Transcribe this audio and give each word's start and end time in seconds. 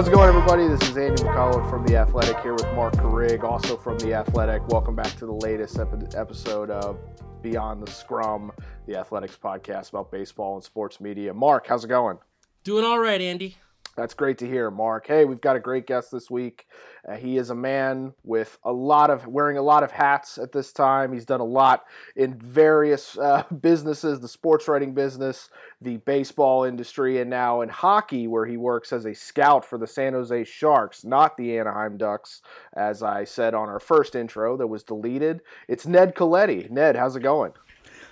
How's 0.00 0.08
it 0.08 0.12
going, 0.12 0.30
everybody? 0.30 0.66
This 0.66 0.80
is 0.88 0.96
Andy 0.96 1.22
McCullough 1.22 1.68
from 1.68 1.84
The 1.84 1.96
Athletic 1.96 2.40
here 2.40 2.54
with 2.54 2.64
Mark 2.72 2.94
Carig, 2.94 3.44
also 3.44 3.76
from 3.76 3.98
The 3.98 4.14
Athletic. 4.14 4.66
Welcome 4.68 4.96
back 4.96 5.14
to 5.16 5.26
the 5.26 5.34
latest 5.34 5.78
episode 5.78 6.70
of 6.70 6.98
Beyond 7.42 7.86
the 7.86 7.90
Scrum, 7.90 8.50
the 8.86 8.96
Athletics 8.96 9.36
podcast 9.36 9.90
about 9.90 10.10
baseball 10.10 10.54
and 10.54 10.64
sports 10.64 11.02
media. 11.02 11.34
Mark, 11.34 11.66
how's 11.66 11.84
it 11.84 11.88
going? 11.88 12.16
Doing 12.64 12.82
all 12.82 12.98
right, 12.98 13.20
Andy. 13.20 13.58
That's 13.94 14.14
great 14.14 14.38
to 14.38 14.46
hear, 14.46 14.70
Mark. 14.70 15.06
Hey, 15.06 15.26
we've 15.26 15.42
got 15.42 15.56
a 15.56 15.60
great 15.60 15.86
guest 15.86 16.10
this 16.10 16.30
week. 16.30 16.66
Uh, 17.08 17.16
he 17.16 17.36
is 17.36 17.50
a 17.50 17.54
man 17.54 18.12
with 18.24 18.58
a 18.64 18.72
lot 18.72 19.10
of 19.10 19.26
wearing 19.26 19.56
a 19.56 19.62
lot 19.62 19.82
of 19.82 19.90
hats 19.90 20.38
at 20.38 20.52
this 20.52 20.72
time. 20.72 21.12
He's 21.12 21.24
done 21.24 21.40
a 21.40 21.44
lot 21.44 21.84
in 22.16 22.38
various 22.38 23.16
uh, 23.18 23.44
businesses, 23.60 24.20
the 24.20 24.28
sports 24.28 24.68
writing 24.68 24.94
business, 24.94 25.50
the 25.80 25.98
baseball 25.98 26.64
industry, 26.64 27.20
and 27.20 27.30
now 27.30 27.62
in 27.62 27.68
hockey, 27.68 28.26
where 28.26 28.46
he 28.46 28.56
works 28.56 28.92
as 28.92 29.06
a 29.06 29.14
scout 29.14 29.64
for 29.64 29.78
the 29.78 29.86
San 29.86 30.12
Jose 30.12 30.44
Sharks, 30.44 31.04
not 31.04 31.36
the 31.36 31.58
Anaheim 31.58 31.96
Ducks, 31.96 32.42
as 32.74 33.02
I 33.02 33.24
said 33.24 33.54
on 33.54 33.68
our 33.68 33.80
first 33.80 34.14
intro 34.14 34.56
that 34.56 34.66
was 34.66 34.82
deleted. 34.82 35.40
It's 35.68 35.86
Ned 35.86 36.14
Colletti. 36.14 36.70
Ned, 36.70 36.96
how's 36.96 37.16
it 37.16 37.20
going? 37.20 37.52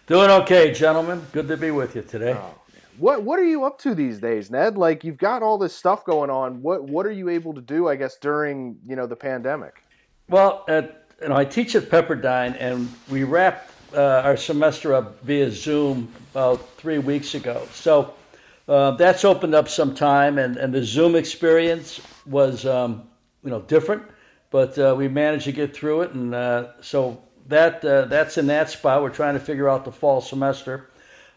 Doing 0.06 0.30
okay, 0.30 0.72
gentlemen. 0.72 1.26
Good 1.32 1.48
to 1.48 1.56
be 1.56 1.70
with 1.70 1.94
you 1.94 2.02
today. 2.02 2.32
Oh. 2.32 2.57
What 2.98 3.22
what 3.22 3.38
are 3.38 3.44
you 3.44 3.64
up 3.64 3.78
to 3.80 3.94
these 3.94 4.18
days, 4.18 4.50
Ned? 4.50 4.76
Like 4.76 5.04
you've 5.04 5.18
got 5.18 5.42
all 5.42 5.58
this 5.58 5.74
stuff 5.74 6.04
going 6.04 6.30
on. 6.30 6.62
What 6.62 6.84
what 6.84 7.06
are 7.06 7.12
you 7.12 7.28
able 7.28 7.54
to 7.54 7.60
do? 7.60 7.88
I 7.88 7.96
guess 7.96 8.16
during 8.16 8.78
you 8.86 8.96
know 8.96 9.06
the 9.06 9.16
pandemic. 9.16 9.82
Well, 10.28 10.64
you 10.68 11.28
know, 11.28 11.36
I 11.36 11.44
teach 11.44 11.74
at 11.74 11.84
Pepperdine, 11.84 12.56
and 12.60 12.92
we 13.08 13.24
wrapped 13.24 13.70
uh, 13.94 14.22
our 14.24 14.36
semester 14.36 14.94
up 14.94 15.20
via 15.22 15.50
Zoom 15.50 16.12
about 16.32 16.68
three 16.76 16.98
weeks 16.98 17.34
ago. 17.34 17.66
So 17.72 18.14
uh, 18.68 18.92
that's 18.92 19.24
opened 19.24 19.54
up 19.54 19.68
some 19.68 19.94
time, 19.94 20.38
and, 20.38 20.56
and 20.56 20.72
the 20.72 20.84
Zoom 20.84 21.16
experience 21.16 22.00
was 22.26 22.66
um, 22.66 23.08
you 23.42 23.50
know 23.50 23.62
different, 23.62 24.02
but 24.50 24.78
uh, 24.78 24.94
we 24.96 25.08
managed 25.08 25.44
to 25.44 25.52
get 25.52 25.74
through 25.74 26.02
it, 26.02 26.12
and 26.12 26.34
uh, 26.34 26.68
so 26.80 27.22
that 27.46 27.84
uh, 27.84 28.04
that's 28.04 28.38
in 28.38 28.46
that 28.48 28.70
spot. 28.70 29.02
We're 29.02 29.10
trying 29.10 29.34
to 29.34 29.40
figure 29.40 29.68
out 29.68 29.84
the 29.84 29.92
fall 29.92 30.20
semester. 30.20 30.90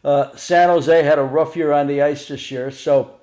Uh, 0.04 0.36
San 0.36 0.70
Jose 0.70 1.04
had 1.04 1.20
a 1.20 1.24
rough 1.24 1.56
year 1.56 1.72
on 1.72 1.86
the 1.86 2.02
ice 2.02 2.28
this 2.28 2.50
year, 2.50 2.72
so 2.72 3.20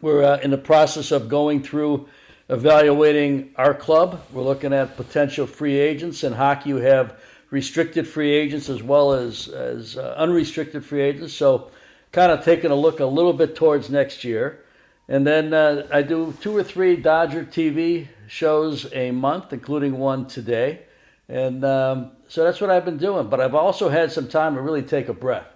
we're 0.00 0.24
uh, 0.24 0.38
in 0.38 0.50
the 0.50 0.58
process 0.58 1.12
of 1.12 1.28
going 1.28 1.62
through 1.62 2.08
evaluating 2.48 3.50
our 3.54 3.74
club. 3.74 4.20
We're 4.32 4.42
looking 4.42 4.72
at 4.72 4.96
potential 4.96 5.46
free 5.46 5.78
agents. 5.78 6.24
In 6.24 6.32
hockey, 6.32 6.70
you 6.70 6.76
have 6.76 7.16
restricted 7.50 8.08
free 8.08 8.32
agents 8.32 8.68
as 8.68 8.82
well 8.82 9.12
as, 9.12 9.46
as 9.46 9.96
uh, 9.96 10.14
unrestricted 10.16 10.84
free 10.84 11.02
agents. 11.02 11.32
So, 11.32 11.70
kind 12.10 12.32
of 12.32 12.44
taking 12.44 12.72
a 12.72 12.74
look 12.76 12.98
a 12.98 13.06
little 13.06 13.32
bit 13.32 13.54
towards 13.54 13.88
next 13.88 14.24
year. 14.24 14.64
And 15.06 15.24
then 15.24 15.54
uh, 15.54 15.86
I 15.92 16.02
do 16.02 16.34
two 16.40 16.56
or 16.56 16.64
three 16.64 16.96
Dodger 16.96 17.44
TV 17.44 18.08
shows 18.26 18.92
a 18.92 19.12
month, 19.12 19.52
including 19.52 19.96
one 19.96 20.26
today. 20.26 20.80
And 21.28 21.64
um, 21.64 22.10
so 22.26 22.42
that's 22.42 22.60
what 22.60 22.68
I've 22.70 22.84
been 22.84 22.96
doing. 22.96 23.28
But 23.28 23.40
I've 23.40 23.54
also 23.54 23.90
had 23.90 24.10
some 24.10 24.26
time 24.26 24.56
to 24.56 24.60
really 24.60 24.82
take 24.82 25.08
a 25.08 25.14
breath 25.14 25.46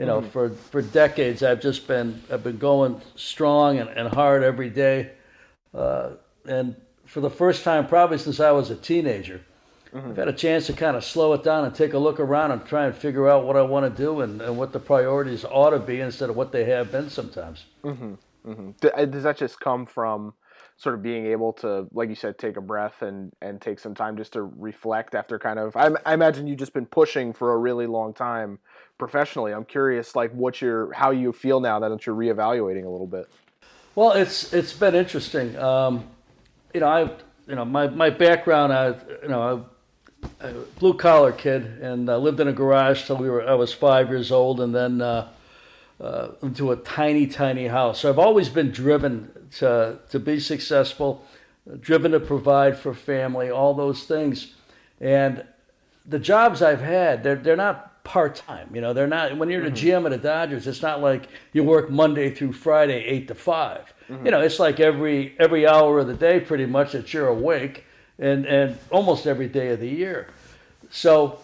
you 0.00 0.06
know, 0.06 0.22
mm-hmm. 0.22 0.30
for, 0.30 0.48
for 0.48 0.80
decades, 0.80 1.42
I've 1.42 1.60
just 1.60 1.86
been 1.86 2.22
I've 2.32 2.42
been 2.42 2.56
going 2.56 3.02
strong 3.16 3.78
and, 3.78 3.90
and 3.90 4.08
hard 4.08 4.42
every 4.42 4.70
day, 4.70 5.10
uh, 5.74 6.12
and 6.46 6.74
for 7.04 7.20
the 7.20 7.28
first 7.28 7.64
time 7.64 7.86
probably 7.86 8.16
since 8.16 8.40
I 8.40 8.50
was 8.50 8.70
a 8.70 8.76
teenager, 8.76 9.42
mm-hmm. 9.92 10.10
I've 10.10 10.16
had 10.16 10.28
a 10.28 10.32
chance 10.32 10.66
to 10.68 10.72
kind 10.72 10.96
of 10.96 11.04
slow 11.04 11.34
it 11.34 11.44
down 11.44 11.66
and 11.66 11.74
take 11.74 11.92
a 11.92 11.98
look 11.98 12.18
around 12.18 12.50
and 12.50 12.64
try 12.64 12.86
and 12.86 12.94
figure 12.94 13.28
out 13.28 13.44
what 13.44 13.58
I 13.58 13.62
want 13.62 13.94
to 13.94 14.02
do 14.02 14.22
and, 14.22 14.40
and 14.40 14.56
what 14.56 14.72
the 14.72 14.80
priorities 14.80 15.44
ought 15.44 15.70
to 15.70 15.78
be 15.78 16.00
instead 16.00 16.30
of 16.30 16.36
what 16.36 16.50
they 16.50 16.64
have 16.64 16.90
been 16.90 17.10
sometimes. 17.10 17.66
Mm-hmm. 17.84 18.14
mm-hmm. 18.46 18.70
Uh, 18.82 19.04
does 19.04 19.24
that 19.24 19.36
just 19.36 19.60
come 19.60 19.84
from 19.84 20.32
sort 20.78 20.94
of 20.94 21.02
being 21.02 21.26
able 21.26 21.52
to, 21.52 21.88
like 21.92 22.08
you 22.08 22.14
said, 22.14 22.38
take 22.38 22.56
a 22.56 22.62
breath 22.62 23.02
and 23.02 23.34
and 23.42 23.60
take 23.60 23.78
some 23.78 23.94
time 23.94 24.16
just 24.16 24.32
to 24.32 24.40
reflect 24.40 25.14
after 25.14 25.38
kind 25.38 25.58
of? 25.58 25.76
I, 25.76 25.90
I 26.06 26.14
imagine 26.14 26.46
you've 26.46 26.58
just 26.58 26.72
been 26.72 26.86
pushing 26.86 27.34
for 27.34 27.52
a 27.52 27.58
really 27.58 27.86
long 27.86 28.14
time 28.14 28.60
professionally. 29.00 29.52
I'm 29.52 29.64
curious, 29.64 30.14
like, 30.14 30.30
what 30.30 30.62
your 30.62 30.92
how 30.92 31.10
you 31.10 31.32
feel 31.32 31.58
now 31.58 31.80
that 31.80 32.06
you're 32.06 32.14
reevaluating 32.14 32.84
a 32.84 32.88
little 32.88 33.08
bit. 33.08 33.28
Well, 33.96 34.12
it's 34.12 34.52
it's 34.52 34.72
been 34.72 34.94
interesting. 34.94 35.58
Um, 35.58 36.04
you 36.72 36.80
know, 36.80 36.86
I 36.86 37.02
you 37.48 37.56
know 37.56 37.64
my 37.64 37.88
my 37.88 38.10
background, 38.10 38.72
I 38.72 38.88
you 39.22 39.28
know. 39.28 39.42
I, 39.42 39.66
blue 40.78 40.92
collar 40.92 41.32
kid 41.32 41.64
and 41.80 42.10
uh, 42.10 42.18
lived 42.18 42.40
in 42.40 42.48
a 42.48 42.52
garage 42.52 43.06
till 43.06 43.16
we 43.16 43.30
were 43.30 43.42
I 43.48 43.54
was 43.54 43.72
five 43.72 44.10
years 44.10 44.30
old 44.30 44.60
and 44.60 44.74
then 44.74 45.00
uh, 45.00 45.28
uh, 45.98 46.32
into 46.42 46.72
a 46.72 46.76
tiny 46.76 47.26
tiny 47.26 47.68
house. 47.68 48.00
So 48.00 48.10
I've 48.10 48.18
always 48.18 48.50
been 48.50 48.70
driven 48.70 49.32
to 49.52 49.98
to 50.10 50.20
be 50.20 50.38
successful, 50.38 51.24
driven 51.80 52.12
to 52.12 52.20
provide 52.20 52.76
for 52.76 52.92
family, 52.92 53.50
all 53.50 53.72
those 53.72 54.04
things, 54.04 54.54
and 55.00 55.46
the 56.04 56.18
jobs 56.18 56.60
I've 56.60 56.82
had 56.82 57.22
they're 57.22 57.36
they're 57.36 57.56
not 57.56 57.89
part 58.04 58.34
time. 58.34 58.70
You 58.74 58.80
know, 58.80 58.92
they're 58.92 59.06
not 59.06 59.36
when 59.36 59.50
you're 59.50 59.62
the 59.62 59.70
mm-hmm. 59.70 60.04
GM 60.04 60.04
of 60.04 60.10
the 60.12 60.18
Dodgers. 60.18 60.66
It's 60.66 60.82
not 60.82 61.00
like 61.00 61.28
you 61.52 61.64
work 61.64 61.90
Monday 61.90 62.34
through 62.34 62.52
Friday, 62.52 63.04
eight 63.04 63.28
to 63.28 63.34
5 63.34 63.94
mm-hmm. 64.08 64.24
You 64.24 64.30
know, 64.30 64.40
it's 64.40 64.58
like 64.58 64.80
every 64.80 65.34
every 65.38 65.66
hour 65.66 65.98
of 66.00 66.06
the 66.06 66.14
day, 66.14 66.40
pretty 66.40 66.66
much 66.66 66.92
that 66.92 67.12
you're 67.12 67.28
awake, 67.28 67.84
and 68.18 68.46
and 68.46 68.78
almost 68.90 69.26
every 69.26 69.48
day 69.48 69.68
of 69.68 69.80
the 69.80 69.88
year. 69.88 70.28
So 70.90 71.40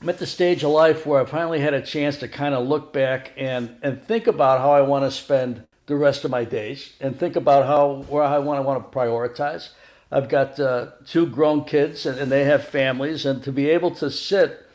I'm 0.00 0.08
at 0.08 0.18
the 0.18 0.26
stage 0.26 0.62
of 0.62 0.70
life 0.70 1.06
where 1.06 1.22
I 1.22 1.24
finally 1.24 1.60
had 1.60 1.74
a 1.74 1.82
chance 1.82 2.16
to 2.18 2.28
kind 2.28 2.54
of 2.54 2.66
look 2.66 2.92
back 2.92 3.32
and 3.36 3.76
and 3.82 4.02
think 4.02 4.26
about 4.26 4.60
how 4.60 4.72
I 4.72 4.82
want 4.82 5.04
to 5.04 5.10
spend 5.10 5.64
the 5.86 5.96
rest 5.96 6.24
of 6.24 6.30
my 6.30 6.44
days, 6.44 6.92
and 7.00 7.18
think 7.18 7.34
about 7.34 7.66
how 7.66 8.04
where 8.08 8.22
I 8.22 8.38
want 8.38 8.58
to 8.58 8.62
want 8.62 8.92
to 8.92 8.96
prioritize. 8.98 9.70
I've 10.10 10.28
got 10.28 10.58
uh, 10.58 10.88
two 11.06 11.26
grown 11.26 11.64
kids, 11.64 12.06
and, 12.06 12.18
and 12.18 12.30
they 12.30 12.44
have 12.44 12.64
families, 12.64 13.26
and 13.26 13.42
to 13.42 13.52
be 13.52 13.68
able 13.68 13.90
to 13.96 14.10
sit 14.10 14.67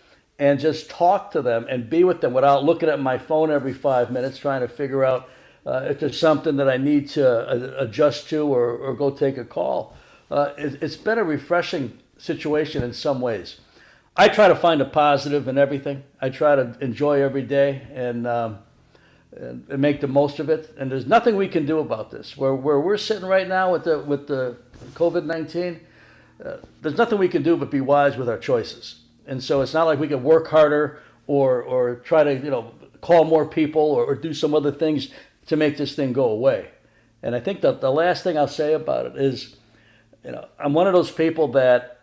and 0.44 0.59
just 0.59 0.90
talk 0.90 1.31
to 1.31 1.42
them 1.42 1.66
and 1.70 1.90
be 1.90 2.04
with 2.04 2.20
them 2.20 2.34
without 2.34 2.66
looking 2.66 2.90
at 2.90 3.00
my 3.00 3.18
phone 3.18 3.50
every 3.50 3.74
five 3.74 4.12
minutes 4.12 4.38
trying 4.38 4.59
to 4.59 4.68
figure 4.68 5.06
out 5.06 5.30
uh, 5.66 5.88
if 5.90 6.02
there's 6.02 6.20
something 6.20 6.58
that 6.58 6.68
I 6.68 6.76
need 6.76 7.08
to 7.12 7.50
uh, 7.50 7.81
adjust 7.81 8.28
to 8.28 8.46
or, 8.46 8.76
or 8.76 8.94
go 8.94 9.09
take 9.09 9.38
a 9.38 9.46
call. 9.46 9.96
Uh, 10.30 10.50
it, 10.58 10.81
has 10.81 10.98
been 10.98 11.18
a 11.18 11.24
refreshing 11.24 11.98
situation 12.18 12.84
in 12.84 12.92
some 12.92 13.22
ways. 13.22 13.62
I 14.18 14.28
try 14.28 14.50
to 14.50 14.56
find 14.56 14.81
a 14.81 14.86
positive 14.86 15.48
in 15.48 15.58
everything. 15.58 16.04
I 16.20 16.28
try 16.28 16.58
to 16.58 16.75
enjoy 16.81 17.22
every 17.22 17.44
day 17.44 17.88
and, 17.94 18.28
um, 18.28 18.58
and, 19.34 19.66
and 19.70 19.81
make 19.81 20.02
the 20.02 20.10
most 20.10 20.40
of 20.40 20.50
it. 20.50 20.75
And 20.78 20.92
there's 20.92 21.08
nothing 21.08 21.38
we 21.38 21.48
can 21.48 21.66
do 21.66 21.80
about 21.80 22.12
this. 22.12 22.36
Where, 22.36 22.54
where 22.54 22.81
we're 22.81 22.98
sitting 22.98 23.25
right 23.25 23.48
now 23.48 23.72
with 23.72 23.86
the, 23.86 24.00
with 24.00 24.28
the 24.28 24.58
COVID 24.96 25.24
19, 25.24 25.80
uh, 26.44 26.58
there's 26.81 26.98
nothing 26.98 27.18
we 27.18 27.30
can 27.30 27.44
do 27.44 27.56
but 27.56 27.72
be 27.72 27.80
wise 27.80 28.18
with 28.18 28.28
our 28.28 28.38
choices 28.38 29.03
and 29.26 29.44
so 29.44 29.62
it's 29.62 29.74
not 29.74 29.86
like 29.86 30.00
we 30.00 30.08
could 30.08 30.24
work 30.24 30.48
harder 30.48 31.00
or 31.28 31.62
or 31.62 31.96
try 31.96 32.24
to 32.24 32.34
you 32.34 32.50
know 32.50 32.74
call 33.02 33.26
more 33.26 33.46
people 33.46 33.82
or, 33.82 34.06
or 34.06 34.16
do 34.16 34.34
some 34.34 34.54
other 34.54 34.72
things 34.72 35.10
to 35.46 35.56
make 35.58 35.78
this 35.78 35.96
thing 35.96 36.14
go 36.14 36.26
away. 36.26 36.70
And 37.22 37.36
I 37.36 37.40
think 37.40 37.62
that 37.62 37.82
the 37.82 37.92
last 37.92 38.24
thing 38.24 38.38
I'll 38.38 38.48
say 38.48 38.74
about 38.74 39.06
it 39.06 39.16
is, 39.18 39.58
you 40.24 40.32
know, 40.32 40.48
I'm 40.58 40.74
one 40.74 40.88
of 40.88 40.94
those 40.94 41.12
people 41.12 41.50
that 41.50 42.00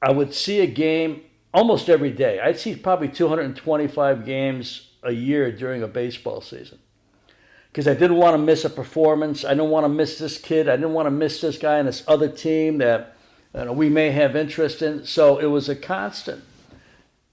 I 0.00 0.10
would 0.10 0.34
see 0.34 0.60
a 0.60 0.66
game 0.66 1.22
almost 1.54 1.88
every 1.88 2.10
day. 2.10 2.40
I'd 2.40 2.58
see 2.58 2.74
probably 2.76 3.08
225 3.08 4.24
games 4.24 4.90
a 5.02 5.12
year 5.12 5.50
during 5.50 5.82
a 5.82 5.88
baseball 5.88 6.40
season 6.40 6.78
because 7.70 7.88
I 7.88 7.94
didn't 7.94 8.16
want 8.16 8.34
to 8.34 8.38
miss 8.38 8.64
a 8.64 8.70
performance. 8.70 9.44
I 9.44 9.50
didn't 9.50 9.70
want 9.70 9.84
to 9.84 9.88
miss 9.88 10.18
this 10.18 10.38
kid. 10.38 10.68
I 10.68 10.76
didn't 10.76 10.92
want 10.92 11.06
to 11.06 11.10
miss 11.10 11.40
this 11.40 11.58
guy 11.58 11.78
and 11.78 11.88
this 11.88 12.04
other 12.06 12.28
team 12.28 12.78
that 12.78 13.16
you 13.54 13.64
know, 13.64 13.72
we 13.72 13.88
may 13.88 14.10
have 14.10 14.36
interest 14.36 14.82
in. 14.82 15.04
So 15.04 15.38
it 15.38 15.46
was 15.46 15.68
a 15.68 15.76
constant. 15.76 16.44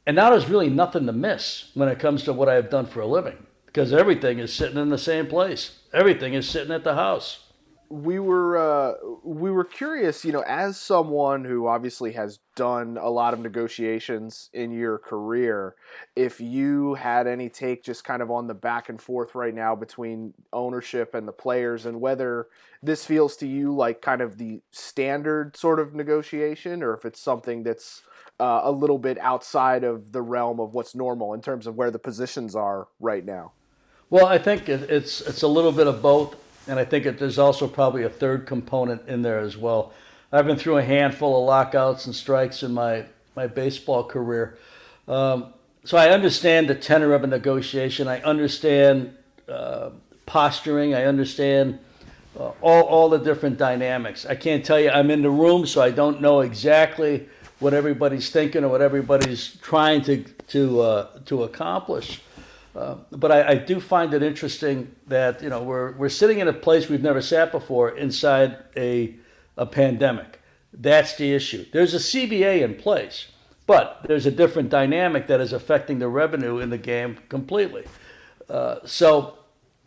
And 0.06 0.16
now 0.16 0.32
there's 0.32 0.50
really 0.50 0.70
nothing 0.70 1.06
to 1.06 1.14
miss 1.14 1.72
when 1.74 1.90
it 1.90 2.00
comes 2.00 2.24
to 2.24 2.34
what 2.34 2.50
I've 2.50 2.70
done 2.70 2.86
for 2.86 3.02
a 3.02 3.08
living 3.08 3.46
because 3.66 3.94
everything 3.94 4.40
is 4.40 4.52
sitting 4.52 4.78
in 4.78 4.90
the 4.90 4.98
same 4.98 5.28
place. 5.28 5.80
Everything 5.94 6.34
is 6.34 6.50
sitting 6.50 6.74
at 6.74 6.84
the 6.84 6.96
house. 6.96 7.46
We 7.92 8.20
were 8.20 8.58
uh, 8.58 8.94
we 9.24 9.50
were 9.50 9.64
curious, 9.64 10.24
you 10.24 10.32
know, 10.32 10.44
as 10.48 10.80
someone 10.80 11.44
who 11.44 11.68
obviously 11.68 12.12
has 12.14 12.40
done 12.56 12.98
a 13.02 13.10
lot 13.10 13.34
of 13.34 13.40
negotiations 13.40 14.50
in 14.54 14.72
your 14.72 15.00
career, 15.00 15.76
if 16.16 16.40
you 16.40 16.94
had 16.96 17.26
any 17.26 17.50
take 17.50 17.84
just 17.84 18.04
kind 18.04 18.22
of 18.22 18.30
on 18.30 18.46
the 18.46 18.54
back 18.54 18.90
and 18.90 19.02
forth 19.02 19.34
right 19.34 19.56
now 19.56 19.76
between 19.76 20.34
ownership 20.54 21.16
and 21.16 21.28
the 21.28 21.32
players 21.32 21.88
and 21.88 22.00
whether 22.00 22.48
this 22.84 23.06
feels 23.06 23.36
to 23.38 23.48
you 23.48 23.76
like 23.76 24.02
kind 24.02 24.22
of 24.22 24.38
the 24.38 24.62
standard 24.72 25.56
sort 25.58 25.80
of 25.80 25.96
negotiation 25.96 26.84
or 26.84 26.94
if 26.94 27.06
it's 27.06 27.20
something 27.20 27.64
that's 27.64 28.04
uh, 28.40 28.62
a 28.64 28.72
little 28.72 28.98
bit 28.98 29.18
outside 29.20 29.84
of 29.84 30.12
the 30.12 30.22
realm 30.22 30.60
of 30.60 30.74
what's 30.74 30.96
normal 30.96 31.34
in 31.34 31.42
terms 31.42 31.68
of 31.68 31.76
where 31.76 31.92
the 31.92 32.00
positions 32.00 32.56
are 32.56 32.88
right 33.00 33.26
now? 33.26 33.52
Well, 34.10 34.26
I 34.26 34.38
think 34.38 34.70
it, 34.70 34.90
it's 34.90 35.22
it's 35.22 35.44
a 35.44 35.48
little 35.48 35.72
bit 35.72 35.88
of 35.88 36.02
both, 36.02 36.36
and 36.68 36.80
I 36.80 36.86
think 36.86 37.06
it, 37.06 37.20
there's 37.20 37.38
also 37.38 37.68
probably 37.68 38.04
a 38.04 38.10
third 38.10 38.48
component 38.48 39.08
in 39.08 39.22
there 39.22 39.40
as 39.40 39.58
well. 39.58 39.94
I've 40.32 40.46
been 40.46 40.58
through 40.58 40.78
a 40.78 40.84
handful 40.84 41.40
of 41.40 41.46
lockouts 41.46 42.06
and 42.06 42.16
strikes 42.16 42.64
in 42.64 42.74
my 42.74 43.06
my 43.36 43.48
baseball 43.48 44.04
career, 44.04 44.58
um, 45.08 45.54
so 45.84 45.98
I 45.98 46.10
understand 46.10 46.70
the 46.70 46.76
tenor 46.76 47.14
of 47.14 47.24
a 47.24 47.28
negotiation. 47.28 48.08
I 48.08 48.22
understand 48.22 49.16
uh, 49.48 49.92
posturing. 50.26 50.94
I 50.94 51.06
understand 51.06 51.80
uh, 52.40 52.52
all, 52.62 52.84
all 52.84 53.10
the 53.10 53.18
different 53.18 53.58
dynamics. 53.58 54.26
I 54.26 54.36
can't 54.36 54.64
tell 54.64 54.80
you, 54.80 54.90
I'm 54.90 55.10
in 55.10 55.22
the 55.22 55.30
room, 55.30 55.66
so 55.66 55.82
I 55.82 55.92
don't 55.92 56.22
know 56.22 56.42
exactly 56.42 57.28
what 57.60 57.74
everybody's 57.74 58.30
thinking 58.30 58.64
or 58.64 58.70
what 58.70 58.82
everybody's 58.82 59.56
trying 59.58 60.02
to, 60.04 60.24
to, 60.24 60.82
uh, 60.82 61.20
to 61.26 61.44
accomplish. 61.44 62.22
Uh, 62.76 62.96
but 63.12 63.32
I, 63.32 63.50
I, 63.50 63.56
do 63.56 63.80
find 63.80 64.14
it 64.14 64.22
interesting 64.22 64.96
that 65.08 65.42
you 65.42 65.50
know 65.50 65.64
we're, 65.64 65.92
we're 65.94 66.08
sitting 66.08 66.40
in 66.40 66.48
a 66.48 66.54
place 66.54 66.88
we've 66.88 67.02
never 67.02 67.20
sat 67.20 67.52
before 67.52 67.90
inside 67.90 68.58
a, 68.78 69.16
a 69.58 69.66
pandemic. 69.66 70.40
That's 70.72 71.16
the 71.16 71.34
issue. 71.34 71.66
There's 71.74 71.96
a 71.96 71.98
CBA 71.98 72.62
in 72.62 72.76
place, 72.76 73.28
but 73.66 74.02
there's 74.06 74.28
a 74.28 74.32
different 74.32 74.70
dynamic 74.70 75.26
that 75.28 75.42
is 75.42 75.52
affecting 75.52 75.98
the 75.98 76.08
revenue 76.08 76.60
in 76.60 76.70
the 76.70 76.78
game 76.78 77.18
completely. 77.28 77.86
Uh, 78.48 78.78
so 78.86 79.40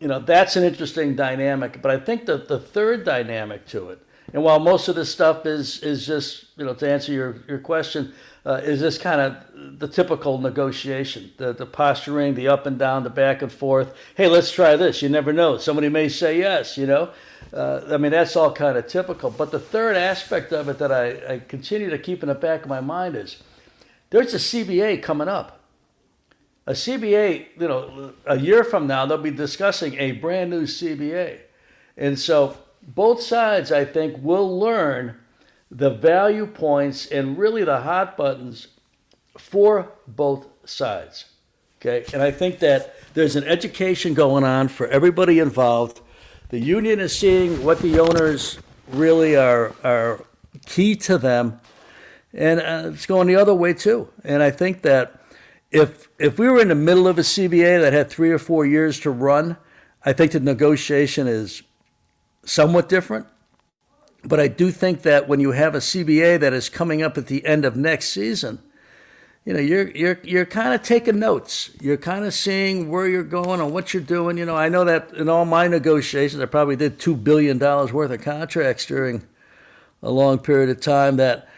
you 0.03 0.09
know, 0.09 0.19
that's 0.19 0.57
an 0.57 0.65
interesting 0.65 1.15
dynamic. 1.15 1.81
But 1.81 1.93
I 1.93 1.99
think 1.99 2.27
that 2.27 2.49
the 2.49 2.59
third 2.59 3.05
dynamic 3.05 3.67
to 3.69 3.91
it, 3.91 4.05
and 4.33 4.43
while 4.43 4.59
most 4.59 4.89
of 4.89 4.95
this 4.95 5.11
stuff 5.11 5.47
is 5.47 5.83
is 5.83 6.07
just, 6.07 6.47
you 6.57 6.65
know, 6.65 6.75
to 6.75 6.91
answer 6.91 7.13
your, 7.13 7.37
your 7.49 7.59
question, 7.59 8.13
uh, 8.47 8.61
is 8.63 8.81
this 8.81 8.99
kind 8.99 9.21
of 9.21 9.79
the 9.79 9.89
typical 9.89 10.39
negotiation, 10.39 11.33
the, 11.37 11.53
the 11.53 11.67
posturing, 11.67 12.35
the 12.35 12.49
up 12.49 12.67
and 12.67 12.79
down, 12.79 13.05
the 13.05 13.11
back 13.11 13.43
and 13.43 13.53
forth. 13.53 13.95
Hey, 14.17 14.29
let's 14.29 14.51
try 14.51 14.77
this. 14.77 15.03
You 15.03 15.09
never 15.09 15.33
know. 15.33 15.59
Somebody 15.59 15.89
may 15.89 16.09
say 16.09 16.39
yes, 16.39 16.77
you 16.77 16.87
know. 16.87 17.11
Uh, 17.53 17.83
I 17.91 17.99
mean, 17.99 18.13
that's 18.13 18.35
all 18.35 18.53
kind 18.53 18.79
of 18.79 18.87
typical. 18.87 19.31
But 19.31 19.51
the 19.51 19.61
third 19.61 19.97
aspect 19.97 20.53
of 20.53 20.69
it 20.69 20.79
that 20.79 20.91
I, 20.91 21.35
I 21.35 21.39
continue 21.41 21.91
to 21.91 21.99
keep 21.99 22.23
in 22.23 22.29
the 22.29 22.35
back 22.35 22.63
of 22.63 22.69
my 22.69 22.81
mind 22.81 23.17
is 23.17 23.43
there's 24.11 24.35
a 24.35 24.39
CBA 24.39 25.03
coming 25.03 25.29
up 25.29 25.63
a 26.67 26.73
CBA, 26.73 27.47
you 27.59 27.69
know, 27.69 28.13
a 28.27 28.39
year 28.39 28.63
from 28.63 28.87
now, 28.87 29.05
they'll 29.05 29.19
be 29.19 29.31
discussing 29.31 29.95
a 29.99 30.13
brand 30.13 30.51
new 30.51 30.63
CBA. 30.63 31.39
And 31.97 32.19
so 32.19 32.57
both 32.83 33.23
sides, 33.23 33.71
I 33.73 33.85
think, 33.85 34.23
will 34.23 34.59
learn 34.59 35.17
the 35.71 35.91
value 35.91 36.47
points 36.47 37.07
and 37.07 37.39
really 37.39 37.65
the 37.65 37.81
hot 37.81 38.17
buttons 38.17 38.69
for 39.39 39.93
both 40.07 40.47
sides. 40.65 41.27
Okay. 41.81 42.05
And 42.13 42.23
I 42.23 42.31
think 42.31 42.59
that 42.61 42.95
there's 43.15 43.37
an 43.37 43.45
education 43.45 44.15
going 44.15 44.45
on 44.45 44.69
for 44.69 44.87
everybody 44.89 45.39
involved. 45.39 46.01
The 46.51 46.59
union 46.59 47.01
is 47.01 47.17
seeing 47.17 47.65
what 47.65 47.81
the 47.81 47.99
owners 47.99 48.59
really 48.89 49.37
are, 49.37 49.75
are 49.83 50.25
key 50.67 50.95
to 50.97 51.19
them. 51.19 51.61
And 52.35 52.61
uh, 52.61 52.91
it's 52.93 53.07
going 53.07 53.27
the 53.27 53.37
other 53.37 53.55
way 53.55 53.75
too. 53.75 54.09
And 54.25 54.43
I 54.43 54.51
think 54.51 54.83
that 54.83 55.23
if 55.71 56.09
if 56.19 56.39
we 56.39 56.49
were 56.49 56.61
in 56.61 56.69
the 56.69 56.75
middle 56.75 57.09
of 57.09 57.19
a 57.19 57.23
CBA 57.23 57.81
that 57.81 57.93
had 57.93 58.11
three 58.11 58.31
or 58.31 58.39
four 58.39 58.65
years 58.67 59.01
to 59.01 59.11
run, 59.11 59.57
I 60.05 60.13
think 60.13 60.33
the 60.33 60.41
negotiation 60.41 61.27
is 61.27 61.63
somewhat 62.45 62.89
different. 62.89 63.27
But 64.25 64.39
I 64.41 64.49
do 64.49 64.71
think 64.71 65.03
that 65.03 65.29
when 65.29 65.41
you 65.41 65.53
have 65.53 65.75
a 65.75 65.79
CBA 65.79 66.41
that 66.41 66.53
is 66.53 66.69
coming 66.69 67.03
up 67.03 67.19
at 67.19 67.27
the 67.27 67.45
end 67.45 67.65
of 67.65 67.77
next 67.77 68.11
season, 68.11 68.61
you 69.45 69.53
know, 69.53 69.59
you're 69.59 69.91
you're 69.91 70.21
you're 70.23 70.47
kind 70.47 70.73
of 70.73 70.83
taking 70.83 71.19
notes. 71.19 71.71
You're 71.81 71.97
kind 71.97 72.25
of 72.25 72.33
seeing 72.33 72.89
where 72.89 73.09
you're 73.09 73.25
going 73.25 73.61
and 73.61 73.73
what 73.73 73.93
you're 73.93 74.03
doing. 74.03 74.39
You 74.39 74.47
know, 74.47 74.55
I 74.57 74.69
know 74.69 74.85
that 74.85 75.13
in 75.15 75.29
all 75.29 75.45
my 75.45 75.67
negotiations, 75.67 76.41
I 76.41 76.47
probably 76.47 76.77
did 76.77 77.01
two 77.01 77.17
billion 77.17 77.59
dollars 77.59 77.93
worth 77.93 78.13
of 78.13 78.23
contracts 78.23 78.87
during 78.87 79.25
a 80.01 80.11
long 80.11 80.39
period 80.39 80.71
of 80.71 80.81
time. 80.81 81.17
That 81.17 81.49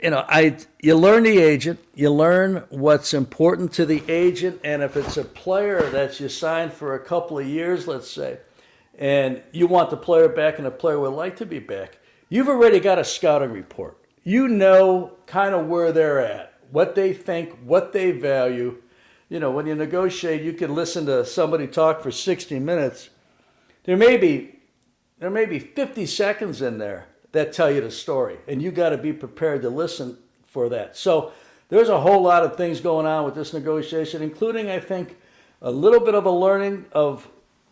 you 0.00 0.10
know, 0.10 0.24
I 0.28 0.56
you 0.80 0.96
learn 0.96 1.22
the 1.22 1.38
agent, 1.38 1.78
you 1.94 2.10
learn 2.10 2.64
what's 2.70 3.14
important 3.14 3.72
to 3.74 3.86
the 3.86 4.02
agent, 4.08 4.60
and 4.64 4.82
if 4.82 4.96
it's 4.96 5.16
a 5.16 5.24
player 5.24 5.88
that 5.90 6.18
you 6.18 6.28
signed 6.28 6.72
for 6.72 6.96
a 6.96 6.98
couple 6.98 7.38
of 7.38 7.46
years, 7.46 7.86
let's 7.86 8.10
say, 8.10 8.38
and 9.02 9.42
you 9.50 9.66
want 9.66 9.90
the 9.90 9.96
player 9.96 10.28
back, 10.28 10.58
and 10.58 10.64
the 10.64 10.70
player 10.70 10.96
would 10.96 11.12
like 11.12 11.34
to 11.38 11.44
be 11.44 11.58
back, 11.58 11.98
you've 12.28 12.48
already 12.48 12.78
got 12.78 13.00
a 13.00 13.04
scouting 13.04 13.50
report. 13.50 13.98
You 14.22 14.46
know 14.46 15.14
kind 15.26 15.56
of 15.56 15.66
where 15.66 15.90
they're 15.90 16.20
at, 16.20 16.54
what 16.70 16.94
they 16.94 17.12
think, 17.12 17.58
what 17.64 17.92
they 17.92 18.12
value. 18.12 18.80
You 19.28 19.40
know, 19.40 19.50
when 19.50 19.66
you 19.66 19.74
negotiate, 19.74 20.42
you 20.42 20.52
can 20.52 20.76
listen 20.76 21.04
to 21.06 21.26
somebody 21.26 21.66
talk 21.66 22.00
for 22.00 22.12
60 22.12 22.60
minutes. 22.60 23.10
There 23.82 23.96
may 23.96 24.16
be 24.16 24.60
there 25.18 25.30
may 25.30 25.46
be 25.46 25.58
50 25.58 26.06
seconds 26.06 26.62
in 26.62 26.78
there 26.78 27.06
that 27.32 27.52
tell 27.52 27.72
you 27.72 27.80
the 27.80 27.90
story. 27.90 28.38
And 28.46 28.62
you 28.62 28.70
got 28.70 28.90
to 28.90 28.98
be 28.98 29.12
prepared 29.12 29.62
to 29.62 29.68
listen 29.68 30.16
for 30.46 30.68
that. 30.68 30.96
So 30.96 31.32
there's 31.70 31.88
a 31.88 32.00
whole 32.00 32.22
lot 32.22 32.44
of 32.44 32.56
things 32.56 32.80
going 32.80 33.06
on 33.06 33.24
with 33.24 33.34
this 33.34 33.52
negotiation, 33.52 34.22
including, 34.22 34.70
I 34.70 34.78
think, 34.78 35.16
a 35.60 35.70
little 35.72 36.00
bit 36.00 36.14
of 36.14 36.26
a 36.26 36.30
learning 36.30 36.86
of 36.92 37.28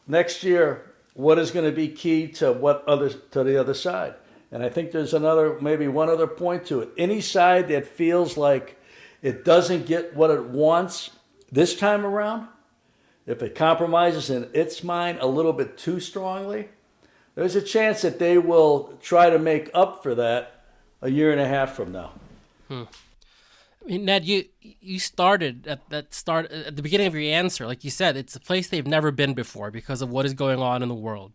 next 0.09 0.43
year 0.43 0.90
what 1.15 1.39
is 1.39 1.51
going 1.51 1.67
to 1.67 1.73
be 1.75 1.89
key 1.89 2.29
to 2.29 2.53
what 2.53 2.85
other 2.87 3.11
to 3.11 3.45
the 3.45 3.59
other 3.59 3.75
side. 3.75 4.15
And 4.53 4.63
I 4.63 4.69
think 4.69 4.91
there's 4.91 5.15
another, 5.15 5.59
maybe 5.61 5.87
one 5.87 6.09
other 6.09 6.27
point 6.27 6.67
to 6.67 6.81
it. 6.81 6.91
Any 6.99 7.21
side 7.21 7.69
that 7.69 7.87
feels 7.87 8.37
like 8.37 8.77
it 9.23 9.45
doesn't 9.45 9.87
get 9.87 10.17
what 10.17 10.31
it 10.31 10.45
wants 10.45 11.11
this 11.53 11.77
time 11.77 12.05
around, 12.05 12.49
if 13.27 13.43
it 13.43 13.55
compromises 13.55 14.31
in 14.31 14.49
its 14.53 14.83
mind 14.83 15.19
a 15.21 15.27
little 15.27 15.53
bit 15.53 15.79
too 15.79 16.01
strongly, 16.01 16.69
there's 17.35 17.55
a 17.55 17.63
chance 17.63 18.03
that 18.03 18.19
they 18.19 18.39
will 18.39 18.99
try 19.01 19.31
to 19.31 19.39
make 19.39 19.71
up 19.73 20.03
for 20.03 20.15
that 20.17 20.65
a 21.01 21.11
year 21.11 21.31
and 21.31 21.41
a 21.41 21.47
half 21.47 21.75
from 21.75 21.93
now. 21.93 22.13
Hmm. 22.69 22.85
Mean, 23.87 24.05
Ned, 24.05 24.25
you 24.25 24.45
you 24.61 24.99
started 24.99 25.67
at 25.67 25.89
that 25.91 26.15
start 26.15 26.51
at 26.51 26.77
the 26.77 26.83
beginning 26.83 27.07
of 27.07 27.15
your 27.15 27.33
answer, 27.33 27.67
like 27.67 27.83
you 27.83 27.91
said, 27.91 28.17
it's 28.17 28.37
a 28.37 28.41
place 28.41 28.69
they've 28.69 28.87
never 28.87 29.11
been 29.11 29.35
before 29.35 29.71
because 29.71 30.03
of 30.03 30.11
what 30.11 30.27
is 30.27 30.35
going 30.35 30.61
on 30.61 30.83
in 30.83 30.89
the 30.89 30.95
world. 30.95 31.33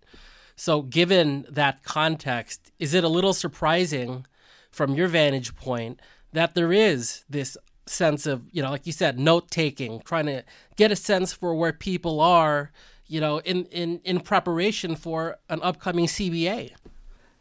So, 0.55 0.81
given 0.81 1.45
that 1.49 1.83
context, 1.83 2.71
is 2.79 2.93
it 2.93 3.03
a 3.03 3.09
little 3.09 3.33
surprising, 3.33 4.25
from 4.71 4.93
your 4.93 5.07
vantage 5.07 5.55
point, 5.55 5.99
that 6.33 6.53
there 6.53 6.71
is 6.71 7.25
this 7.29 7.57
sense 7.87 8.25
of 8.25 8.43
you 8.51 8.61
know, 8.61 8.69
like 8.69 8.85
you 8.85 8.93
said, 8.93 9.19
note 9.19 9.49
taking, 9.49 10.01
trying 10.01 10.27
to 10.27 10.43
get 10.75 10.91
a 10.91 10.95
sense 10.95 11.33
for 11.33 11.55
where 11.55 11.73
people 11.73 12.21
are 12.21 12.71
you 13.07 13.21
know, 13.21 13.39
in, 13.39 13.65
in, 13.65 14.01
in 14.03 14.19
preparation 14.19 14.95
for 14.95 15.37
an 15.49 15.59
upcoming 15.61 16.05
CBA? 16.05 16.71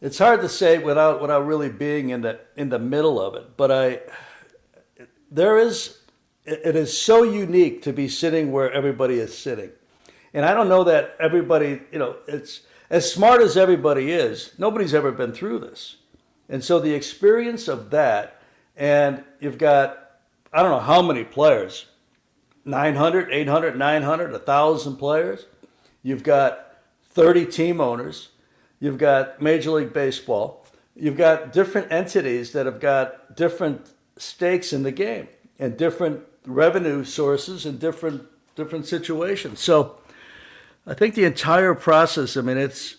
It's 0.00 0.18
hard 0.18 0.42
to 0.42 0.48
say 0.48 0.78
without 0.78 1.22
without 1.22 1.46
really 1.46 1.70
being 1.70 2.10
in 2.10 2.20
the 2.20 2.38
in 2.56 2.68
the 2.68 2.78
middle 2.78 3.18
of 3.18 3.34
it, 3.36 3.56
but 3.56 3.70
I 3.70 4.00
there 5.34 5.58
is 5.58 5.98
it 6.44 6.76
is 6.76 6.96
so 6.96 7.22
unique 7.22 7.82
to 7.82 7.92
be 7.92 8.06
sitting 8.06 8.52
where 8.52 8.70
everybody 8.70 9.18
is 9.18 9.36
sitting. 9.36 9.70
And 10.34 10.44
I 10.44 10.52
don't 10.52 10.68
know 10.68 10.84
that 10.84 11.16
everybody, 11.18 11.80
you 11.90 11.98
know, 11.98 12.16
it's 12.28 12.60
as 12.90 13.10
smart 13.10 13.40
as 13.40 13.56
everybody 13.56 14.12
is, 14.12 14.52
nobody's 14.58 14.92
ever 14.92 15.10
been 15.10 15.32
through 15.32 15.60
this. 15.60 15.96
And 16.50 16.62
so 16.62 16.78
the 16.78 16.92
experience 16.92 17.66
of 17.66 17.90
that, 17.90 18.42
and 18.76 19.24
you've 19.40 19.56
got, 19.56 20.18
I 20.52 20.60
don't 20.60 20.70
know 20.70 20.80
how 20.80 21.00
many 21.00 21.24
players 21.24 21.86
900, 22.66 23.30
800, 23.30 23.78
900, 23.78 24.32
1,000 24.32 24.96
players. 24.96 25.46
You've 26.02 26.22
got 26.22 26.76
30 27.10 27.46
team 27.46 27.80
owners. 27.80 28.28
You've 28.80 28.98
got 28.98 29.40
Major 29.40 29.70
League 29.70 29.94
Baseball. 29.94 30.66
You've 30.94 31.16
got 31.16 31.52
different 31.52 31.90
entities 31.90 32.52
that 32.52 32.66
have 32.66 32.80
got 32.80 33.34
different 33.34 33.93
stakes 34.16 34.72
in 34.72 34.82
the 34.82 34.92
game 34.92 35.28
and 35.58 35.76
different 35.76 36.22
revenue 36.46 37.04
sources 37.04 37.66
and 37.66 37.78
different 37.78 38.22
different 38.54 38.86
situations. 38.86 39.60
So 39.60 39.96
I 40.86 40.94
think 40.94 41.14
the 41.14 41.24
entire 41.24 41.74
process, 41.74 42.36
I 42.36 42.42
mean, 42.42 42.58
it's 42.58 42.96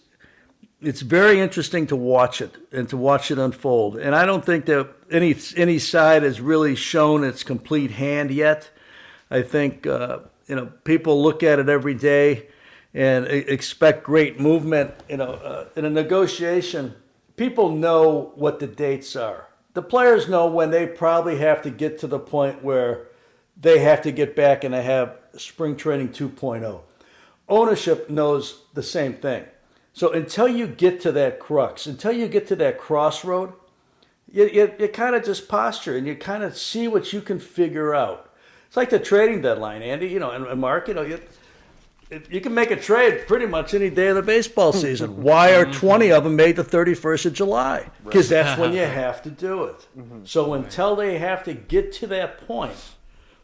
it's 0.82 1.02
very 1.02 1.40
interesting 1.40 1.88
to 1.88 1.96
watch 1.96 2.42
it 2.42 2.56
and 2.72 2.88
to 2.90 2.98
watch 2.98 3.32
it 3.32 3.40
unfold. 3.40 3.98
And 3.98 4.16
I 4.16 4.26
don't 4.26 4.46
think 4.46 4.66
that 4.66 4.90
any 5.10 5.36
any 5.56 5.80
side 5.80 6.24
has 6.24 6.42
really 6.42 6.76
shown 6.76 7.24
its 7.24 7.44
complete 7.44 7.92
hand 7.92 8.32
yet. 8.32 8.70
I 9.32 9.42
think 9.42 9.88
uh, 9.88 10.20
you 10.48 10.56
know 10.56 10.68
people 10.84 11.22
look 11.22 11.44
at 11.44 11.60
it 11.60 11.70
every 11.70 11.94
day 11.94 12.48
and 12.94 13.26
expect 13.28 14.04
great 14.04 14.40
movement. 14.40 14.92
You 15.10 15.18
know, 15.18 15.34
uh, 15.34 15.66
in 15.76 15.86
a 15.86 15.90
negotiation, 15.90 16.96
people 17.36 17.72
know 17.72 18.32
what 18.36 18.60
the 18.60 18.68
dates 18.68 19.16
are. 19.16 19.48
The 19.76 19.82
players 19.82 20.30
know 20.30 20.48
when 20.48 20.72
they 20.72 20.88
probably 20.88 21.38
have 21.40 21.62
to 21.64 21.70
get 21.70 22.00
to 22.00 22.08
the 22.08 22.18
point 22.18 22.64
where 22.64 23.08
they 23.60 23.80
have 23.80 24.02
to 24.04 24.12
get 24.12 24.34
back 24.34 24.64
and 24.64 24.74
they 24.74 24.82
have 24.82 25.18
spring 25.36 25.76
training 25.76 26.10
2.0. 26.10 26.80
Ownership 27.50 28.10
knows 28.10 28.62
the 28.74 28.82
same 28.82 29.14
thing. 29.14 29.44
So 29.92 30.14
until 30.14 30.48
you 30.48 30.66
get 30.66 31.02
to 31.02 31.12
that 31.12 31.42
crux, 31.42 31.88
until 31.88 32.14
you 32.14 32.30
get 32.30 32.48
to 32.48 32.56
that 32.56 32.80
crossroad, 32.80 33.52
you, 34.32 34.48
you, 34.48 34.74
you 34.80 34.88
kind 34.88 35.14
of 35.14 35.26
just 35.26 35.50
posture 35.50 35.98
and 35.98 36.08
you 36.08 36.16
kind 36.16 36.44
of 36.44 36.58
see 36.58 36.88
what 36.88 37.12
you 37.12 37.20
can 37.20 37.38
figure 37.38 37.94
out. 37.94 38.34
It's 38.68 38.78
like 38.78 38.90
the 38.90 39.00
trading 39.00 39.42
deadline, 39.42 39.82
Andy, 39.82 40.08
you 40.08 40.20
know, 40.20 40.32
and, 40.32 40.48
and 40.48 40.62
Mark, 40.62 40.88
you 40.88 40.94
know, 40.94 41.02
you, 41.02 41.20
you 42.30 42.42
can 42.42 42.54
make 42.54 42.72
a 42.72 42.76
trade 42.76 43.28
pretty 43.28 43.46
much 43.46 43.74
any 43.74 43.90
day 43.90 44.08
of 44.08 44.16
the 44.16 44.22
baseball 44.22 44.74
season. 44.86 45.22
Why 45.22 45.56
are 45.56 45.66
20 45.66 46.12
of 46.12 46.24
them 46.24 46.36
made 46.36 46.56
the 46.56 46.64
31st 46.64 47.28
of 47.28 47.34
July? 47.34 47.90
Because 48.04 48.30
that's 48.30 48.60
when 48.60 48.74
you 48.74 48.80
have 48.86 49.22
to 49.24 49.30
do 49.30 49.64
it. 49.66 49.88
Mm-hmm. 49.98 50.26
So 50.26 50.54
until 50.54 50.96
they 50.96 51.18
have 51.18 51.44
to 51.46 51.54
get 51.54 51.92
to 51.94 52.08
that 52.08 52.46
point 52.48 52.76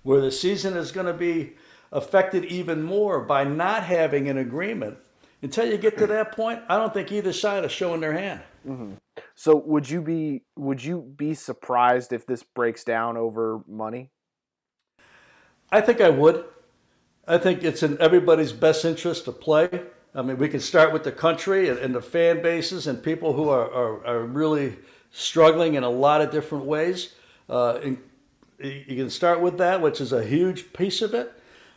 where 0.03 0.21
the 0.21 0.31
season 0.31 0.75
is 0.75 0.91
going 0.91 1.07
to 1.07 1.13
be 1.13 1.53
affected 1.91 2.45
even 2.45 2.81
more 2.83 3.19
by 3.19 3.43
not 3.43 3.83
having 3.83 4.29
an 4.29 4.37
agreement, 4.37 4.97
Until 5.43 5.65
you 5.65 5.77
get 5.77 5.97
to 5.97 6.07
that 6.07 6.33
point, 6.33 6.61
I 6.69 6.77
don't 6.77 6.93
think 6.93 7.11
either 7.11 7.33
side 7.33 7.65
is 7.65 7.71
showing 7.71 7.99
their 7.99 8.13
hand. 8.13 8.41
Mm-hmm. 8.67 8.93
So 9.35 9.55
would 9.55 9.89
you 9.89 10.01
be 10.01 10.43
would 10.55 10.83
you 10.83 11.01
be 11.01 11.33
surprised 11.33 12.13
if 12.13 12.27
this 12.27 12.43
breaks 12.43 12.83
down 12.83 13.17
over 13.17 13.61
money? 13.67 14.11
I 15.71 15.81
think 15.81 15.99
I 15.99 16.09
would. 16.09 16.45
I 17.31 17.37
think 17.37 17.63
it's 17.63 17.81
in 17.81 17.97
everybody's 18.01 18.51
best 18.51 18.83
interest 18.83 19.23
to 19.23 19.31
play. 19.31 19.69
I 20.13 20.21
mean, 20.21 20.37
we 20.37 20.49
can 20.49 20.59
start 20.59 20.91
with 20.91 21.05
the 21.05 21.13
country 21.13 21.69
and, 21.69 21.79
and 21.79 21.95
the 21.95 22.01
fan 22.01 22.41
bases 22.41 22.87
and 22.87 23.01
people 23.01 23.31
who 23.31 23.47
are, 23.47 23.71
are, 23.71 24.05
are, 24.05 24.25
really 24.25 24.75
struggling 25.11 25.75
in 25.75 25.83
a 25.83 25.89
lot 25.89 26.19
of 26.19 26.29
different 26.29 26.65
ways. 26.65 27.13
Uh, 27.49 27.79
you 28.59 28.97
can 28.97 29.09
start 29.09 29.39
with 29.39 29.57
that, 29.59 29.81
which 29.81 30.01
is 30.01 30.11
a 30.11 30.25
huge 30.25 30.73
piece 30.73 31.01
of 31.01 31.13
it. 31.13 31.31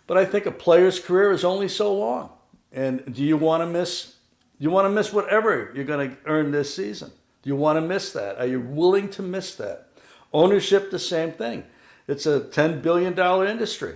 But 0.08 0.16
I 0.16 0.24
think 0.24 0.46
a 0.46 0.50
player's 0.50 0.98
career 0.98 1.30
is 1.30 1.44
only 1.44 1.68
so 1.68 1.94
long. 1.94 2.30
And 2.72 3.14
do 3.14 3.22
you 3.22 3.36
want 3.36 3.60
to 3.60 3.66
miss? 3.68 4.16
You 4.58 4.70
want 4.72 4.86
to 4.86 4.90
miss 4.90 5.12
whatever 5.12 5.70
you're 5.72 5.84
going 5.84 6.10
to 6.10 6.16
earn 6.26 6.50
this 6.50 6.74
season? 6.74 7.12
Do 7.42 7.48
you 7.48 7.54
want 7.54 7.76
to 7.76 7.80
miss 7.80 8.12
that? 8.12 8.38
Are 8.38 8.46
you 8.46 8.58
willing 8.58 9.08
to 9.10 9.22
miss 9.22 9.54
that? 9.54 9.86
Ownership, 10.32 10.90
the 10.90 10.98
same 10.98 11.30
thing. 11.30 11.62
It's 12.08 12.26
a 12.26 12.40
$10 12.40 12.82
billion 12.82 13.16
industry. 13.48 13.94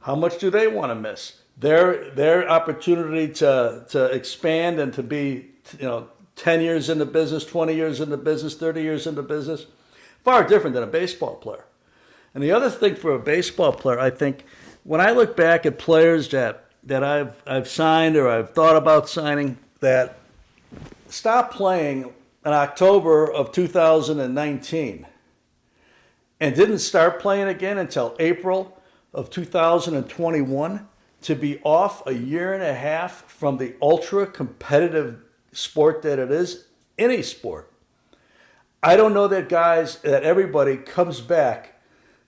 How 0.00 0.14
much 0.14 0.38
do 0.38 0.50
they 0.50 0.66
want 0.66 0.90
to 0.90 0.94
miss? 0.94 1.40
Their, 1.56 2.10
their 2.10 2.48
opportunity 2.48 3.32
to, 3.34 3.84
to 3.90 4.04
expand 4.06 4.78
and 4.78 4.92
to 4.94 5.02
be, 5.02 5.50
you 5.78 5.86
know, 5.86 6.08
10 6.36 6.60
years 6.60 6.88
in 6.88 6.98
the 6.98 7.06
business, 7.06 7.44
20 7.44 7.74
years 7.74 8.00
in 8.00 8.10
the 8.10 8.16
business, 8.16 8.54
30 8.54 8.80
years 8.80 9.06
in 9.06 9.16
the 9.16 9.22
business, 9.22 9.66
far 10.22 10.44
different 10.44 10.74
than 10.74 10.84
a 10.84 10.88
baseball 10.88 11.34
player. 11.34 11.64
And 12.32 12.42
the 12.42 12.52
other 12.52 12.70
thing 12.70 12.94
for 12.94 13.12
a 13.12 13.18
baseball 13.18 13.72
player, 13.72 13.98
I 13.98 14.10
think, 14.10 14.44
when 14.84 15.00
I 15.00 15.10
look 15.10 15.36
back 15.36 15.66
at 15.66 15.78
players 15.78 16.28
that, 16.28 16.66
that 16.84 17.02
I've, 17.02 17.42
I've 17.46 17.68
signed 17.68 18.16
or 18.16 18.28
I've 18.28 18.50
thought 18.50 18.76
about 18.76 19.08
signing 19.08 19.58
that 19.80 20.18
stopped 21.08 21.54
playing 21.54 22.12
in 22.44 22.52
October 22.52 23.30
of 23.30 23.50
2019 23.52 25.06
and 26.40 26.54
didn't 26.54 26.78
start 26.78 27.20
playing 27.20 27.48
again 27.48 27.78
until 27.78 28.14
April 28.20 28.77
of 29.12 29.30
2021 29.30 30.88
to 31.22 31.34
be 31.34 31.60
off 31.62 32.06
a 32.06 32.12
year 32.12 32.54
and 32.54 32.62
a 32.62 32.74
half 32.74 33.24
from 33.24 33.56
the 33.56 33.74
ultra 33.82 34.26
competitive 34.26 35.22
sport 35.52 36.02
that 36.02 36.18
it 36.18 36.30
is, 36.30 36.66
any 36.98 37.22
sport. 37.22 37.72
I 38.82 38.96
don't 38.96 39.14
know 39.14 39.26
that 39.28 39.48
guys, 39.48 39.98
that 40.00 40.22
everybody 40.22 40.76
comes 40.76 41.20
back 41.20 41.80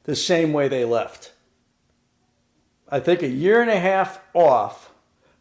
the 0.04 0.16
same 0.16 0.52
way 0.52 0.68
they 0.68 0.84
left. 0.84 1.32
I 2.88 2.98
think 2.98 3.22
a 3.22 3.28
year 3.28 3.62
and 3.62 3.70
a 3.70 3.78
half 3.78 4.20
off, 4.34 4.92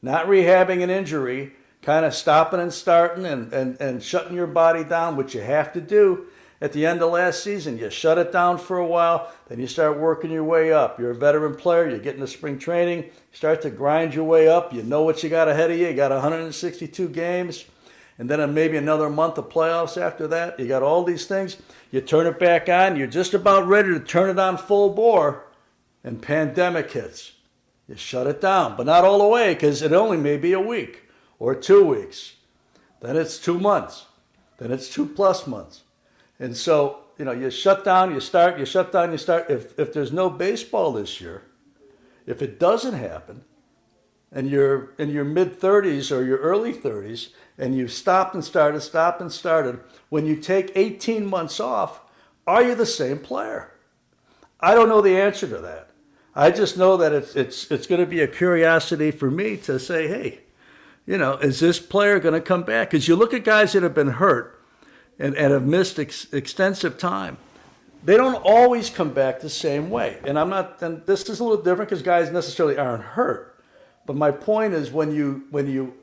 not 0.01 0.27
rehabbing 0.27 0.84
an 0.84 0.91
injury, 0.91 1.53
kind 1.81 2.05
of 2.05 2.13
stopping 2.13 2.60
and 2.60 2.72
starting 2.72 3.25
and, 3.25 3.51
and, 3.51 3.79
and 3.81 4.03
shutting 4.03 4.36
your 4.36 4.48
body 4.48 4.84
down, 4.84 5.15
which 5.15 5.34
you 5.34 5.41
have 5.41 5.74
to 5.74 5.81
do 5.81 6.27
at 6.61 6.73
the 6.73 6.85
end 6.85 7.01
of 7.01 7.11
last 7.11 7.43
season. 7.43 7.77
You 7.77 7.89
shut 7.89 8.17
it 8.17 8.31
down 8.31 8.57
for 8.57 8.77
a 8.77 8.85
while, 8.85 9.31
then 9.47 9.59
you 9.59 9.67
start 9.67 9.97
working 9.97 10.31
your 10.31 10.43
way 10.43 10.73
up. 10.73 10.99
You're 10.99 11.11
a 11.11 11.15
veteran 11.15 11.55
player, 11.55 11.89
you 11.89 11.97
get 11.97 12.15
into 12.15 12.27
spring 12.27 12.59
training, 12.59 13.03
you 13.03 13.11
start 13.31 13.61
to 13.61 13.69
grind 13.69 14.13
your 14.13 14.25
way 14.25 14.47
up. 14.47 14.73
You 14.73 14.83
know 14.83 15.03
what 15.03 15.23
you 15.23 15.29
got 15.29 15.47
ahead 15.47 15.71
of 15.71 15.77
you. 15.77 15.87
You 15.87 15.93
got 15.93 16.11
162 16.11 17.09
games, 17.09 17.65
and 18.17 18.29
then 18.29 18.53
maybe 18.53 18.77
another 18.77 19.09
month 19.09 19.37
of 19.37 19.49
playoffs 19.49 19.99
after 19.99 20.27
that. 20.27 20.59
You 20.59 20.67
got 20.67 20.83
all 20.83 21.03
these 21.03 21.25
things. 21.25 21.57
You 21.91 22.01
turn 22.01 22.27
it 22.27 22.39
back 22.39 22.69
on, 22.69 22.97
you're 22.97 23.07
just 23.07 23.33
about 23.33 23.67
ready 23.67 23.89
to 23.89 23.99
turn 23.99 24.29
it 24.29 24.39
on 24.39 24.57
full 24.57 24.89
bore, 24.89 25.45
and 26.03 26.21
pandemic 26.21 26.91
hits. 26.91 27.33
You 27.87 27.95
shut 27.95 28.27
it 28.27 28.39
down, 28.39 28.77
but 28.77 28.85
not 28.85 29.03
all 29.03 29.17
the 29.17 29.27
way 29.27 29.53
because 29.55 29.81
it 29.81 29.93
only 29.93 30.17
may 30.17 30.37
be 30.37 30.53
a 30.53 30.59
week 30.59 31.09
or 31.39 31.55
two 31.55 31.83
weeks. 31.83 32.35
Then 33.01 33.15
it's 33.15 33.39
two 33.39 33.59
months. 33.59 34.05
Then 34.59 34.71
it's 34.71 34.93
two 34.93 35.07
plus 35.07 35.47
months. 35.47 35.81
And 36.39 36.55
so, 36.55 37.00
you 37.17 37.25
know, 37.25 37.31
you 37.31 37.51
shut 37.51 37.84
down, 37.84 38.13
you 38.13 38.19
start, 38.19 38.58
you 38.58 38.65
shut 38.65 38.91
down, 38.91 39.12
you 39.12 39.17
start. 39.17 39.50
If, 39.50 39.77
if 39.77 39.93
there's 39.93 40.13
no 40.13 40.29
baseball 40.29 40.93
this 40.93 41.19
year, 41.19 41.43
if 42.25 42.41
it 42.41 42.60
doesn't 42.60 42.93
happen, 42.93 43.43
and 44.31 44.50
you're 44.50 44.93
in 44.98 45.10
your 45.10 45.25
mid 45.25 45.60
30s 45.60 46.15
or 46.15 46.24
your 46.24 46.38
early 46.38 46.74
30s, 46.74 47.29
and 47.58 47.75
you've 47.75 47.91
stopped 47.91 48.36
and 48.36 48.43
started, 48.43 48.81
stopped 48.81 49.22
and 49.22 49.31
started, 49.31 49.79
when 50.10 50.25
you 50.25 50.36
take 50.36 50.72
18 50.75 51.25
months 51.25 51.60
off, 51.60 52.01
are 52.48 52.63
you 52.63 52.75
the 52.75 52.86
same 52.86 53.19
player? 53.19 53.72
I 54.60 54.75
don't 54.75 54.89
know 54.89 55.01
the 55.01 55.19
answer 55.19 55.48
to 55.48 55.58
that. 55.58 55.89
I 56.36 56.51
just 56.51 56.77
know 56.77 56.96
that 56.98 57.12
it's, 57.12 57.36
it's, 57.36 57.69
it's 57.72 57.88
going 57.88 58.01
to 58.01 58.08
be 58.08 58.22
a 58.22 58.27
curiosity 58.27 59.12
for 59.12 59.31
me 59.31 59.58
to 59.58 59.79
say, 59.79 60.08
hey, 60.08 60.39
you 61.05 61.17
know, 61.17 61.34
is 61.38 61.60
this 61.60 61.79
player 61.79 62.19
going 62.19 62.36
to 62.36 62.41
come 62.41 62.63
back? 62.63 62.91
Because 62.91 63.08
you 63.08 63.15
look 63.15 63.34
at 63.34 63.43
guys 63.43 63.74
that 63.74 63.84
have 63.84 63.96
been 63.96 64.08
hurt 64.08 64.58
and, 65.19 65.35
and 65.35 65.53
have 65.53 65.65
missed 65.65 65.99
ex- 65.99 66.31
extensive 66.33 66.97
time, 66.97 67.38
they 68.03 68.15
don't 68.15 68.41
always 68.43 68.89
come 68.89 69.11
back 69.11 69.41
the 69.41 69.49
same 69.49 69.89
way. 69.89 70.17
And 70.23 70.39
I'm 70.39 70.49
not, 70.49 70.81
and 70.81 71.05
this 71.05 71.29
is 71.29 71.41
a 71.41 71.43
little 71.43 71.61
different 71.61 71.89
because 71.89 72.01
guys 72.01 72.31
necessarily 72.31 72.77
aren't 72.77 73.03
hurt. 73.03 73.61
But 74.05 74.15
my 74.15 74.31
point 74.31 74.73
is 74.73 74.89
when 74.89 75.13
you, 75.13 75.43
when 75.51 75.67
you, 75.67 75.93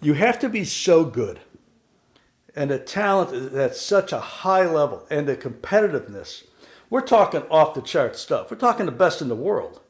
you 0.00 0.14
have 0.14 0.38
to 0.40 0.48
be 0.48 0.64
so 0.64 1.04
good 1.04 1.40
and 2.56 2.70
a 2.70 2.78
talent 2.78 3.54
at 3.54 3.76
such 3.76 4.12
a 4.12 4.20
high 4.20 4.64
level 4.66 5.06
and 5.10 5.28
the 5.28 5.36
competitiveness. 5.36 6.44
We're 6.88 7.02
talking 7.02 7.42
off 7.50 7.74
the 7.74 7.82
chart 7.82 8.16
stuff. 8.16 8.50
We're 8.50 8.56
talking 8.56 8.86
the 8.86 8.92
best 8.92 9.20
in 9.20 9.28
the 9.28 9.34
world. 9.34 9.80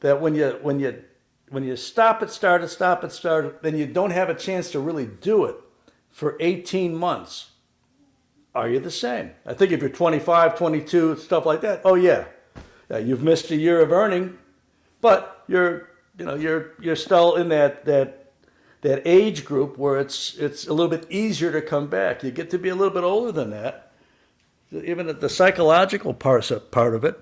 That 0.00 0.20
when 0.20 0.34
you, 0.34 0.58
when 0.62 0.80
you, 0.80 1.04
when 1.50 1.62
you 1.62 1.76
stop 1.76 2.22
it, 2.22 2.30
start 2.30 2.62
it, 2.62 2.68
stop 2.68 3.04
it, 3.04 3.12
start 3.12 3.44
it, 3.44 3.62
then 3.62 3.76
you 3.76 3.86
don't 3.86 4.10
have 4.10 4.30
a 4.30 4.34
chance 4.34 4.70
to 4.72 4.80
really 4.80 5.06
do 5.06 5.44
it 5.44 5.56
for 6.10 6.36
18 6.40 6.94
months 6.94 7.49
are 8.54 8.68
you 8.68 8.80
the 8.80 8.90
same? 8.90 9.30
I 9.46 9.54
think 9.54 9.72
if 9.72 9.80
you're 9.80 9.90
25, 9.90 10.58
22, 10.58 11.16
stuff 11.16 11.46
like 11.46 11.60
that, 11.60 11.82
oh 11.84 11.94
yeah, 11.94 12.24
yeah 12.90 12.98
you've 12.98 13.22
missed 13.22 13.50
a 13.50 13.56
year 13.56 13.80
of 13.80 13.92
earning, 13.92 14.38
but 15.00 15.44
you're 15.46 15.88
you 16.18 16.24
know 16.24 16.34
you're 16.34 16.72
you're 16.80 16.96
still 16.96 17.36
in 17.36 17.48
that 17.48 17.84
that 17.86 18.32
that 18.82 19.02
age 19.04 19.44
group 19.44 19.78
where 19.78 19.98
it's 19.98 20.34
it's 20.36 20.66
a 20.66 20.72
little 20.72 20.90
bit 20.90 21.06
easier 21.10 21.52
to 21.52 21.62
come 21.62 21.86
back. 21.86 22.22
You 22.22 22.30
get 22.30 22.50
to 22.50 22.58
be 22.58 22.68
a 22.68 22.74
little 22.74 22.92
bit 22.92 23.04
older 23.04 23.32
than 23.32 23.50
that. 23.50 23.92
Even 24.72 25.06
the 25.06 25.28
psychological 25.28 26.14
part 26.14 26.50
part 26.70 26.94
of 26.94 27.04
it, 27.04 27.18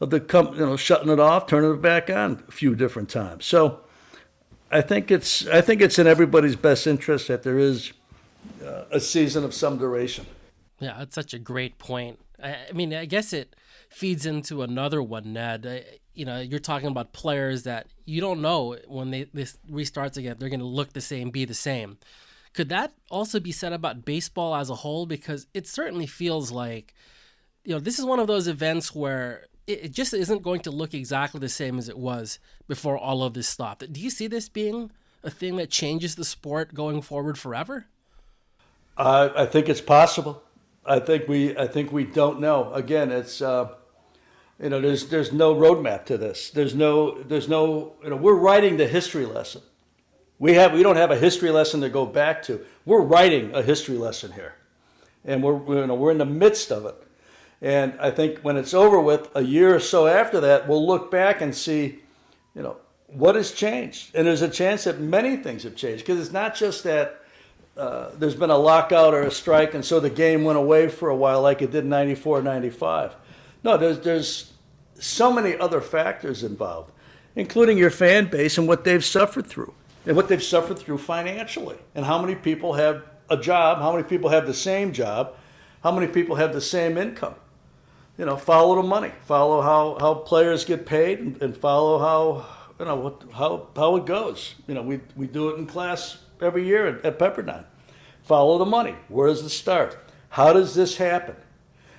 of 0.00 0.10
the 0.10 0.20
you 0.54 0.66
know 0.66 0.76
shutting 0.76 1.08
it 1.08 1.20
off, 1.20 1.46
turning 1.46 1.72
it 1.72 1.82
back 1.82 2.10
on 2.10 2.42
a 2.48 2.52
few 2.52 2.74
different 2.74 3.08
times. 3.08 3.44
So 3.44 3.80
I 4.70 4.80
think 4.80 5.10
it's 5.10 5.46
I 5.46 5.60
think 5.60 5.80
it's 5.80 5.98
in 5.98 6.06
everybody's 6.06 6.56
best 6.56 6.86
interest 6.86 7.28
that 7.28 7.42
there 7.42 7.58
is 7.58 7.92
uh, 8.64 8.84
a 8.90 9.00
season 9.00 9.44
of 9.44 9.54
some 9.54 9.78
duration. 9.78 10.26
Yeah, 10.80 10.96
that's 10.98 11.14
such 11.14 11.34
a 11.34 11.38
great 11.38 11.78
point. 11.78 12.18
I, 12.42 12.56
I 12.68 12.72
mean, 12.72 12.92
I 12.92 13.04
guess 13.04 13.32
it 13.32 13.54
feeds 13.88 14.26
into 14.26 14.62
another 14.62 15.02
one, 15.02 15.32
Ned. 15.32 15.66
I, 15.66 15.98
you 16.14 16.24
know, 16.24 16.40
you're 16.40 16.60
talking 16.60 16.88
about 16.88 17.12
players 17.12 17.64
that 17.64 17.86
you 18.04 18.20
don't 18.20 18.40
know 18.40 18.76
when 18.86 19.10
they 19.10 19.24
this 19.32 19.58
restarts 19.70 20.16
again, 20.16 20.36
they're 20.38 20.48
going 20.48 20.60
to 20.60 20.66
look 20.66 20.92
the 20.92 21.00
same, 21.00 21.30
be 21.30 21.44
the 21.44 21.54
same. 21.54 21.98
Could 22.54 22.68
that 22.68 22.92
also 23.10 23.40
be 23.40 23.50
said 23.50 23.72
about 23.72 24.04
baseball 24.04 24.54
as 24.54 24.70
a 24.70 24.76
whole? 24.76 25.06
Because 25.06 25.48
it 25.54 25.66
certainly 25.66 26.06
feels 26.06 26.52
like, 26.52 26.94
you 27.64 27.74
know, 27.74 27.80
this 27.80 27.98
is 27.98 28.04
one 28.04 28.20
of 28.20 28.28
those 28.28 28.46
events 28.46 28.94
where 28.94 29.46
it, 29.66 29.90
just 29.92 30.14
isn't 30.14 30.42
going 30.42 30.60
to 30.60 30.70
look 30.70 30.94
exactly 30.94 31.40
the 31.40 31.48
same 31.48 31.78
as 31.78 31.88
it 31.88 31.98
was 31.98 32.38
before 32.68 32.96
all 32.96 33.24
of 33.24 33.34
this 33.34 33.48
stopped. 33.48 33.92
Do 33.92 34.00
you 34.00 34.08
see 34.10 34.28
this 34.28 34.48
being 34.48 34.92
a 35.24 35.30
thing 35.30 35.56
that 35.56 35.70
changes 35.70 36.14
the 36.14 36.24
sport 36.24 36.74
going 36.74 37.02
forward 37.02 37.36
forever? 37.36 37.86
Uh, 38.96 39.30
I 39.34 39.46
think 39.46 39.68
it's 39.68 39.80
possible. 39.80 40.43
I 40.86 40.98
think 40.98 41.28
we 41.28 41.56
I 41.56 41.66
think 41.66 41.92
we 41.92 42.04
don't 42.04 42.40
know. 42.40 42.72
Again, 42.72 43.10
it's 43.10 43.40
uh, 43.40 43.74
you 44.60 44.68
know 44.68 44.80
there's 44.80 45.08
there's 45.08 45.32
no 45.32 45.54
roadmap 45.54 46.04
to 46.06 46.18
this. 46.18 46.50
There's 46.50 46.74
no 46.74 47.22
there's 47.22 47.48
no 47.48 47.94
you 48.02 48.10
know 48.10 48.16
we're 48.16 48.34
writing 48.34 48.76
the 48.76 48.86
history 48.86 49.26
lesson. 49.26 49.62
We 50.38 50.54
have 50.54 50.72
we 50.72 50.82
don't 50.82 50.96
have 50.96 51.10
a 51.10 51.18
history 51.18 51.50
lesson 51.50 51.80
to 51.80 51.88
go 51.88 52.06
back 52.06 52.42
to. 52.44 52.64
We're 52.84 53.02
writing 53.02 53.54
a 53.54 53.62
history 53.62 53.96
lesson 53.96 54.32
here, 54.32 54.54
and 55.24 55.42
we're 55.42 55.80
you 55.80 55.86
know 55.86 55.94
we're 55.94 56.10
in 56.10 56.18
the 56.18 56.26
midst 56.26 56.70
of 56.70 56.84
it. 56.86 56.96
And 57.62 57.94
I 57.98 58.10
think 58.10 58.40
when 58.40 58.58
it's 58.58 58.74
over 58.74 59.00
with, 59.00 59.30
a 59.34 59.42
year 59.42 59.74
or 59.74 59.80
so 59.80 60.06
after 60.06 60.40
that, 60.40 60.68
we'll 60.68 60.86
look 60.86 61.10
back 61.10 61.40
and 61.40 61.54
see, 61.54 62.00
you 62.54 62.62
know, 62.62 62.76
what 63.06 63.36
has 63.36 63.52
changed. 63.52 64.14
And 64.14 64.26
there's 64.26 64.42
a 64.42 64.50
chance 64.50 64.84
that 64.84 65.00
many 65.00 65.38
things 65.38 65.62
have 65.62 65.74
changed 65.74 66.04
because 66.04 66.20
it's 66.20 66.32
not 66.32 66.54
just 66.54 66.84
that 66.84 67.23
uh, 67.76 68.10
there's 68.18 68.36
been 68.36 68.50
a 68.50 68.56
lockout 68.56 69.14
or 69.14 69.22
a 69.22 69.30
strike, 69.30 69.74
and 69.74 69.84
so 69.84 69.98
the 69.98 70.10
game 70.10 70.44
went 70.44 70.58
away 70.58 70.88
for 70.88 71.08
a 71.08 71.16
while, 71.16 71.42
like 71.42 71.60
it 71.60 71.72
did 71.72 71.84
in 71.84 71.90
94, 71.90 72.42
95. 72.42 73.14
No, 73.64 73.76
there's, 73.76 74.00
there's 74.00 74.52
so 74.98 75.32
many 75.32 75.56
other 75.56 75.80
factors 75.80 76.44
involved, 76.44 76.92
including 77.34 77.76
your 77.76 77.90
fan 77.90 78.26
base 78.26 78.58
and 78.58 78.68
what 78.68 78.84
they've 78.84 79.04
suffered 79.04 79.46
through, 79.46 79.74
and 80.06 80.16
what 80.16 80.28
they've 80.28 80.42
suffered 80.42 80.78
through 80.78 80.98
financially, 80.98 81.76
and 81.94 82.04
how 82.04 82.20
many 82.20 82.36
people 82.36 82.74
have 82.74 83.02
a 83.28 83.36
job, 83.36 83.78
how 83.78 83.90
many 83.90 84.04
people 84.04 84.30
have 84.30 84.46
the 84.46 84.54
same 84.54 84.92
job, 84.92 85.34
how 85.82 85.90
many 85.90 86.06
people 86.06 86.36
have 86.36 86.52
the 86.52 86.60
same 86.60 86.96
income. 86.96 87.34
You 88.18 88.26
know, 88.26 88.36
follow 88.36 88.76
the 88.76 88.86
money, 88.86 89.10
follow 89.22 89.60
how, 89.60 89.96
how 89.98 90.14
players 90.14 90.64
get 90.64 90.86
paid, 90.86 91.18
and, 91.18 91.42
and 91.42 91.56
follow 91.56 91.98
how 91.98 92.46
you 92.78 92.86
know 92.86 92.96
what, 92.96 93.22
how 93.32 93.68
how 93.76 93.96
it 93.96 94.06
goes. 94.06 94.54
You 94.66 94.74
know, 94.74 94.82
we 94.82 95.00
we 95.16 95.26
do 95.26 95.50
it 95.50 95.58
in 95.58 95.66
class 95.66 96.18
every 96.40 96.66
year 96.66 96.86
at, 96.86 97.04
at 97.04 97.18
Pepperdine. 97.18 97.64
Follow 98.22 98.58
the 98.58 98.64
money. 98.64 98.94
Where 99.08 99.28
does 99.28 99.42
it 99.42 99.50
start? 99.50 99.98
How 100.30 100.52
does 100.52 100.74
this 100.74 100.96
happen? 100.96 101.36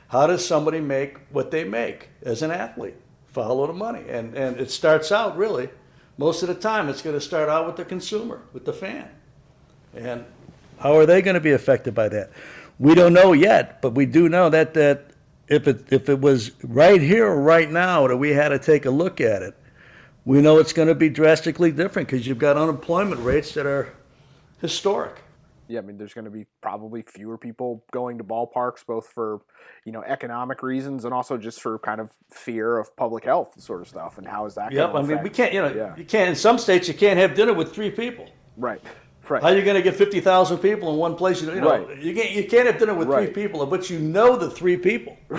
How 0.08 0.28
does 0.28 0.46
somebody 0.46 0.80
make 0.80 1.18
what 1.30 1.52
they 1.52 1.64
make 1.64 2.10
as 2.24 2.42
an 2.42 2.52
athlete? 2.52 2.96
Follow 3.28 3.68
the 3.68 3.74
money, 3.74 4.04
and 4.08 4.34
and 4.36 4.60
it 4.60 4.72
starts 4.72 5.12
out 5.12 5.38
really. 5.38 5.70
Most 6.18 6.42
of 6.42 6.48
the 6.48 6.56
time, 6.56 6.88
it's 6.88 7.02
going 7.02 7.16
to 7.16 7.22
start 7.22 7.50
out 7.50 7.66
with 7.66 7.76
the 7.76 7.84
consumer, 7.84 8.42
with 8.54 8.64
the 8.64 8.72
fan, 8.72 9.10
and 9.94 10.24
how 10.80 10.96
are 10.96 11.06
they 11.06 11.22
going 11.22 11.34
to 11.34 11.42
be 11.42 11.52
affected 11.52 11.94
by 11.94 12.10
that? 12.10 12.32
We 12.80 12.96
don't 12.96 13.14
know 13.14 13.34
yet, 13.34 13.82
but 13.82 13.92
we 13.92 14.06
do 14.06 14.30
know 14.30 14.50
that 14.50 14.74
that 14.74 15.12
if 15.48 15.68
it 15.68 15.92
if 15.92 16.10
it 16.10 16.20
was 16.20 16.52
right 16.64 17.02
here 17.02 17.28
or 17.28 17.42
right 17.42 17.70
now 17.70 18.08
that 18.08 18.18
we 18.18 18.32
had 18.32 18.50
to 18.50 18.60
take 18.60 18.86
a 18.86 18.92
look 18.92 19.22
at 19.22 19.42
it, 19.42 19.56
we 20.26 20.42
know 20.42 20.58
it's 20.60 20.74
going 20.74 20.88
to 20.88 20.96
be 20.96 21.10
drastically 21.10 21.72
different 21.72 22.08
because 22.08 22.26
you've 22.26 22.40
got 22.40 22.58
unemployment 22.58 23.22
rates 23.22 23.54
that 23.54 23.66
are 23.66 23.94
historic. 24.62 25.22
Yeah, 25.68 25.80
I 25.80 25.82
mean, 25.82 25.98
there's 25.98 26.14
going 26.14 26.26
to 26.26 26.32
be 26.32 26.46
probably 26.62 27.02
fewer 27.02 27.40
people 27.40 27.84
going 27.92 28.20
to 28.20 28.24
ballparks, 28.24 28.86
both 28.86 29.08
for 29.08 29.42
you 29.84 29.92
know 29.92 30.04
economic 30.04 30.62
reasons 30.62 31.06
and 31.06 31.14
also 31.14 31.38
just 31.38 31.60
for 31.60 31.80
kind 31.80 32.00
of 32.00 32.12
fear 32.32 32.78
of 32.78 32.96
public 32.96 33.24
health 33.26 33.60
sort 33.60 33.82
of 33.82 33.88
stuff. 33.88 34.20
And 34.20 34.28
how 34.28 34.46
is 34.46 34.54
that? 34.56 34.72
Yep, 34.72 34.94
I 34.94 35.02
mean, 35.02 35.24
we 35.24 35.30
can't. 35.32 35.54
You 35.54 35.64
know, 35.64 35.74
Yeah. 35.74 35.96
you 35.98 36.06
can't. 36.06 36.30
In 36.30 36.36
some 36.36 36.60
states, 36.60 36.88
you 36.88 36.94
can't 36.94 37.18
have 37.18 37.34
dinner 37.34 37.54
with 37.54 37.74
three 37.74 37.90
people. 37.92 38.28
Right. 38.58 38.82
Right. 39.28 39.42
How 39.42 39.50
are 39.50 39.56
you 39.58 39.64
going 39.64 39.76
to 39.76 39.82
get 39.82 39.96
fifty 39.96 40.20
thousand 40.20 40.60
people 40.60 40.92
in 40.94 40.98
one 41.00 41.16
place? 41.16 41.42
You 41.42 41.52
know, 41.56 41.68
Right. 41.68 41.98
you 42.00 42.14
can't. 42.14 42.30
You 42.30 42.44
can't 42.48 42.68
have 42.68 42.78
dinner 42.78 42.94
with 42.94 43.08
Right. 43.08 43.34
three 43.34 43.44
people, 43.48 43.66
but 43.66 43.90
you 43.90 43.98
know 43.98 44.36
the 44.36 44.52
three 44.52 44.78
people. 44.78 45.18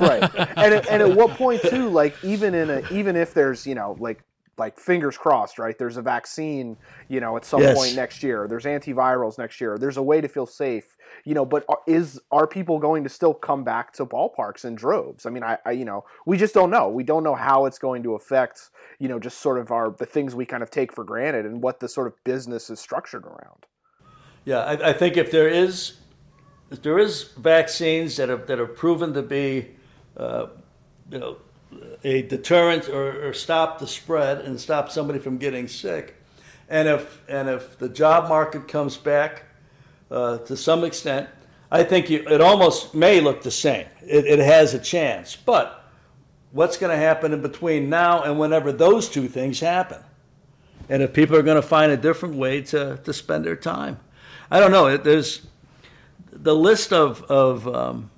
right 0.00 0.22
and 0.56 0.72
at, 0.72 0.88
and 0.88 1.02
at 1.02 1.14
what 1.14 1.32
point 1.32 1.60
too 1.60 1.90
like 1.90 2.14
even 2.24 2.54
in 2.54 2.70
a 2.70 2.82
even 2.90 3.14
if 3.14 3.34
there's 3.34 3.66
you 3.66 3.74
know 3.74 3.94
like 3.98 4.22
like 4.58 4.78
fingers 4.78 5.16
crossed 5.16 5.58
right? 5.58 5.78
There's 5.78 5.96
a 5.96 6.02
vaccine 6.02 6.76
you 7.08 7.20
know 7.20 7.36
at 7.36 7.44
some 7.44 7.60
Yes. 7.60 7.76
point 7.76 7.94
next 7.96 8.22
year. 8.22 8.46
There's 8.48 8.64
antivirals 8.64 9.38
next 9.38 9.60
year. 9.60 9.78
There's 9.78 9.96
a 9.96 10.02
way 10.02 10.20
to 10.20 10.28
feel 10.28 10.46
safe 10.46 10.96
you 11.24 11.34
know 11.34 11.44
but 11.44 11.64
are, 11.68 11.80
is 11.86 12.20
are 12.30 12.46
people 12.46 12.78
going 12.78 13.04
to 13.04 13.10
still 13.10 13.34
come 13.34 13.64
back 13.64 13.92
to 13.94 14.06
ballparks 14.06 14.64
in 14.64 14.74
droves? 14.74 15.26
I 15.26 15.30
mean 15.30 15.42
I, 15.42 15.58
I 15.64 15.72
you 15.72 15.84
know 15.84 16.04
we 16.24 16.36
just 16.36 16.54
don't 16.54 16.70
know. 16.70 16.88
We 16.88 17.04
don't 17.04 17.22
know 17.22 17.34
how 17.34 17.66
it's 17.66 17.78
going 17.78 18.02
to 18.04 18.14
affect 18.14 18.70
you 18.98 19.08
know 19.08 19.18
just 19.18 19.38
sort 19.38 19.58
of 19.58 19.70
our 19.70 19.90
the 19.90 20.06
things 20.06 20.34
we 20.34 20.46
kind 20.46 20.62
of 20.62 20.70
take 20.70 20.92
for 20.92 21.04
granted 21.04 21.46
and 21.46 21.62
what 21.62 21.80
the 21.80 21.88
sort 21.88 22.06
of 22.06 22.22
business 22.24 22.70
is 22.70 22.80
structured 22.80 23.24
around. 23.24 23.66
Yeah, 24.44 24.60
I, 24.60 24.90
I 24.90 24.92
think 24.92 25.16
if 25.16 25.32
there 25.32 25.48
is, 25.48 25.94
if 26.70 26.80
there 26.80 26.98
is 26.98 27.24
vaccines 27.36 28.16
that 28.16 28.30
are 28.30 28.36
that 28.36 28.60
are 28.60 28.66
proven 28.66 29.12
to 29.14 29.22
be, 29.22 29.72
uh, 30.16 30.46
you 31.10 31.18
know, 31.18 31.38
a 32.04 32.22
deterrent 32.22 32.88
or, 32.88 33.28
or 33.28 33.32
stop 33.32 33.78
the 33.78 33.86
spread 33.86 34.40
and 34.40 34.60
stop 34.60 34.90
somebody 34.90 35.18
from 35.18 35.38
getting 35.38 35.68
sick, 35.68 36.16
and 36.68 36.88
if 36.88 37.22
and 37.28 37.48
if 37.48 37.78
the 37.78 37.88
job 37.88 38.28
market 38.28 38.68
comes 38.68 38.96
back 38.96 39.44
uh, 40.10 40.38
to 40.38 40.56
some 40.56 40.84
extent, 40.84 41.28
I 41.70 41.82
think 41.82 42.10
you, 42.10 42.24
it 42.28 42.40
almost 42.40 42.94
may 42.94 43.20
look 43.20 43.42
the 43.42 43.50
same. 43.50 43.86
It, 44.02 44.26
it 44.26 44.38
has 44.38 44.74
a 44.74 44.78
chance, 44.78 45.36
but 45.36 45.84
what's 46.52 46.76
going 46.76 46.90
to 46.90 46.96
happen 46.96 47.32
in 47.32 47.42
between 47.42 47.90
now 47.90 48.22
and 48.22 48.38
whenever 48.38 48.72
those 48.72 49.08
two 49.08 49.28
things 49.28 49.60
happen? 49.60 50.02
and 50.88 51.02
if 51.02 51.12
people 51.12 51.36
are 51.36 51.42
going 51.42 51.60
to 51.60 51.66
find 51.66 51.92
a 51.92 51.96
different 51.96 52.36
way 52.36 52.62
to, 52.62 52.98
to 53.04 53.12
spend 53.12 53.44
their 53.44 53.56
time. 53.56 53.98
I 54.50 54.60
don't 54.60 54.70
know. 54.70 54.96
There's 54.96 55.46
the 56.30 56.54
list 56.54 56.92
of 56.92 57.22
of 57.24 57.66
um, 57.66 58.10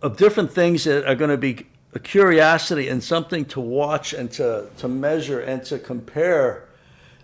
of 0.00 0.16
different 0.16 0.52
things 0.52 0.84
that 0.84 1.06
are 1.06 1.16
going 1.16 1.30
to 1.30 1.36
be 1.36 1.66
a 1.94 1.98
curiosity 1.98 2.88
and 2.88 3.02
something 3.02 3.44
to 3.46 3.60
watch 3.60 4.12
and 4.12 4.30
to 4.32 4.68
to 4.78 4.88
measure 4.88 5.40
and 5.40 5.62
to 5.64 5.78
compare. 5.78 6.68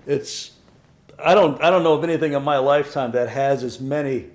It's 0.06 0.52
I 1.22 1.34
don't 1.34 1.60
I 1.62 1.70
don't 1.70 1.82
know 1.82 1.94
of 1.94 2.04
anything 2.04 2.32
in 2.32 2.42
my 2.42 2.58
lifetime 2.58 3.12
that 3.12 3.28
has 3.28 3.62
as 3.62 3.80
many 3.80 4.30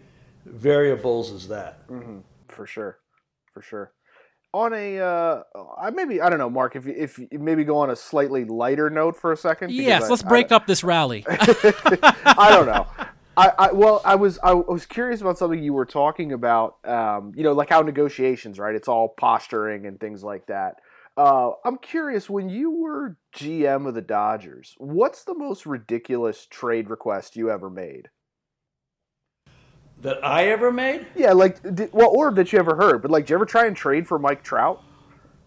variables 0.46 1.32
as 1.32 1.48
that. 1.50 1.80
for 2.48 2.66
sure, 2.68 3.00
for 3.54 3.62
sure. 3.62 3.92
On 4.52 4.74
a, 4.74 4.98
uh, 5.00 5.44
I 5.80 5.92
maybe 5.92 6.22
I 6.22 6.30
don't 6.30 6.40
know, 6.40 6.50
Mark. 6.50 6.76
If 6.76 6.88
you, 6.88 6.96
if 6.98 7.20
you 7.20 7.28
maybe 7.34 7.64
go 7.64 7.78
on 7.78 7.92
a 7.92 7.96
slightly 7.96 8.46
lighter 8.46 8.90
note 8.90 9.16
for 9.16 9.32
a 9.32 9.38
second. 9.38 9.72
Yes, 9.72 10.04
I- 10.06 10.08
let's 10.10 10.26
I- 10.26 10.28
break 10.30 10.52
up 10.52 10.66
this 10.66 10.84
rally. 10.84 11.24
I 11.30 12.48
don't 12.50 12.66
know. 12.66 12.88
I, 13.40 13.54
I 13.58 13.72
well, 13.72 14.02
I 14.04 14.16
was 14.16 14.38
I 14.44 14.54
was 14.54 14.86
curious 14.86 15.22
about 15.22 15.38
something 15.38 15.64
you 15.64 15.72
were 15.72 15.86
talking 15.86 16.34
about. 16.34 16.86
Um, 16.86 17.32
you 17.36 17.44
know, 17.44 17.54
like 17.54 17.70
how 17.70 17.82
negotiations, 17.82 18.60
right? 18.60 18.76
It's 18.76 18.90
all 18.90 19.08
posturing 19.08 19.86
and 19.86 19.98
things 19.98 20.24
like 20.24 20.48
that. 20.48 20.76
Uh, 21.16 21.52
I'm 21.64 21.78
curious 21.78 22.30
when 22.30 22.50
you 22.50 22.70
were 22.72 23.18
GM 23.36 23.88
of 23.88 23.94
the 23.94 24.02
Dodgers, 24.02 24.76
what's 24.78 25.24
the 25.24 25.34
most 25.34 25.66
ridiculous 25.66 26.48
trade 26.50 26.90
request 26.90 27.38
you 27.38 27.50
ever 27.50 27.70
made? 27.70 28.10
That 30.02 30.24
I 30.26 30.48
ever 30.48 30.72
made? 30.72 31.08
Yeah, 31.16 31.32
like 31.32 31.62
did, 31.76 31.92
well, 31.94 32.10
or 32.10 32.32
that 32.32 32.52
you 32.52 32.60
ever 32.60 32.76
heard, 32.76 33.02
but 33.02 33.10
like, 33.10 33.26
did 33.26 33.32
you 33.32 33.36
ever 33.38 33.46
try 33.46 33.68
and 33.68 33.76
trade 33.76 34.06
for 34.06 34.20
Mike 34.20 34.44
Trout? 34.44 34.82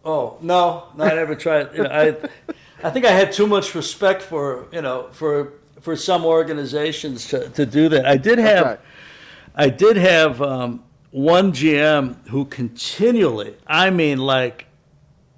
Oh 0.03 0.39
no, 0.41 0.89
no, 0.97 1.05
I 1.05 1.15
never 1.15 1.35
tried. 1.35 1.75
You 1.75 1.85
know, 1.85 1.91
I, 1.91 2.17
I 2.87 2.91
think 2.91 3.05
I 3.05 3.13
had 3.13 3.33
too 3.33 3.47
much 3.47 3.75
respect 3.75 4.23
for 4.23 4.69
you 4.73 4.81
know 4.81 5.09
for 5.13 5.53
for 5.83 5.97
some 5.97 6.25
organizations 6.25 7.29
to, 7.29 7.49
to 7.51 7.67
do 7.67 7.89
that. 7.91 8.07
I 8.07 8.17
did 8.17 8.39
have. 8.39 8.81
I 9.55 9.69
did 9.69 9.99
have 9.99 10.41
um, 10.41 10.83
one 11.11 11.53
GM 11.53 12.27
who 12.29 12.47
continually, 12.47 13.55
I 13.67 13.91
mean, 13.91 14.17
like 14.17 14.65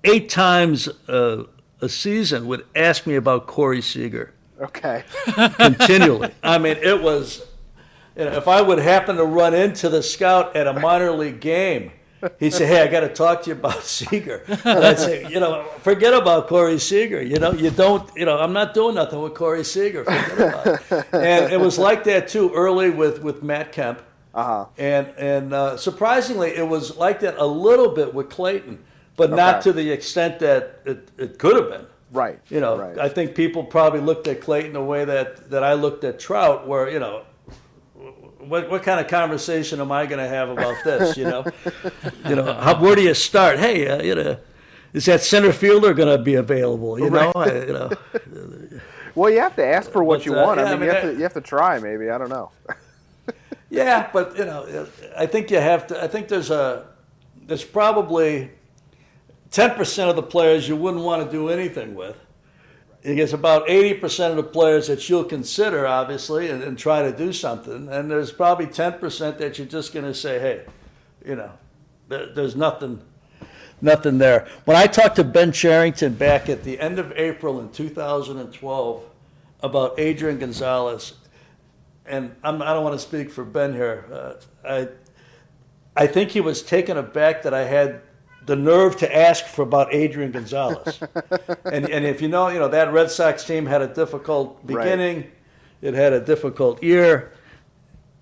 eight 0.05 0.29
times 0.29 0.89
a, 1.09 1.47
a 1.81 1.89
season, 1.89 2.47
would 2.47 2.65
ask 2.77 3.09
me 3.09 3.17
about 3.17 3.49
Corey 3.49 3.83
Seager 3.83 4.35
Okay, 4.61 5.03
continually. 5.57 6.33
I 6.43 6.59
mean, 6.59 6.77
it 6.81 7.03
was, 7.03 7.45
you 8.17 8.25
know, 8.25 8.33
if 8.33 8.47
I 8.47 8.63
would 8.63 8.79
happen 8.79 9.17
to 9.17 9.25
run 9.25 9.53
into 9.53 9.89
the 9.89 10.03
scout 10.03 10.55
at 10.55 10.67
a 10.67 10.73
minor 10.73 11.11
league 11.11 11.41
game, 11.41 11.91
he'd 12.39 12.53
say, 12.53 12.67
"Hey, 12.67 12.83
I 12.83 12.87
got 12.89 13.01
to 13.01 13.09
talk 13.09 13.43
to 13.43 13.51
you 13.51 13.57
about 13.57 13.83
Seager." 13.97 14.43
And 14.65 14.85
I'd 14.85 14.99
say, 14.99 15.27
"You 15.29 15.41
know, 15.41 15.65
forget 15.81 16.15
about 16.15 16.49
Corey 16.49 16.79
Seager. 16.79 17.23
You 17.23 17.39
know, 17.39 17.53
you 17.53 17.71
don't. 17.71 18.09
You 18.17 18.25
know, 18.27 18.39
I'm 18.39 18.53
not 18.53 18.75
doing 18.75 18.95
nothing 18.95 19.21
with 19.21 19.35
Corey 19.35 19.63
about 19.63 20.67
it." 20.67 21.07
And 21.13 21.53
it 21.53 21.61
was 21.61 21.79
like 21.79 22.05
that 22.05 22.29
too 22.29 22.53
early 22.55 22.91
with 22.91 23.23
with 23.23 23.43
Matt 23.43 23.73
Kemp. 23.73 24.03
uh-huh. 24.35 24.67
And 24.79 25.09
and 25.19 25.53
uh, 25.55 25.77
surprisingly, 25.77 26.51
it 26.57 26.67
was 26.67 26.97
like 26.97 27.21
that 27.21 27.37
a 27.39 27.47
little 27.47 27.91
bit 27.95 28.15
with 28.15 28.31
Clayton, 28.31 28.79
but 29.17 29.31
not 29.31 29.63
to 29.63 29.73
the 29.73 29.91
extent 29.91 30.39
that 30.41 30.81
it, 30.85 31.09
it 31.19 31.39
could 31.39 31.57
have 31.57 31.71
been. 31.71 31.87
right. 32.13 32.39
You 32.49 32.61
know, 32.61 32.79
right. 32.79 32.99
I 32.99 33.09
think 33.09 33.35
people 33.35 33.65
probably 33.65 34.01
looked 34.01 34.27
at 34.29 34.41
Clayton 34.41 34.73
the 34.73 34.83
way 34.83 35.05
that, 35.05 35.51
that 35.51 35.63
I 35.65 35.75
looked 35.75 36.05
at 36.05 36.19
Trout, 36.19 36.67
where, 36.67 36.89
you 36.91 36.99
know, 36.99 37.25
what, 38.49 38.71
what 38.71 38.83
kind 38.83 39.01
of 39.01 39.09
conversation 39.09 39.81
am 39.81 39.91
I 39.93 40.07
going 40.07 40.19
to 40.19 40.29
have 40.29 40.51
about 40.51 40.77
this? 40.85 41.17
You 41.17 41.25
know, 41.25 41.45
you 42.29 42.37
know, 42.37 42.53
how, 42.55 42.81
where 42.81 42.95
do 42.97 43.03
you 43.03 43.15
start? 43.15 43.59
Hey, 43.59 43.87
uh, 43.89 44.03
you 44.03 44.15
know, 44.15 44.37
is 44.93 45.07
that 45.07 45.23
center 45.23 45.53
fielder 45.53 45.93
going 45.95 46.17
to 46.17 46.23
be 46.23 46.35
available? 46.35 46.99
You 46.99 47.11
know, 47.11 47.33
I, 47.35 47.53
you 47.67 47.73
know, 47.73 47.91
well, 49.15 49.31
you 49.31 49.41
have 49.41 49.57
to 49.57 49.65
ask 49.67 49.91
for 49.91 50.03
what 50.05 50.19
But, 50.21 50.27
you 50.27 50.35
uh, 50.39 50.47
want. 50.47 50.61
yeah, 50.61 50.67
I 50.67 50.69
I 50.69 50.71
mean, 50.73 50.81
mean, 50.81 50.89
you 50.89 50.95
have 50.95 51.03
that- 51.05 51.11
to 51.13 51.17
you 51.17 51.23
have 51.23 51.35
to 51.35 51.41
try. 51.41 51.79
Maybe 51.79 52.11
I 52.11 52.19
don't 52.19 52.31
know. 52.31 52.51
yeah, 53.71 54.09
but 54.13 54.37
you 54.39 54.45
know, 54.45 54.87
I 55.17 55.27
think 55.27 55.51
you 55.51 55.59
have 55.59 55.87
to. 55.89 56.03
I 56.03 56.07
think 56.09 56.29
there's 56.29 56.51
a 56.51 56.87
there's 57.47 57.65
probably 57.65 58.51
ten 59.51 59.71
percent 59.73 60.11
of 60.11 60.17
the 60.17 60.23
players 60.23 60.69
you 60.69 60.77
wouldn't 60.77 61.03
want 61.03 61.25
to 61.25 61.31
do 61.31 61.49
anything 61.49 61.95
with. 61.95 62.17
It's 63.05 63.35
about 63.35 63.69
eighty 63.69 63.93
percent 63.93 64.31
of 64.31 64.39
the 64.39 64.51
players 64.51 64.87
that 64.89 65.09
you'll 65.11 65.25
consider, 65.25 65.87
obviously, 65.87 66.49
and, 66.49 66.63
and 66.63 66.79
try 66.79 67.03
to 67.03 67.15
do 67.15 67.35
something. 67.35 67.89
And 67.91 68.11
there's 68.11 68.33
probably 68.33 68.67
ten 68.67 68.95
percent 68.95 69.37
that 69.39 69.59
you're 69.59 69.67
just 69.67 69.93
going 69.93 70.07
to 70.07 70.15
say, 70.15 70.39
"Hey, 70.39 70.65
you 71.25 71.37
know, 71.37 71.53
there, 72.09 72.33
there's 72.33 72.57
nothing, 72.57 73.03
nothing 73.83 74.17
there." 74.17 74.49
When 74.65 74.79
I 74.79 74.87
talked 74.87 75.17
to 75.17 75.25
Ben 75.25 75.53
Cherington 75.53 76.15
back 76.15 76.49
at 76.49 76.65
the 76.65 76.81
end 76.81 76.99
of 76.99 77.13
April 77.13 77.61
in 77.61 77.71
2012 77.73 79.05
about 79.61 80.01
Adrian 80.01 80.39
Gonzalez, 80.39 81.13
and 82.07 82.35
I'm, 82.43 82.63
I 82.63 82.73
don't 82.73 82.85
want 82.85 82.99
to 82.99 83.07
speak 83.07 83.31
for 83.31 83.45
Ben 83.45 83.75
here. 83.75 84.07
Uh, 84.11 84.35
I, 84.67 84.89
I 85.95 86.07
think 86.07 86.31
he 86.31 86.41
was 86.41 86.63
taken 86.63 86.97
aback 86.97 87.43
that 87.43 87.53
I 87.53 87.65
had 87.65 88.01
the 88.47 88.57
nerve 88.57 88.97
to 88.99 89.17
ask 89.17 89.47
for 89.47 89.63
about 89.63 89.93
Adrian 89.95 90.33
Gonzalez. 90.33 91.01
and, 91.65 91.89
and 91.89 92.05
if 92.05 92.21
you 92.21 92.29
know, 92.29 92.49
you 92.49 92.59
know 92.59 92.69
that 92.69 92.93
Red 92.93 93.11
Sox 93.11 93.45
team 93.45 93.67
had 93.67 93.83
a 93.83 93.89
difficult 93.89 94.59
Right. 94.65 94.85
beginning. 94.85 95.31
It 95.83 95.95
had 95.95 96.13
a 96.13 96.21
difficult 96.21 96.83
year. 96.83 97.33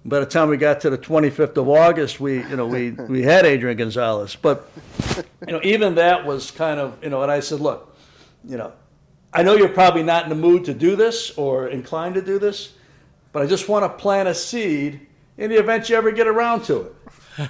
By 0.04 0.18
the 0.18 0.26
time 0.26 0.48
we 0.48 0.56
got 0.56 0.80
to 0.80 0.90
the 0.90 0.98
25th 0.98 1.56
of 1.56 1.68
August, 1.68 2.18
we, 2.18 2.38
you 2.46 2.56
know, 2.56 2.66
we, 2.66 2.90
we 3.08 3.22
had 3.22 3.46
Adrian 3.46 3.76
Gonzalez. 3.76 4.36
But, 4.36 4.68
you 5.46 5.52
know, 5.52 5.60
even 5.62 5.94
that 5.94 6.26
was 6.26 6.50
kind 6.50 6.80
of, 6.80 6.98
you 7.02 7.10
know, 7.10 7.22
and 7.22 7.30
I 7.30 7.40
said, 7.40 7.60
look, 7.60 7.96
you 8.44 8.56
know, 8.56 8.72
I 9.32 9.42
know 9.42 9.54
you're 9.54 9.68
probably 9.68 10.02
not 10.02 10.24
in 10.24 10.28
the 10.28 10.34
mood 10.34 10.64
to 10.66 10.74
do 10.74 10.96
this 10.96 11.30
or 11.38 11.68
inclined 11.68 12.16
to 12.16 12.22
do 12.22 12.38
this, 12.38 12.72
but 13.32 13.42
I 13.42 13.46
just 13.46 13.68
want 13.68 13.84
to 13.84 13.88
plant 13.88 14.28
a 14.28 14.34
seed 14.34 15.06
in 15.38 15.50
the 15.50 15.56
event 15.56 15.88
you 15.88 15.96
ever 15.96 16.10
get 16.10 16.26
around 16.26 16.64
to 16.64 16.82
it. 16.82 16.94
you 17.38 17.48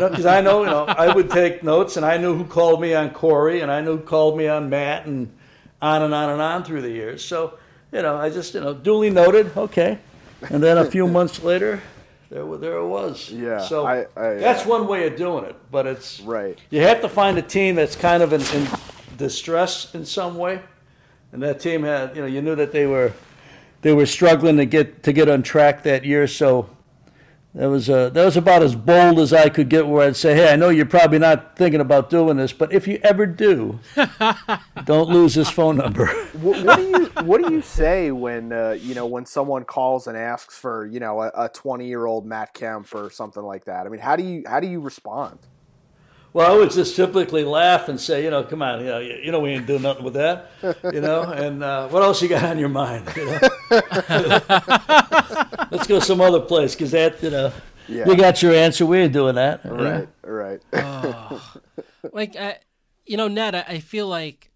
know, 0.00 0.08
because 0.08 0.26
I 0.26 0.40
know, 0.40 0.64
you 0.64 0.70
know, 0.70 0.84
I 0.84 1.12
would 1.12 1.30
take 1.30 1.62
notes, 1.62 1.96
and 1.96 2.06
I 2.06 2.16
knew 2.16 2.34
who 2.36 2.44
called 2.44 2.80
me 2.80 2.94
on 2.94 3.10
Corey, 3.10 3.60
and 3.60 3.70
I 3.70 3.80
knew 3.80 3.96
who 3.98 4.02
called 4.02 4.36
me 4.36 4.46
on 4.48 4.68
Matt, 4.70 5.06
and 5.06 5.32
on 5.82 6.02
and 6.02 6.14
on 6.14 6.30
and 6.30 6.40
on 6.40 6.64
through 6.64 6.82
the 6.82 6.90
years. 6.90 7.24
So, 7.24 7.58
you 7.92 8.02
know, 8.02 8.16
I 8.16 8.30
just, 8.30 8.54
you 8.54 8.60
know, 8.60 8.74
duly 8.74 9.10
noted, 9.10 9.56
okay. 9.56 9.98
And 10.50 10.62
then 10.62 10.78
a 10.78 10.84
few 10.84 11.06
months 11.18 11.42
later, 11.42 11.82
there, 12.30 12.44
there 12.56 12.76
it 12.78 12.86
was. 12.86 13.30
Yeah, 13.30 13.58
So 13.58 13.86
I- 13.86 14.06
I- 14.16 14.34
that's 14.34 14.64
uh, 14.66 14.70
one 14.70 14.86
way 14.86 15.06
of 15.06 15.16
doing 15.16 15.44
it, 15.44 15.56
but 15.70 15.86
it's 15.86 16.20
Right. 16.20 16.58
You 16.70 16.80
have 16.82 17.00
to 17.02 17.08
find 17.08 17.36
a 17.38 17.42
team 17.42 17.74
that's 17.74 17.96
kind 17.96 18.22
of 18.22 18.32
in, 18.32 18.40
in 18.56 18.68
distress 19.16 19.94
in 19.94 20.04
some 20.04 20.36
way, 20.36 20.60
and 21.32 21.42
that 21.42 21.60
team 21.60 21.82
had, 21.82 22.14
you 22.16 22.22
know, 22.22 22.28
you 22.28 22.40
knew 22.42 22.54
that 22.56 22.72
they 22.72 22.86
were 22.86 23.12
they 23.82 23.92
were 23.92 24.06
struggling 24.06 24.56
to 24.56 24.64
get 24.64 25.02
to 25.02 25.12
get 25.12 25.28
on 25.28 25.42
track 25.42 25.82
that 25.82 26.04
year. 26.04 26.26
So 26.26 26.68
that 27.54 27.66
was 27.66 27.88
uh, 27.88 28.10
that 28.10 28.24
was 28.24 28.36
about 28.36 28.64
as 28.64 28.74
bold 28.74 29.20
as 29.20 29.32
I 29.32 29.48
could 29.48 29.68
get, 29.68 29.86
where 29.86 30.08
I'd 30.08 30.16
say, 30.16 30.34
"Hey, 30.34 30.52
I 30.52 30.56
know 30.56 30.70
you're 30.70 30.86
probably 30.86 31.20
not 31.20 31.56
thinking 31.56 31.80
about 31.80 32.10
doing 32.10 32.36
this, 32.36 32.52
but 32.52 32.72
if 32.72 32.88
you 32.88 32.98
ever 33.04 33.26
do, 33.26 33.78
don't 34.84 35.08
lose 35.08 35.36
this 35.36 35.48
phone 35.48 35.76
number." 35.76 36.06
what, 36.32 36.64
what 36.64 36.76
do 36.76 36.82
you 36.82 37.06
what 37.24 37.44
do 37.44 37.54
you 37.54 37.62
say 37.62 38.10
when 38.10 38.52
uh, 38.52 38.72
you 38.72 38.96
know 38.96 39.06
when 39.06 39.24
someone 39.24 39.64
calls 39.64 40.08
and 40.08 40.16
asks 40.16 40.58
for 40.58 40.86
you 40.86 40.98
know 40.98 41.22
a 41.22 41.48
twenty 41.48 41.86
year 41.86 42.06
old 42.06 42.26
Matt 42.26 42.54
Kemp 42.54 42.92
or 42.92 43.08
something 43.08 43.42
like 43.42 43.66
that? 43.66 43.86
I 43.86 43.88
mean, 43.88 44.00
how 44.00 44.16
do 44.16 44.24
you 44.24 44.42
how 44.46 44.58
do 44.58 44.66
you 44.66 44.80
respond? 44.80 45.38
Well, 46.34 46.52
I 46.52 46.56
would 46.58 46.72
just 46.72 46.96
typically 46.96 47.44
laugh 47.44 47.88
and 47.88 47.98
say, 48.00 48.24
you 48.24 48.30
know, 48.30 48.42
come 48.42 48.60
on, 48.60 48.80
you 48.80 48.86
know, 48.86 48.98
you, 48.98 49.14
you 49.22 49.30
know, 49.32 49.38
we 49.38 49.50
ain't 49.50 49.66
doing 49.68 49.82
nothing 49.82 50.02
with 50.04 50.14
that, 50.14 50.50
you 50.92 51.00
know. 51.00 51.22
And 51.22 51.62
uh, 51.62 51.86
what 51.88 52.02
else 52.02 52.20
you 52.20 52.28
got 52.28 52.42
on 52.42 52.58
your 52.58 52.68
mind? 52.68 53.08
You 53.14 53.24
know? 53.26 53.38
Let's 55.70 55.86
go 55.86 56.00
some 56.00 56.20
other 56.20 56.40
place 56.40 56.74
because 56.74 56.90
that, 56.90 57.22
you 57.22 57.30
know, 57.30 57.52
Yeah. 57.88 58.08
you 58.08 58.16
got 58.16 58.42
your 58.42 58.52
answer. 58.52 58.84
We 58.84 58.98
ain't 58.98 59.12
doing 59.12 59.36
that. 59.36 59.64
you 59.64 59.70
know? 59.76 60.08
Right, 60.24 60.60
right. 60.72 61.40
like 62.12 62.34
I, 62.36 62.58
you 63.06 63.16
know 63.16 63.28
ned 63.28 63.54
I, 63.54 63.64
I 63.68 63.78
feel 63.80 64.08
like 64.08 64.50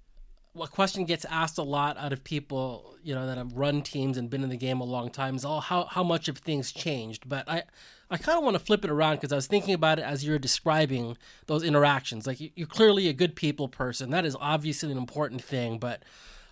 what 0.59 0.71
question 0.71 1.05
gets 1.05 1.25
asked 1.27 1.59
a 1.59 1.63
lot 1.63 1.97
out 1.97 2.13
of 2.13 2.25
people 2.25 2.97
you 3.03 3.15
know 3.15 3.27
that 3.27 3.39
have 3.39 3.53
run 3.55 3.81
teams 3.83 4.19
and 4.19 4.29
been 4.29 4.43
in 4.43 4.51
the 4.51 4.57
game 4.57 4.81
a 4.81 4.85
long 4.85 5.11
time 5.11 5.37
is 5.37 5.45
all 5.45 5.61
how, 5.61 5.85
how 5.85 6.03
much 6.03 6.27
have 6.27 6.39
things 6.39 6.73
changed? 6.73 7.29
But 7.29 7.49
i 7.49 7.63
i 8.11 8.17
kind 8.17 8.39
of 8.39 8.45
want 8.45 8.55
to 8.55 8.63
flip 8.63 8.85
it 8.85 8.91
around 8.91 9.17
because 9.17 9.33
i 9.33 9.37
was 9.37 9.47
thinking 9.47 9.75
about 9.75 9.99
it 9.99 10.03
as 10.03 10.25
you 10.25 10.33
were 10.33 10.39
describing 10.39 11.17
those 11.47 11.63
interactions. 11.63 12.27
Like 12.27 12.41
you, 12.41 12.51
you're 12.57 12.67
clearly 12.67 13.09
a 13.09 13.13
good 13.13 13.37
people 13.37 13.69
person. 13.69 14.11
That 14.11 14.25
is 14.25 14.37
obviously 14.41 14.91
an 14.91 14.99
important 14.99 15.43
thing 15.43 15.79
but 15.79 16.03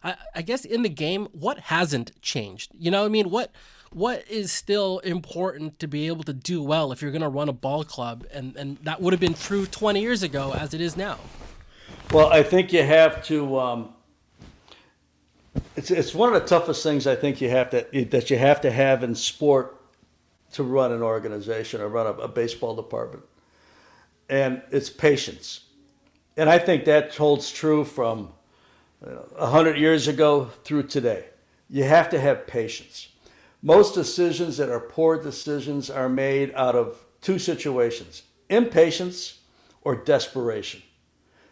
I, 0.04 0.14
I 0.34 0.42
guess 0.42 0.64
in 0.64 0.82
the 0.82 0.88
game 0.88 1.28
what 1.32 1.58
hasn't 1.58 2.20
changed? 2.22 2.72
You 2.78 2.90
know 2.90 3.00
what 3.00 3.06
i 3.06 3.10
mean? 3.10 3.30
What 3.30 3.52
what 3.92 4.28
is 4.28 4.52
still 4.52 4.98
important 5.00 5.78
to 5.78 5.86
be 5.86 6.06
able 6.06 6.22
to 6.24 6.32
do 6.32 6.62
well 6.62 6.92
if 6.92 7.00
you're 7.00 7.12
going 7.12 7.22
to 7.22 7.28
run 7.28 7.48
a 7.48 7.52
ball 7.52 7.82
club 7.84 8.26
and, 8.32 8.54
and 8.56 8.76
that 8.82 9.00
would 9.00 9.12
have 9.12 9.20
been 9.20 9.34
true 9.34 9.64
20 9.64 10.00
years 10.00 10.22
ago 10.22 10.52
as 10.52 10.74
it 10.74 10.80
is 10.80 10.96
now? 10.96 11.18
Well, 12.12 12.28
I 12.32 12.42
think 12.42 12.72
you 12.72 12.82
have 12.82 13.24
to. 13.26 13.58
Um, 13.58 13.95
it's 15.76 15.90
it's 15.90 16.14
one 16.14 16.34
of 16.34 16.40
the 16.40 16.48
toughest 16.48 16.82
things 16.82 17.06
I 17.06 17.14
think 17.14 17.40
you 17.40 17.50
have 17.50 17.70
to 17.70 18.06
that 18.10 18.30
you 18.30 18.38
have 18.38 18.60
to 18.62 18.70
have 18.70 19.04
in 19.04 19.14
sport 19.14 19.80
to 20.52 20.62
run 20.62 20.90
an 20.92 21.02
organization 21.02 21.80
or 21.80 21.88
run 21.88 22.06
a, 22.06 22.12
a 22.12 22.28
baseball 22.28 22.74
department, 22.74 23.24
and 24.28 24.62
it's 24.70 24.90
patience. 24.90 25.60
And 26.38 26.48
I 26.48 26.58
think 26.58 26.84
that 26.84 27.14
holds 27.14 27.50
true 27.50 27.84
from 27.84 28.30
uh, 29.06 29.08
a 29.08 29.10
you 29.10 29.16
know, 29.38 29.46
hundred 29.46 29.78
years 29.78 30.08
ago 30.08 30.50
through 30.64 30.84
today. 30.84 31.26
You 31.68 31.84
have 31.84 32.10
to 32.10 32.20
have 32.20 32.46
patience. 32.46 33.08
Most 33.62 33.94
decisions 33.94 34.56
that 34.58 34.68
are 34.68 34.80
poor 34.80 35.20
decisions 35.22 35.90
are 35.90 36.08
made 36.08 36.52
out 36.54 36.74
of 36.74 37.04
two 37.20 37.38
situations: 37.38 38.22
impatience 38.48 39.40
or 39.82 39.94
desperation. 39.94 40.82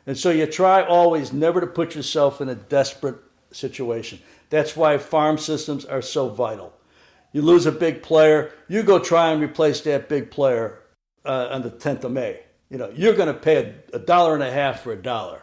And 0.07 0.17
so 0.19 0.31
you 0.31 0.47
try 0.47 0.83
always 0.83 1.33
never 1.33 1.61
to 1.61 1.67
put 1.67 1.95
yourself 1.95 2.41
in 2.41 2.49
a 2.49 2.55
desperate 2.55 3.17
situation. 3.55 4.19
That's 4.51 4.77
why 4.77 4.99
farm 4.99 5.38
systems 5.38 5.85
are 5.85 6.03
so 6.03 6.29
vital. 6.29 6.73
You 7.33 7.43
lose 7.43 7.67
a 7.67 7.73
big 7.73 8.03
player, 8.03 8.53
you 8.69 8.83
go 8.83 8.99
try 8.99 9.33
and 9.33 9.43
replace 9.43 9.81
that 9.83 10.09
big 10.09 10.31
player 10.31 10.81
uh, 11.25 11.49
on 11.51 11.62
the 11.62 11.71
10th 11.71 12.05
of 12.05 12.12
May. 12.12 12.40
You 12.71 12.79
know, 12.79 12.90
you're 12.95 13.14
going 13.14 13.33
to 13.33 13.35
pay 13.35 13.57
a, 13.93 13.97
a 13.97 13.99
dollar 13.99 14.35
and 14.35 14.43
a 14.43 14.51
half 14.51 14.83
for 14.83 14.93
a 14.93 14.97
dollar, 14.97 15.43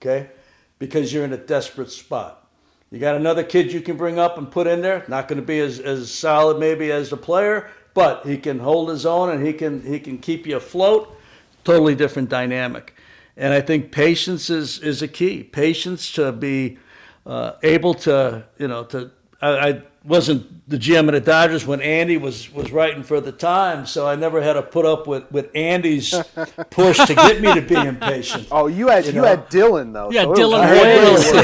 okay? 0.00 0.30
Because 0.78 1.12
you're 1.12 1.24
in 1.24 1.32
a 1.32 1.38
desperate 1.38 1.90
spot. 1.90 2.46
You 2.90 2.98
got 2.98 3.16
another 3.16 3.42
kid 3.42 3.72
you 3.72 3.80
can 3.80 3.96
bring 3.96 4.18
up 4.18 4.38
and 4.38 4.50
put 4.50 4.66
in 4.66 4.80
there. 4.80 5.04
Not 5.08 5.26
going 5.26 5.40
to 5.40 5.46
be 5.46 5.58
as, 5.58 5.80
as 5.80 6.12
solid 6.12 6.58
maybe 6.58 6.92
as 6.92 7.10
the 7.10 7.16
player, 7.16 7.68
but 7.94 8.24
he 8.24 8.36
can 8.36 8.58
hold 8.58 8.90
his 8.90 9.04
own 9.04 9.30
and 9.30 9.44
he 9.44 9.52
can 9.52 9.82
he 9.82 9.98
can 9.98 10.18
keep 10.18 10.46
you 10.46 10.56
afloat. 10.56 11.16
Totally 11.64 11.94
different 11.94 12.28
dynamic. 12.28 12.94
And 13.36 13.52
I 13.52 13.60
think 13.60 13.90
patience 13.90 14.48
is, 14.50 14.78
is 14.78 15.02
a 15.02 15.08
key. 15.08 15.42
Patience 15.42 16.10
to 16.12 16.32
be 16.32 16.78
uh, 17.26 17.52
able 17.62 17.94
to, 17.94 18.44
you 18.58 18.68
know, 18.68 18.84
to. 18.84 19.10
I, 19.42 19.68
I 19.68 19.82
wasn't 20.06 20.68
the 20.68 20.78
GM 20.78 21.08
of 21.08 21.12
the 21.12 21.20
Dodgers 21.20 21.66
when 21.66 21.80
Andy 21.80 22.16
was, 22.16 22.52
was 22.52 22.70
writing 22.70 23.02
for 23.02 23.20
the 23.20 23.32
Times, 23.32 23.90
so 23.90 24.06
I 24.06 24.14
never 24.14 24.40
had 24.40 24.54
to 24.54 24.62
put 24.62 24.86
up 24.86 25.06
with, 25.06 25.30
with 25.30 25.50
Andy's 25.54 26.14
push 26.70 26.98
to 26.98 27.14
get 27.14 27.40
me 27.40 27.52
to 27.54 27.60
be 27.60 27.74
impatient. 27.74 28.48
Oh, 28.50 28.66
you 28.68 28.88
had 28.88 29.06
you, 29.06 29.12
know? 29.12 29.24
had 29.24 29.48
Dylan 29.50 29.92
though. 29.92 30.10
Yeah, 30.10 30.22
so 30.22 30.34
Dylan 30.34 31.12
was 31.12 31.24
Hayes. 31.24 31.42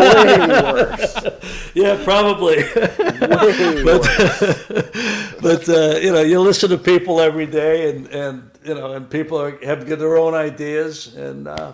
way 0.00 0.62
worse. 0.72 1.38
Yeah, 1.74 2.04
probably. 2.04 2.56
Way 2.56 3.84
worse. 3.84 4.66
but 5.40 5.68
uh, 5.68 5.98
you 6.00 6.12
know, 6.12 6.20
you 6.20 6.38
listen 6.40 6.68
to 6.70 6.78
people 6.78 7.20
every 7.20 7.46
day, 7.46 7.88
and 7.90 8.06
and 8.08 8.50
you 8.62 8.74
know, 8.74 8.92
and 8.92 9.08
people 9.08 9.40
are, 9.40 9.58
have 9.64 9.88
their 9.88 10.18
own 10.18 10.34
ideas, 10.34 11.14
and 11.14 11.48
uh, 11.48 11.72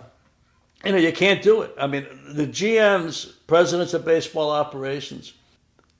you 0.85 0.91
know, 0.91 0.97
you 0.97 1.11
can't 1.11 1.41
do 1.41 1.61
it. 1.61 1.73
I 1.77 1.87
mean, 1.87 2.05
the 2.29 2.47
GMs, 2.47 3.33
presidents 3.47 3.93
of 3.93 4.05
baseball 4.05 4.49
operations, 4.49 5.33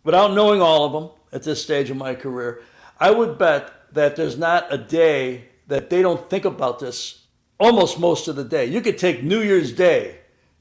without 0.04 0.34
knowing 0.34 0.62
all 0.62 0.86
of 0.86 0.94
them 0.94 1.10
at 1.34 1.44
this 1.44 1.62
stage 1.62 1.90
of 1.90 1.98
my 1.98 2.16
career, 2.16 2.62
I 3.00 3.12
would 3.12 3.38
bet 3.38 3.72
that 3.94 4.16
there's 4.16 4.38
not 4.38 4.72
a 4.72 4.78
day 4.78 5.46
that 5.68 5.90
they 5.90 6.02
don't 6.02 6.30
think 6.30 6.46
about 6.46 6.80
this. 6.80 7.24
Almost 7.60 8.00
most 8.00 8.28
of 8.28 8.36
the 8.38 8.44
day, 8.44 8.66
you 8.66 8.80
could 8.80 8.98
take 8.98 9.22
New 9.22 9.42
Year's 9.42 9.74
Day, 9.74 10.20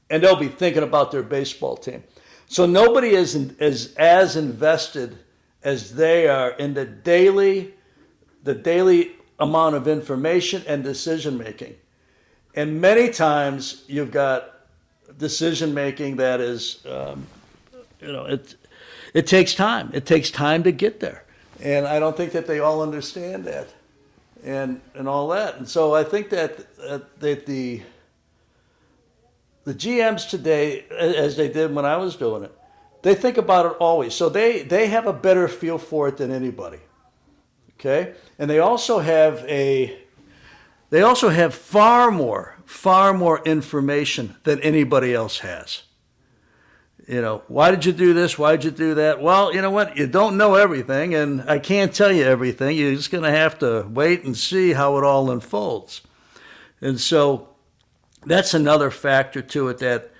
and 0.09 0.21
they'll 0.21 0.35
be 0.35 0.49
thinking 0.49 0.83
about 0.83 1.11
their 1.11 1.23
baseball 1.23 1.77
team. 1.77 2.03
So 2.47 2.65
nobody 2.65 3.09
is 3.09 3.35
is 3.35 3.95
as 3.95 4.35
invested 4.35 5.17
as 5.63 5.95
they 5.95 6.27
are 6.27 6.51
in 6.51 6.73
the 6.73 6.85
daily 6.85 7.73
the 8.43 8.55
daily 8.55 9.11
amount 9.39 9.75
of 9.75 9.87
information 9.87 10.63
and 10.67 10.83
decision 10.83 11.37
making. 11.37 11.75
And 12.59 12.81
many 12.81 13.09
times 13.09 13.85
you've 13.87 14.11
got 14.11 14.53
decision 15.17 15.73
making 15.73 16.17
that 16.17 16.41
is, 16.41 16.85
um, 16.85 17.25
you 18.01 18.11
know, 18.11 18.25
it 18.25 18.53
it 19.13 19.27
takes 19.27 19.55
time. 19.55 19.91
It 19.93 20.05
takes 20.05 20.29
time 20.29 20.63
to 20.63 20.73
get 20.73 20.99
there, 20.99 21.23
and 21.61 21.87
I 21.87 21.99
don't 21.99 22.17
think 22.17 22.33
that 22.33 22.47
they 22.47 22.59
all 22.59 22.81
understand 22.81 23.45
that, 23.45 23.69
and 24.43 24.81
and 24.93 25.07
all 25.07 25.29
that. 25.29 25.55
And 25.55 25.69
so 25.69 25.95
I 25.95 26.03
think 26.03 26.31
that 26.31 26.75
that 27.21 27.45
the 27.45 27.81
the 29.63 29.73
GMs 29.73 30.29
today, 30.29 30.83
as 30.91 31.37
they 31.37 31.47
did 31.47 31.73
when 31.73 31.85
I 31.85 31.95
was 31.95 32.17
doing 32.17 32.43
it, 32.43 32.53
they 33.03 33.15
think 33.15 33.37
about 33.37 33.67
it 33.67 33.77
always. 33.79 34.13
So 34.13 34.27
they 34.27 34.63
they 34.63 34.87
have 34.87 35.07
a 35.07 35.13
better 35.13 35.47
feel 35.47 35.77
for 35.77 36.09
it 36.09 36.17
than 36.17 36.29
anybody. 36.29 36.79
Okay, 37.79 38.15
and 38.37 38.49
they 38.49 38.59
also 38.59 38.99
have 38.99 39.45
a 39.47 39.97
they 40.89 41.01
also 41.01 41.29
have 41.29 41.53
far 41.53 42.11
more 42.11 42.59
far 42.69 43.15
more 43.15 43.41
information 43.45 44.35
than 44.43 44.59
anybody 44.61 45.11
else 45.11 45.39
has. 45.39 45.81
You 47.07 47.19
know, 47.19 47.41
why 47.47 47.71
did 47.71 47.83
you 47.83 47.91
do 47.91 48.13
this? 48.13 48.37
Why 48.37 48.51
did 48.55 48.63
you 48.63 48.71
do 48.71 48.93
that? 48.93 49.19
Well, 49.19 49.51
you 49.51 49.59
know 49.59 49.71
what? 49.71 49.97
You 49.97 50.05
don't 50.05 50.37
know 50.37 50.53
everything, 50.53 51.15
and 51.15 51.49
I 51.49 51.57
can't 51.57 51.91
tell 51.91 52.11
you 52.11 52.23
everything. 52.25 52.77
You're 52.77 52.93
just 52.93 53.09
going 53.09 53.23
to 53.23 53.31
have 53.31 53.57
to 53.59 53.87
wait 53.89 54.23
and 54.23 54.37
see 54.37 54.73
how 54.73 54.99
it 54.99 55.03
all 55.03 55.31
unfolds. 55.31 56.01
And 56.79 57.01
so 57.01 57.49
that's 58.27 58.53
another 58.53 58.91
factor 58.91 59.41
to 59.41 59.69
it 59.69 59.79
that, 59.79 60.11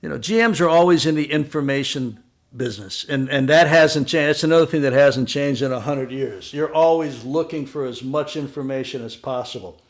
you 0.00 0.08
know, 0.08 0.18
GMs 0.18 0.60
are 0.60 0.68
always 0.68 1.06
in 1.06 1.14
the 1.14 1.30
information 1.30 2.20
business, 2.56 3.06
and, 3.08 3.30
and 3.30 3.48
that 3.48 3.68
hasn't 3.68 4.08
changed. 4.08 4.28
That's 4.28 4.44
another 4.44 4.66
thing 4.66 4.82
that 4.82 4.92
hasn't 4.92 5.28
changed 5.28 5.62
in 5.62 5.70
100 5.70 6.10
years. 6.10 6.52
You're 6.52 6.74
always 6.74 7.22
looking 7.22 7.64
for 7.64 7.84
as 7.84 8.02
much 8.02 8.34
information 8.36 9.04
as 9.04 9.14
possible. 9.14 9.80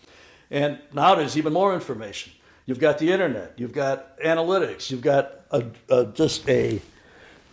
And 0.52 0.78
now 0.92 1.14
there's 1.14 1.38
even 1.38 1.54
more 1.54 1.72
information. 1.72 2.32
You've 2.66 2.78
got 2.78 2.98
the 2.98 3.10
internet, 3.10 3.54
you've 3.56 3.72
got 3.72 4.20
analytics, 4.20 4.90
you've 4.90 5.00
got 5.00 5.40
a, 5.50 5.64
a, 5.88 6.04
just 6.06 6.48
a 6.48 6.80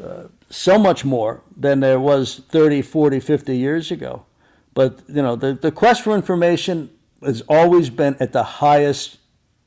uh, 0.03 0.23
so 0.49 0.77
much 0.77 1.05
more 1.05 1.41
than 1.55 1.79
there 1.79 1.99
was 1.99 2.41
30, 2.49 2.81
40, 2.81 3.19
50 3.21 3.57
years 3.57 3.89
ago. 3.89 4.25
But 4.73 4.99
you 5.07 5.21
know, 5.21 5.35
the, 5.35 5.53
the 5.53 5.71
quest 5.71 6.03
for 6.03 6.13
information 6.13 6.91
has 7.23 7.41
always 7.47 7.89
been 7.89 8.15
at 8.19 8.33
the 8.33 8.43
highest 8.43 9.17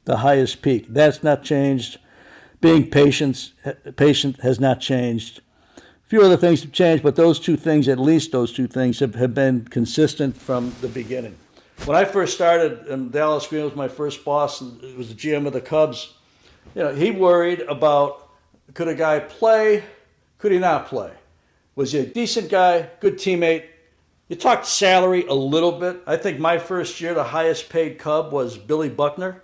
the 0.04 0.18
highest 0.18 0.62
peak. 0.62 0.86
That's 0.88 1.22
not 1.22 1.42
changed. 1.42 1.98
Being 2.60 2.90
patient 2.90 3.52
patient 3.96 4.40
has 4.40 4.60
not 4.60 4.80
changed. 4.80 5.40
A 5.78 6.08
few 6.08 6.22
other 6.22 6.36
things 6.36 6.62
have 6.62 6.72
changed, 6.72 7.02
but 7.02 7.16
those 7.16 7.40
two 7.40 7.56
things, 7.56 7.88
at 7.88 7.98
least 7.98 8.30
those 8.32 8.52
two 8.52 8.66
things, 8.66 9.00
have, 9.00 9.14
have 9.14 9.32
been 9.32 9.64
consistent 9.64 10.36
from 10.36 10.74
the 10.82 10.88
beginning. 10.88 11.36
When 11.84 11.96
I 11.96 12.04
first 12.04 12.34
started, 12.34 12.86
and 12.86 13.10
Dallas 13.10 13.48
Green 13.48 13.64
was 13.64 13.74
my 13.74 13.88
first 13.88 14.24
boss, 14.24 14.60
and 14.60 14.80
it 14.84 14.96
was 14.96 15.08
the 15.08 15.14
GM 15.14 15.48
of 15.48 15.52
the 15.52 15.60
Cubs. 15.60 16.14
You 16.76 16.82
know, 16.84 16.94
he 16.94 17.10
worried 17.10 17.60
about 17.62 18.30
could 18.72 18.86
a 18.86 18.94
guy 18.94 19.18
play? 19.18 19.82
Could 20.38 20.52
he 20.52 20.58
not 20.58 20.86
play? 20.86 21.12
Was 21.74 21.90
he 21.90 21.98
a 21.98 22.06
decent 22.06 22.50
guy, 22.50 22.88
good 23.00 23.16
teammate? 23.16 23.64
You 24.28 24.36
talked 24.36 24.66
salary 24.66 25.26
a 25.26 25.34
little 25.34 25.72
bit. 25.72 26.00
I 26.06 26.16
think 26.16 26.38
my 26.38 26.56
first 26.56 27.00
year, 27.00 27.14
the 27.14 27.24
highest 27.24 27.68
paid 27.68 27.98
Cub 27.98 28.32
was 28.32 28.56
Billy 28.56 28.88
Buckner 28.88 29.42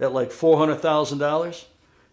at 0.00 0.14
like 0.14 0.30
$400,000. 0.30 1.64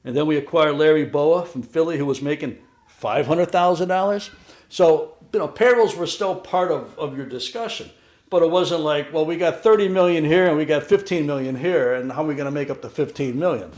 And 0.04 0.18
then 0.18 0.28
we 0.28 0.36
acquired 0.36 0.74
Larry 0.74 1.06
Bowa 1.06 1.46
from 1.46 1.64
Philly, 1.64 1.98
who 1.98 2.06
was 2.06 2.22
making 2.22 2.58
$500,000. 3.02 4.30
So, 4.68 5.16
you 5.32 5.40
know, 5.40 5.48
payrolls 5.48 5.96
were 5.96 6.08
still 6.08 6.36
part 6.36 6.72
of, 6.72 7.00
of 7.00 7.16
your 7.16 7.26
discussion. 7.26 7.90
But 8.32 8.42
it 8.42 8.50
wasn't 8.50 8.82
like, 8.82 9.14
well, 9.14 9.26
we 9.26 9.36
got 9.36 9.62
30 9.62 9.90
million 9.90 10.24
here 10.24 10.48
and 10.48 10.58
we 10.58 10.66
got 10.66 10.84
15 10.84 11.28
million 11.28 11.56
here, 11.56 11.94
and 11.96 12.12
how 12.12 12.24
are 12.24 12.28
we 12.28 12.34
going 12.34 12.46
to 12.46 12.52
make 12.52 12.72
up 12.72 12.82
the 12.82 12.90
15 12.90 13.38
million? 13.38 13.70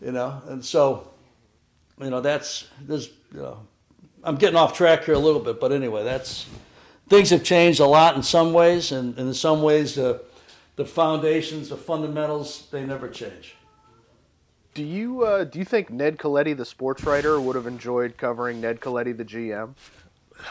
You 0.00 0.12
know, 0.12 0.40
and 0.46 0.62
so, 0.64 1.10
you 1.98 2.10
know, 2.10 2.20
that's, 2.20 2.68
there's, 2.82 3.08
you 3.32 3.40
know, 3.40 3.66
I'm 4.22 4.36
getting 4.36 4.56
off 4.56 4.76
track 4.76 5.04
here 5.04 5.14
a 5.14 5.18
little 5.18 5.40
bit, 5.40 5.58
but 5.58 5.72
anyway, 5.72 6.04
that's, 6.04 6.46
things 7.08 7.30
have 7.30 7.42
changed 7.42 7.80
a 7.80 7.86
lot 7.86 8.16
in 8.16 8.22
some 8.22 8.52
ways, 8.52 8.92
and, 8.92 9.16
and 9.18 9.28
in 9.28 9.34
some 9.34 9.62
ways, 9.62 9.94
the, 9.94 10.22
the 10.76 10.84
foundations, 10.84 11.70
the 11.70 11.76
fundamentals, 11.76 12.68
they 12.70 12.84
never 12.84 13.08
change. 13.08 13.56
Do 14.74 14.84
you 14.84 15.24
uh, 15.24 15.44
do 15.44 15.58
you 15.58 15.64
think 15.64 15.88
Ned 15.88 16.18
Colletti, 16.18 16.54
the 16.54 16.66
sports 16.66 17.02
writer, 17.04 17.40
would 17.40 17.56
have 17.56 17.66
enjoyed 17.66 18.18
covering 18.18 18.60
Ned 18.60 18.78
Colletti, 18.78 19.16
the 19.16 19.24
GM? 19.24 19.70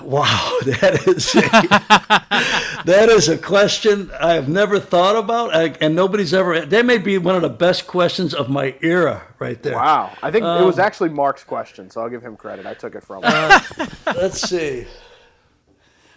Wow, 0.02 0.58
that 0.66 1.08
is 1.08 1.36
a, 1.36 2.84
that 2.84 3.10
is 3.10 3.30
a 3.30 3.38
question 3.38 4.12
I've 4.20 4.50
never 4.50 4.80
thought 4.80 5.16
about, 5.16 5.82
and 5.82 5.96
nobody's 5.96 6.34
ever. 6.34 6.66
That 6.66 6.86
may 6.86 6.98
be 6.98 7.18
one 7.18 7.36
of 7.36 7.42
the 7.42 7.50
best 7.50 7.88
questions 7.88 8.34
of 8.34 8.50
my 8.50 8.76
era, 8.82 9.24
right 9.40 9.62
there. 9.64 9.76
Wow, 9.76 10.12
I 10.22 10.32
think 10.32 10.44
um, 10.44 10.62
it 10.62 10.66
was 10.66 10.80
um, 10.80 10.86
actually 10.86 11.10
Mark's 11.10 11.46
question, 11.46 11.90
so 11.90 12.02
I'll 12.02 12.10
give 12.10 12.22
him 12.22 12.36
credit. 12.36 12.66
I 12.66 12.74
took 12.74 12.96
it 12.96 13.04
from 13.04 13.24
him. 13.24 13.32
Uh, 13.34 13.60
let's 14.08 14.42
see. 14.42 14.86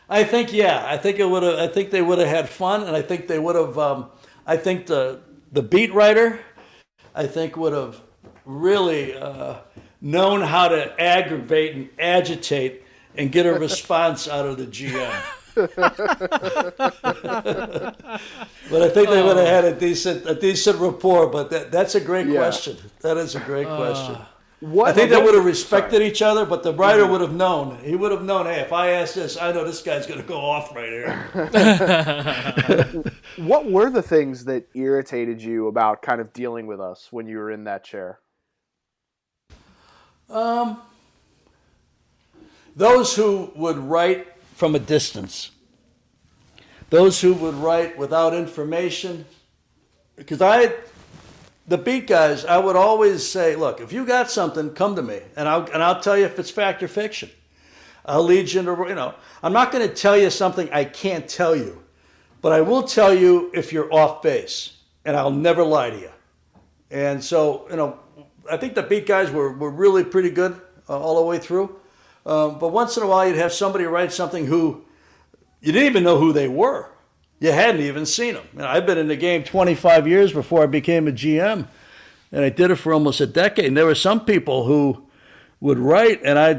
I 0.09 0.25
think 0.25 0.53
yeah, 0.53 0.85
I 0.87 0.97
think 0.97 1.19
it 1.19 1.29
would 1.29 1.43
have. 1.43 1.59
I 1.59 1.69
think 1.69 1.91
they 1.91 2.03
would 2.03 2.19
have 2.19 2.29
had 2.29 2.49
fun, 2.49 2.83
and 2.83 2.97
I 2.97 3.03
think 3.03 3.29
they 3.29 3.39
would 3.39 3.55
have. 3.55 3.79
Um, 3.79 4.11
I 4.47 4.57
think 4.57 4.87
the 4.87 5.21
the 5.53 5.63
beat 5.63 5.95
writer, 5.95 6.41
I 7.15 7.27
think 7.27 7.57
would 7.57 7.73
have 7.75 8.01
really 8.45 9.15
uh, 9.15 9.59
known 10.01 10.41
how 10.41 10.69
to 10.69 11.01
aggravate 11.01 11.77
and 11.77 11.89
agitate 11.99 12.83
and 13.17 13.33
get 13.33 13.47
a 13.47 13.55
response 13.59 14.29
out 14.29 14.47
of 14.47 14.59
the 14.59 14.67
GM. 14.67 15.23
but 15.59 15.69
I 18.83 18.89
think 18.91 19.09
they 19.09 19.23
would 19.23 19.37
have 19.37 19.47
had 19.47 19.65
a 19.65 19.75
decent 19.75 20.25
a 20.29 20.35
decent 20.35 20.79
rapport. 20.79 21.27
But 21.27 21.51
that, 21.51 21.73
that's 21.73 21.97
a 21.97 22.01
great 22.01 22.29
yeah. 22.29 22.37
question. 22.37 22.77
That 23.01 23.17
is 23.17 23.35
a 23.35 23.41
great 23.41 23.67
uh, 23.67 23.77
question. 23.77 24.19
What, 24.61 24.89
I 24.89 24.93
think 24.93 25.11
they 25.11 25.23
would 25.23 25.35
have 25.35 25.45
respected 25.45 25.99
sorry. 25.99 26.09
each 26.09 26.21
other, 26.21 26.45
but 26.45 26.65
the 26.65 26.75
writer 26.75 27.03
mm-hmm. 27.03 27.13
would 27.13 27.21
have 27.21 27.33
known. 27.33 27.79
He 27.79 27.95
would 27.95 28.11
have 28.11 28.25
known, 28.25 28.47
hey, 28.47 28.59
if 28.61 28.73
I 28.73 28.91
ask 28.91 29.15
this, 29.15 29.37
I 29.37 29.53
know 29.53 29.65
this 29.65 29.83
guy's 29.83 30.05
going 30.05 30.21
to 30.21 30.27
go 30.27 30.41
off 30.41 30.75
right 30.75 30.89
here. 30.89 31.13
what 33.37 33.71
were 33.71 33.89
the 33.89 34.03
things 34.03 34.47
that 34.47 34.67
irritated 34.75 35.41
you 35.41 35.69
about 35.69 36.03
kind 36.03 36.21
of 36.21 36.33
dealing 36.33 36.67
with 36.67 36.81
us 36.81 37.07
when 37.13 37.29
you 37.29 37.39
were 37.39 37.53
in 37.53 37.65
that 37.65 37.85
chair? 37.85 38.19
Um, 40.29 40.81
those 42.79 43.17
who 43.17 43.51
would 43.57 43.77
write 43.77 44.29
from 44.55 44.77
a 44.77 44.79
distance, 44.79 45.51
those 46.91 47.21
who 47.21 47.35
would 47.35 47.57
write 47.57 47.99
without 47.99 48.33
information, 48.33 49.25
because 50.15 50.41
I, 50.41 50.73
the 51.67 51.77
beat 51.77 52.07
guys, 52.07 52.45
I 52.45 52.57
would 52.57 52.77
always 52.77 53.29
say, 53.29 53.57
look, 53.57 53.81
if 53.81 53.93
you 53.93 54.07
got 54.07 54.31
something, 54.31 54.71
come 54.75 54.95
to 54.95 55.03
me, 55.03 55.21
and 55.37 55.49
I'll 55.49 55.65
and 55.73 55.83
I'll 55.83 56.01
tell 56.01 56.17
you 56.17 56.25
if 56.25 56.39
it's 56.39 56.51
fact 56.51 56.81
or 56.83 56.89
fiction. 56.89 57.31
I'll 58.07 58.23
lead 58.23 58.51
you 58.53 58.61
into, 58.61 58.73
you 58.89 58.95
know, 58.95 59.13
I'm 59.43 59.53
not 59.53 59.73
going 59.73 59.87
to 59.87 59.93
tell 59.95 60.17
you 60.17 60.31
something 60.31 60.71
I 60.73 60.85
can't 60.85 61.29
tell 61.29 61.57
you, 61.57 61.83
but 62.41 62.53
I 62.53 62.61
will 62.61 62.85
tell 62.85 63.13
you 63.13 63.51
if 63.55 63.73
you're 63.73 63.93
off 63.93 64.23
base, 64.23 64.79
and 65.05 65.17
I'll 65.17 65.33
never 65.33 65.65
lie 65.65 65.91
to 65.91 65.99
you. 65.99 66.11
And 66.93 67.23
so, 67.23 67.67
you 67.71 67.77
know, 67.77 67.99
I 68.49 68.57
think 68.57 68.77
the 68.77 68.85
beat 68.85 69.05
guys 69.05 69.33
were, 69.33 69.53
were 69.53 69.71
really 69.71 70.05
pretty 70.05 70.31
good 70.31 70.59
uh, 70.89 70.97
all 70.97 71.17
the 71.17 71.27
way 71.27 71.39
through. 71.39 71.75
Um, 72.29 72.59
but 72.59 72.69
once 72.69 72.97
in 72.99 73.03
a 73.03 73.07
while, 73.07 73.27
you'd 73.27 73.37
have 73.37 73.55
somebody 73.55 73.85
write 73.85 74.13
something 74.13 74.45
who 74.45 74.85
you 75.63 75.73
didn't 75.73 75.89
even 75.89 76.05
know 76.05 76.19
who 76.19 76.35
they 76.35 76.47
were. 76.47 76.91
You 77.41 77.53
hadn't 77.53 77.81
even 77.81 78.05
seen 78.05 78.35
them. 78.35 78.47
You 78.53 78.59
know, 78.59 78.67
I've 78.67 78.85
been 78.85 78.99
in 78.99 79.09
the 79.09 79.17
game 79.17 79.45
25 79.45 80.07
years 80.07 80.33
before 80.33 80.63
I 80.63 80.67
became 80.67 81.09
a 81.09 81.13
GM, 81.13 81.67
and 82.31 82.45
I 82.45 82.51
did 82.51 82.71
it 82.71 82.77
for 82.77 82.93
almost 82.93 83.23
a 83.23 83.27
decade. 83.27 83.65
And 83.65 83.77
there 83.77 83.87
were 83.87 83.95
some 83.95 84.27
people 84.27 84.67
who 84.67 85.07
would 85.61 85.79
write, 85.79 86.21
and 86.23 86.39
I, 86.39 86.51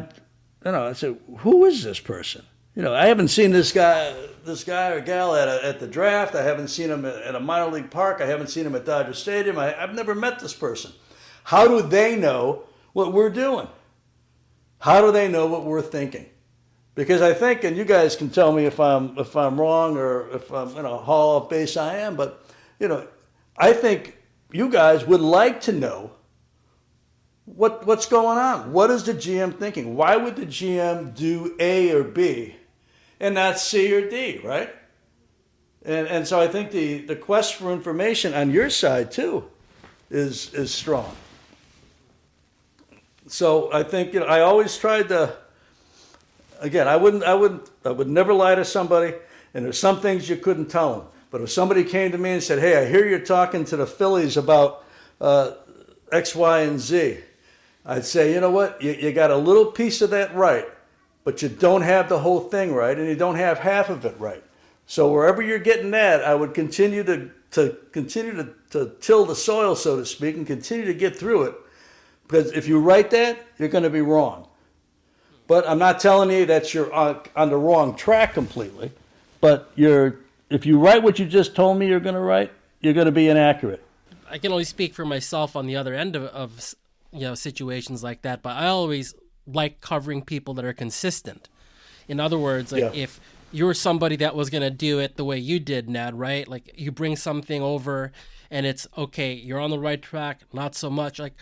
you 0.65 0.71
know, 0.71 0.87
I 0.87 0.93
said, 0.93 1.19
"Who 1.39 1.65
is 1.65 1.83
this 1.83 1.99
person?" 1.99 2.43
You 2.75 2.81
know, 2.81 2.95
I 2.95 3.05
haven't 3.05 3.27
seen 3.27 3.51
this 3.51 3.71
guy, 3.71 4.15
this 4.45 4.63
guy 4.63 4.89
or 4.89 5.01
gal 5.01 5.35
at, 5.35 5.47
a, 5.47 5.63
at 5.63 5.79
the 5.79 5.87
draft. 5.87 6.33
I 6.33 6.41
haven't 6.43 6.69
seen 6.69 6.89
him 6.89 7.05
at 7.05 7.35
a 7.35 7.39
minor 7.39 7.71
league 7.71 7.91
park. 7.91 8.21
I 8.21 8.25
haven't 8.25 8.47
seen 8.47 8.65
him 8.65 8.73
at 8.73 8.85
Dodger 8.85 9.13
Stadium. 9.13 9.59
I, 9.59 9.79
I've 9.79 9.93
never 9.93 10.15
met 10.15 10.39
this 10.39 10.53
person. 10.53 10.91
How 11.43 11.67
do 11.67 11.81
they 11.81 12.15
know 12.15 12.63
what 12.93 13.13
we're 13.13 13.29
doing? 13.29 13.67
How 14.79 15.01
do 15.01 15.11
they 15.11 15.27
know 15.27 15.45
what 15.45 15.65
we're 15.65 15.81
thinking? 15.81 16.25
Because 16.95 17.21
I 17.21 17.33
think, 17.33 17.63
and 17.63 17.77
you 17.77 17.85
guys 17.85 18.15
can 18.15 18.29
tell 18.29 18.51
me 18.51 18.65
if 18.65 18.79
I'm 18.79 19.17
if 19.17 19.35
I'm 19.35 19.59
wrong 19.59 19.97
or 19.97 20.29
if 20.31 20.51
I'm 20.51 20.75
you 20.75 20.81
know 20.81 20.97
haul 20.97 21.37
off 21.37 21.49
base 21.49 21.77
I 21.77 21.97
am, 21.97 22.15
but 22.15 22.45
you 22.79 22.87
know, 22.87 23.07
I 23.57 23.73
think 23.73 24.17
you 24.51 24.69
guys 24.69 25.05
would 25.05 25.21
like 25.21 25.61
to 25.61 25.71
know 25.71 26.11
what 27.45 27.85
what's 27.85 28.05
going 28.05 28.37
on. 28.37 28.71
What 28.71 28.89
is 28.89 29.03
the 29.03 29.13
GM 29.13 29.57
thinking? 29.57 29.95
Why 29.95 30.17
would 30.17 30.35
the 30.35 30.45
GM 30.45 31.15
do 31.15 31.55
A 31.59 31.91
or 31.91 32.03
B 32.03 32.55
and 33.19 33.35
not 33.35 33.59
C 33.59 33.93
or 33.93 34.09
D, 34.09 34.39
right? 34.43 34.73
And 35.83 36.07
and 36.07 36.27
so 36.27 36.39
I 36.39 36.47
think 36.47 36.71
the, 36.71 36.99
the 36.99 37.15
quest 37.15 37.55
for 37.55 37.71
information 37.71 38.33
on 38.33 38.51
your 38.51 38.69
side 38.69 39.11
too 39.11 39.49
is 40.09 40.53
is 40.53 40.73
strong 40.73 41.15
so 43.31 43.71
I 43.71 43.83
think 43.83 44.13
you 44.13 44.21
know, 44.21 44.25
I 44.25 44.41
always 44.41 44.77
tried 44.77 45.09
to. 45.09 45.35
Again, 46.61 46.87
I 46.87 46.97
wouldn't, 46.97 47.23
I 47.23 47.33
wouldn't, 47.35 47.69
I 47.85 47.91
would 47.91 48.09
never 48.09 48.33
lie 48.33 48.55
to 48.55 48.65
somebody, 48.65 49.13
and 49.53 49.63
there's 49.63 49.79
some 49.79 50.01
things 50.01 50.27
you 50.27 50.35
couldn't 50.35 50.65
tell 50.65 50.93
them. 50.93 51.07
But 51.31 51.41
if 51.41 51.51
somebody 51.51 51.83
came 51.83 52.11
to 52.11 52.17
me 52.17 52.31
and 52.31 52.43
said, 52.43 52.59
"Hey, 52.59 52.75
I 52.75 52.89
hear 52.89 53.07
you're 53.07 53.19
talking 53.19 53.63
to 53.65 53.77
the 53.77 53.87
Phillies 53.87 54.35
about 54.35 54.83
uh, 55.21 55.51
X, 56.11 56.35
Y, 56.35 56.61
and 56.61 56.79
Z," 56.79 57.19
I'd 57.85 58.03
say, 58.03 58.33
"You 58.33 58.41
know 58.41 58.51
what? 58.51 58.81
You, 58.81 58.93
you 58.93 59.11
got 59.13 59.31
a 59.31 59.37
little 59.37 59.67
piece 59.67 60.01
of 60.01 60.09
that 60.09 60.35
right, 60.35 60.67
but 61.23 61.41
you 61.41 61.49
don't 61.49 61.83
have 61.83 62.09
the 62.09 62.19
whole 62.19 62.41
thing 62.41 62.73
right, 62.73 62.97
and 62.97 63.07
you 63.07 63.15
don't 63.15 63.35
have 63.35 63.59
half 63.59 63.89
of 63.89 64.03
it 64.05 64.15
right. 64.19 64.43
So 64.87 65.11
wherever 65.11 65.41
you're 65.41 65.59
getting 65.59 65.91
that, 65.91 66.23
I 66.23 66.33
would 66.33 66.53
continue 66.53 67.03
to 67.03 67.29
to 67.51 67.77
continue 67.91 68.33
to, 68.33 68.49
to 68.71 68.91
till 68.99 69.25
the 69.25 69.35
soil, 69.35 69.75
so 69.75 69.97
to 69.97 70.05
speak, 70.05 70.35
and 70.35 70.47
continue 70.47 70.85
to 70.85 70.93
get 70.95 71.15
through 71.15 71.43
it." 71.43 71.55
Because 72.29 72.51
if 72.51 72.67
you 72.67 72.79
write 72.79 73.09
that, 73.09 73.39
you're 73.57 73.69
going 73.69 73.83
to 73.83 73.89
be 73.89 74.01
wrong. 74.01 74.47
But 75.47 75.67
I'm 75.67 75.79
not 75.79 75.99
telling 75.99 76.29
you 76.29 76.45
that 76.45 76.75
you're 76.75 76.93
on, 76.93 77.21
on 77.35 77.49
the 77.49 77.57
wrong 77.57 77.95
track 77.95 78.35
completely. 78.35 78.91
But 79.41 79.71
you're, 79.75 80.19
if 80.51 80.63
you 80.63 80.79
write 80.79 81.01
what 81.01 81.17
you 81.17 81.25
just 81.25 81.55
told 81.55 81.79
me 81.79 81.87
you're 81.87 81.99
going 81.99 82.13
to 82.13 82.21
write, 82.21 82.51
you're 82.81 82.93
going 82.93 83.07
to 83.07 83.11
be 83.11 83.29
inaccurate. 83.29 83.83
I 84.29 84.37
can 84.37 84.51
only 84.51 84.63
speak 84.63 84.93
for 84.93 85.05
myself 85.05 85.55
on 85.55 85.65
the 85.65 85.75
other 85.75 85.95
end 85.95 86.15
of, 86.15 86.25
of 86.25 86.75
you 87.11 87.21
know 87.21 87.33
situations 87.33 88.03
like 88.03 88.21
that. 88.21 88.43
But 88.43 88.57
I 88.57 88.67
always 88.67 89.15
like 89.47 89.81
covering 89.81 90.21
people 90.21 90.53
that 90.53 90.65
are 90.65 90.73
consistent. 90.73 91.49
In 92.07 92.19
other 92.19 92.37
words, 92.37 92.71
like 92.71 92.81
yeah. 92.81 92.91
if 92.93 93.19
you're 93.51 93.73
somebody 93.73 94.17
that 94.17 94.35
was 94.35 94.51
going 94.51 94.61
to 94.61 94.69
do 94.69 94.99
it 94.99 95.17
the 95.17 95.25
way 95.25 95.39
you 95.39 95.59
did, 95.59 95.89
Ned, 95.89 96.13
right? 96.17 96.47
Like 96.47 96.75
you 96.75 96.91
bring 96.91 97.15
something 97.15 97.63
over 97.63 98.11
and 98.51 98.67
it's 98.67 98.87
okay, 98.95 99.33
you're 99.33 99.59
on 99.59 99.71
the 99.71 99.79
right 99.79 100.01
track, 100.01 100.41
not 100.53 100.75
so 100.75 100.91
much. 100.91 101.17
Like 101.17 101.33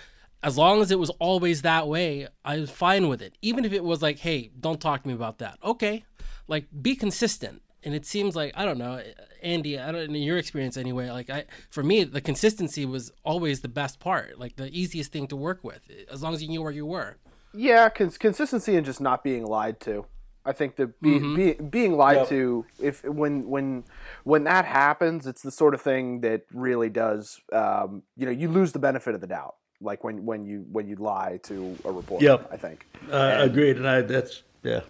as 0.43 0.57
long 0.57 0.81
as 0.81 0.91
it 0.91 0.99
was 0.99 1.09
always 1.19 1.63
that 1.63 1.87
way, 1.87 2.27
I 2.45 2.59
was 2.59 2.69
fine 2.69 3.07
with 3.07 3.21
it. 3.21 3.37
Even 3.41 3.65
if 3.65 3.73
it 3.73 3.83
was 3.83 4.01
like, 4.01 4.19
hey, 4.19 4.51
don't 4.59 4.79
talk 4.79 5.01
to 5.03 5.07
me 5.07 5.13
about 5.13 5.39
that. 5.39 5.57
Okay. 5.63 6.05
Like 6.47 6.67
be 6.81 6.95
consistent. 6.95 7.61
And 7.83 7.95
it 7.95 8.05
seems 8.05 8.35
like 8.35 8.53
I 8.55 8.65
don't 8.65 8.77
know, 8.77 9.01
Andy. 9.41 9.79
I 9.79 9.91
don't 9.91 10.01
in 10.01 10.15
your 10.15 10.37
experience 10.37 10.77
anyway. 10.77 11.09
Like 11.09 11.29
I, 11.29 11.45
for 11.69 11.83
me, 11.83 12.03
the 12.03 12.21
consistency 12.21 12.85
was 12.85 13.11
always 13.23 13.61
the 13.61 13.69
best 13.69 13.99
part. 13.99 14.39
Like 14.39 14.55
the 14.55 14.69
easiest 14.69 15.11
thing 15.11 15.27
to 15.27 15.35
work 15.35 15.63
with, 15.63 15.81
as 16.11 16.21
long 16.21 16.33
as 16.33 16.41
you 16.41 16.49
knew 16.49 16.61
where 16.61 16.71
you 16.71 16.85
were. 16.85 17.17
Yeah, 17.53 17.87
cons- 17.89 18.17
consistency 18.17 18.75
and 18.75 18.85
just 18.85 18.99
not 18.99 19.23
being 19.23 19.45
lied 19.45 19.79
to. 19.81 20.05
I 20.43 20.53
think 20.53 20.77
that 20.77 20.99
be, 21.01 21.19
mm-hmm. 21.19 21.35
be, 21.35 21.53
being 21.53 21.97
lied 21.97 22.17
yep. 22.17 22.29
to, 22.29 22.65
if 22.81 23.03
when 23.03 23.47
when 23.47 23.83
when 24.23 24.43
that 24.45 24.65
happens, 24.65 25.27
it's 25.27 25.41
the 25.41 25.51
sort 25.51 25.73
of 25.73 25.81
thing 25.81 26.21
that 26.21 26.43
really 26.53 26.89
does. 26.89 27.39
Um, 27.53 28.03
you 28.15 28.25
know, 28.25 28.31
you 28.31 28.49
lose 28.49 28.71
the 28.71 28.79
benefit 28.79 29.13
of 29.13 29.21
the 29.21 29.27
doubt 29.27 29.55
like 29.81 30.03
when 30.03 30.25
when 30.25 30.45
you 30.45 30.65
when 30.71 30.87
you 30.87 30.95
lie 30.95 31.39
to 31.43 31.77
a 31.85 31.91
reporter. 31.91 32.25
Yep, 32.25 32.49
I 32.51 32.57
think. 32.57 32.85
Uh, 33.11 33.37
agreed, 33.39 33.77
and 33.77 33.87
I 33.87 34.01
that's 34.01 34.43
yeah, 34.63 34.81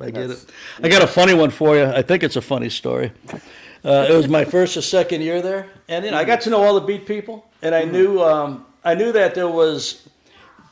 I 0.00 0.10
get 0.10 0.30
it. 0.30 0.46
I 0.82 0.88
got 0.88 1.02
a 1.02 1.06
funny 1.06 1.34
one 1.34 1.50
for 1.50 1.76
you. 1.76 1.84
I 1.84 2.02
think 2.02 2.22
it's 2.22 2.36
a 2.36 2.42
funny 2.42 2.70
story. 2.70 3.12
Uh, 3.84 4.04
it 4.10 4.16
was 4.16 4.26
my 4.26 4.44
first 4.44 4.76
or 4.76 4.82
second 4.82 5.20
year 5.20 5.40
there, 5.40 5.68
and 5.86 6.04
you 6.04 6.10
know, 6.10 6.16
I 6.16 6.24
got 6.24 6.40
to 6.40 6.50
know 6.50 6.60
all 6.60 6.74
the 6.74 6.80
beat 6.80 7.06
people, 7.06 7.48
and 7.62 7.72
I 7.72 7.84
knew 7.84 8.20
um, 8.20 8.66
I 8.82 8.96
knew 8.96 9.12
that 9.12 9.36
there 9.36 9.46
was 9.46 10.08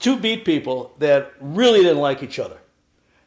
two 0.00 0.16
beat 0.16 0.44
people 0.44 0.92
that 0.98 1.33
really 1.38 1.83
didn't 1.83 1.98
like 1.98 2.24
each 2.24 2.40
other, 2.40 2.59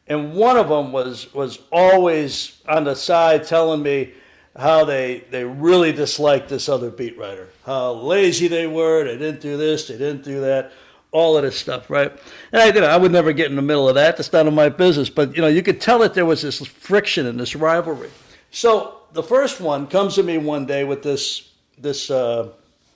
and 0.06 0.34
one 0.34 0.58
of 0.58 0.68
them 0.68 0.92
was 0.92 1.32
was 1.32 1.60
always 1.72 2.60
on 2.68 2.84
the 2.84 2.94
side 2.94 3.44
telling 3.44 3.82
me 3.82 4.12
how 4.56 4.84
they 4.84 5.24
they 5.30 5.44
really 5.44 5.92
disliked 5.92 6.48
this 6.48 6.68
other 6.68 6.90
beat 6.90 7.18
writer, 7.18 7.48
how 7.64 7.92
lazy 7.92 8.48
they 8.48 8.66
were, 8.66 9.04
they 9.04 9.16
didn't 9.16 9.40
do 9.40 9.56
this, 9.56 9.88
they 9.88 9.98
didn't 9.98 10.24
do 10.24 10.40
that, 10.40 10.72
all 11.12 11.36
of 11.36 11.42
this 11.42 11.56
stuff, 11.56 11.88
right? 11.90 12.12
And 12.52 12.62
I, 12.62 12.66
you 12.66 12.80
know, 12.80 12.86
I 12.86 12.96
would 12.96 13.12
never 13.12 13.32
get 13.32 13.50
in 13.50 13.56
the 13.56 13.62
middle 13.62 13.88
of 13.88 13.94
that. 13.94 14.16
That's 14.16 14.32
none 14.32 14.46
of 14.46 14.54
my 14.54 14.68
business. 14.68 15.08
But 15.08 15.34
you 15.34 15.42
know, 15.42 15.48
you 15.48 15.62
could 15.62 15.80
tell 15.80 15.98
that 16.00 16.14
there 16.14 16.26
was 16.26 16.42
this 16.42 16.64
friction 16.66 17.26
and 17.26 17.38
this 17.38 17.54
rivalry. 17.56 18.10
So 18.50 18.98
the 19.12 19.22
first 19.22 19.60
one 19.60 19.86
comes 19.86 20.14
to 20.16 20.22
me 20.22 20.38
one 20.38 20.66
day 20.66 20.84
with 20.84 21.02
this 21.02 21.50
this 21.78 22.10
uh, 22.10 22.50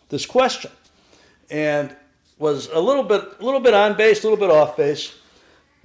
this 0.09 0.27
question, 0.27 0.71
and 1.51 1.95
was 2.39 2.69
a 2.69 2.81
little 2.81 3.05
bit 3.05 3.23
a 3.41 3.45
little 3.45 3.61
bit 3.61 3.75
on 3.75 3.97
base, 3.97 4.25
a 4.25 4.29
little 4.29 4.39
bit 4.39 4.55
off 4.55 4.77
base. 4.77 5.15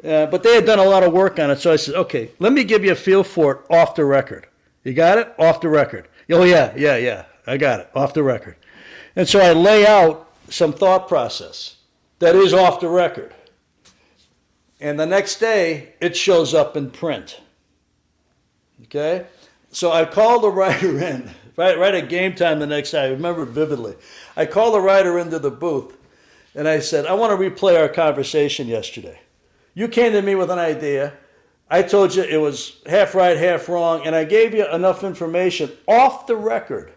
Uh, 0.04 0.28
but 0.28 0.44
they 0.44 0.54
had 0.54 0.66
done 0.66 0.78
a 0.78 0.84
lot 0.84 1.02
of 1.02 1.12
work 1.12 1.40
on 1.40 1.50
it, 1.50 1.60
so 1.60 1.72
I 1.72 1.76
said, 1.76 1.96
"Okay, 1.96 2.32
let 2.40 2.54
me 2.54 2.64
give 2.64 2.84
you 2.84 2.92
a 2.92 2.96
feel 2.96 3.24
for 3.24 3.54
it 3.54 3.60
off 3.72 3.96
the 3.96 4.06
record. 4.06 4.48
You 4.88 4.94
got 4.94 5.18
it 5.18 5.36
off 5.38 5.60
the 5.60 5.68
record? 5.68 6.08
Oh 6.32 6.46
yeah, 6.46 6.74
yeah, 6.78 6.96
yeah, 6.96 7.26
I 7.46 7.58
got 7.58 7.82
it 7.82 7.90
off 7.94 8.14
the 8.14 8.24
record." 8.24 8.56
And 9.18 9.28
so 9.28 9.42
I 9.42 9.52
lay 9.52 9.86
out 9.86 10.32
some 10.50 10.72
thought 10.72 11.10
process 11.10 11.76
that 12.20 12.38
is 12.38 12.54
off 12.54 12.80
the 12.80 12.88
record, 12.88 13.34
and 14.80 14.98
the 14.98 15.06
next 15.06 15.42
day 15.42 15.94
it 16.00 16.16
shows 16.16 16.54
up 16.54 16.78
in 16.78 16.90
print. 16.90 17.42
Okay, 18.84 19.26
so 19.74 19.92
I 19.92 20.06
call 20.06 20.40
the 20.40 20.52
writer 20.52 20.98
in 21.04 21.32
right 21.58 21.78
right 21.78 21.96
at 21.96 22.08
game 22.08 22.34
time 22.34 22.60
the 22.60 22.66
next 22.66 22.92
day. 22.92 23.02
I 23.02 23.10
remember 23.10 23.44
vividly. 23.44 23.96
I 24.38 24.46
call 24.46 24.72
the 24.72 24.80
writer 24.80 25.20
into 25.20 25.38
the 25.38 25.52
booth, 25.52 25.98
and 26.56 26.66
I 26.66 26.80
said, 26.80 27.06
"I 27.06 27.14
want 27.14 27.38
to 27.38 27.50
replay 27.50 27.78
our 27.78 27.90
conversation 27.90 28.68
yesterday." 28.68 29.20
You 29.74 29.90
came 29.90 30.14
to 30.14 30.22
me 30.22 30.36
with 30.36 30.50
an 30.50 30.60
idea. 30.60 31.12
I 31.70 31.82
told 31.82 32.16
you 32.16 32.24
it 32.24 32.38
was 32.38 32.82
half 32.86 33.14
right, 33.14 33.36
half 33.36 33.68
wrong, 33.68 34.06
and 34.06 34.16
I 34.16 34.24
gave 34.24 34.54
you 34.54 34.68
enough 34.72 35.04
information 35.04 35.72
off 35.88 36.26
the 36.26 36.36
record 36.36 36.94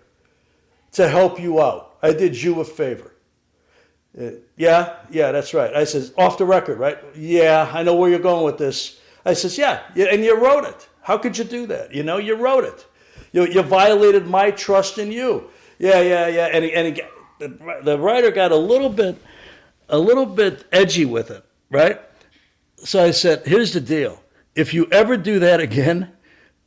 to 0.92 1.08
help 1.08 1.40
you 1.40 1.60
out. 1.60 1.96
I 2.02 2.12
did 2.12 2.40
you 2.40 2.60
a 2.60 2.64
favor. 2.64 3.12
Uh, 4.18 4.30
yeah, 4.56 4.96
yeah, 5.10 5.32
that's 5.32 5.54
right. 5.54 5.74
I 5.74 5.84
says, 5.84 6.12
off 6.16 6.38
the 6.38 6.44
record, 6.44 6.78
right? 6.78 6.98
Yeah, 7.14 7.70
I 7.72 7.82
know 7.82 7.94
where 7.94 8.10
you're 8.10 8.18
going 8.18 8.44
with 8.44 8.58
this. 8.58 9.00
I 9.24 9.34
says, 9.34 9.58
yeah, 9.58 9.82
yeah 9.94 10.06
and 10.06 10.24
you 10.24 10.36
wrote 10.36 10.64
it. 10.64 10.88
How 11.02 11.18
could 11.18 11.36
you 11.36 11.44
do 11.44 11.66
that? 11.66 11.94
You 11.94 12.02
know, 12.02 12.18
you 12.18 12.34
wrote 12.36 12.64
it. 12.64 12.86
You, 13.32 13.46
you 13.46 13.62
violated 13.62 14.26
my 14.26 14.50
trust 14.50 14.98
in 14.98 15.12
you. 15.12 15.50
Yeah, 15.78 16.00
yeah, 16.00 16.26
yeah. 16.26 16.46
And, 16.46 16.64
and 16.64 16.96
he, 16.96 17.02
the, 17.38 17.80
the 17.84 17.98
writer 17.98 18.30
got 18.30 18.52
a 18.52 18.56
little 18.56 18.90
bit, 18.90 19.16
a 19.88 19.98
little 19.98 20.26
bit 20.26 20.64
edgy 20.72 21.04
with 21.04 21.30
it, 21.30 21.44
right? 21.70 22.00
So 22.76 23.02
I 23.02 23.12
said, 23.12 23.46
here's 23.46 23.72
the 23.72 23.80
deal. 23.80 24.19
If 24.54 24.74
you 24.74 24.86
ever 24.90 25.16
do 25.16 25.38
that 25.38 25.60
again, 25.60 26.12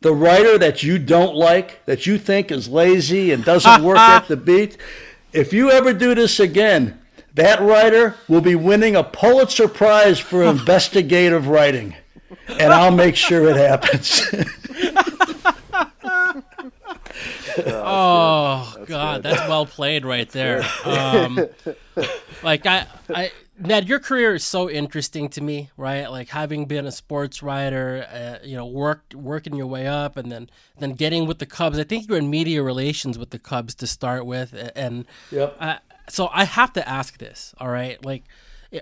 the 0.01 0.13
writer 0.13 0.57
that 0.57 0.83
you 0.83 0.99
don't 0.99 1.35
like, 1.35 1.83
that 1.85 2.05
you 2.05 2.17
think 2.17 2.51
is 2.51 2.67
lazy 2.67 3.31
and 3.31 3.43
doesn't 3.43 3.83
work 3.83 3.97
at 3.99 4.27
the 4.27 4.37
beat, 4.37 4.77
if 5.31 5.51
you 5.53 5.71
ever 5.71 5.93
do 5.93 6.13
this 6.13 6.39
again, 6.39 6.99
that 7.33 7.61
writer 7.61 8.15
will 8.27 8.41
be 8.41 8.55
winning 8.55 8.95
a 8.95 9.03
Pulitzer 9.03 9.67
Prize 9.67 10.19
for 10.19 10.43
investigative 10.45 11.47
writing. 11.47 11.95
And 12.47 12.73
I'll 12.73 12.91
make 12.91 13.15
sure 13.15 13.49
it 13.49 13.55
happens. 13.55 14.21
oh 17.57 18.75
God, 18.85 19.23
that's 19.23 19.47
well 19.47 19.65
played 19.65 20.05
right 20.05 20.29
there. 20.29 20.63
Um, 20.83 21.47
like 22.43 22.65
I, 22.65 22.87
I, 23.09 23.31
Ned, 23.59 23.87
your 23.87 23.99
career 23.99 24.33
is 24.33 24.43
so 24.43 24.69
interesting 24.69 25.29
to 25.29 25.41
me, 25.41 25.69
right? 25.77 26.07
Like 26.07 26.29
having 26.29 26.65
been 26.65 26.85
a 26.87 26.91
sports 26.91 27.43
writer, 27.43 28.07
uh, 28.11 28.45
you 28.45 28.55
know, 28.55 28.65
worked 28.65 29.13
working 29.13 29.55
your 29.55 29.67
way 29.67 29.87
up, 29.87 30.17
and 30.17 30.31
then 30.31 30.49
then 30.79 30.93
getting 30.93 31.27
with 31.27 31.37
the 31.37 31.45
Cubs. 31.45 31.77
I 31.77 31.83
think 31.83 32.07
you're 32.07 32.17
in 32.17 32.29
media 32.29 32.63
relations 32.63 33.17
with 33.17 33.29
the 33.29 33.39
Cubs 33.39 33.75
to 33.75 33.87
start 33.87 34.25
with, 34.25 34.53
and 34.75 35.05
Yep. 35.31 35.57
I, 35.59 35.79
so 36.09 36.29
I 36.33 36.45
have 36.45 36.73
to 36.73 36.87
ask 36.87 37.19
this. 37.19 37.53
All 37.59 37.69
right, 37.69 38.03
like 38.03 38.23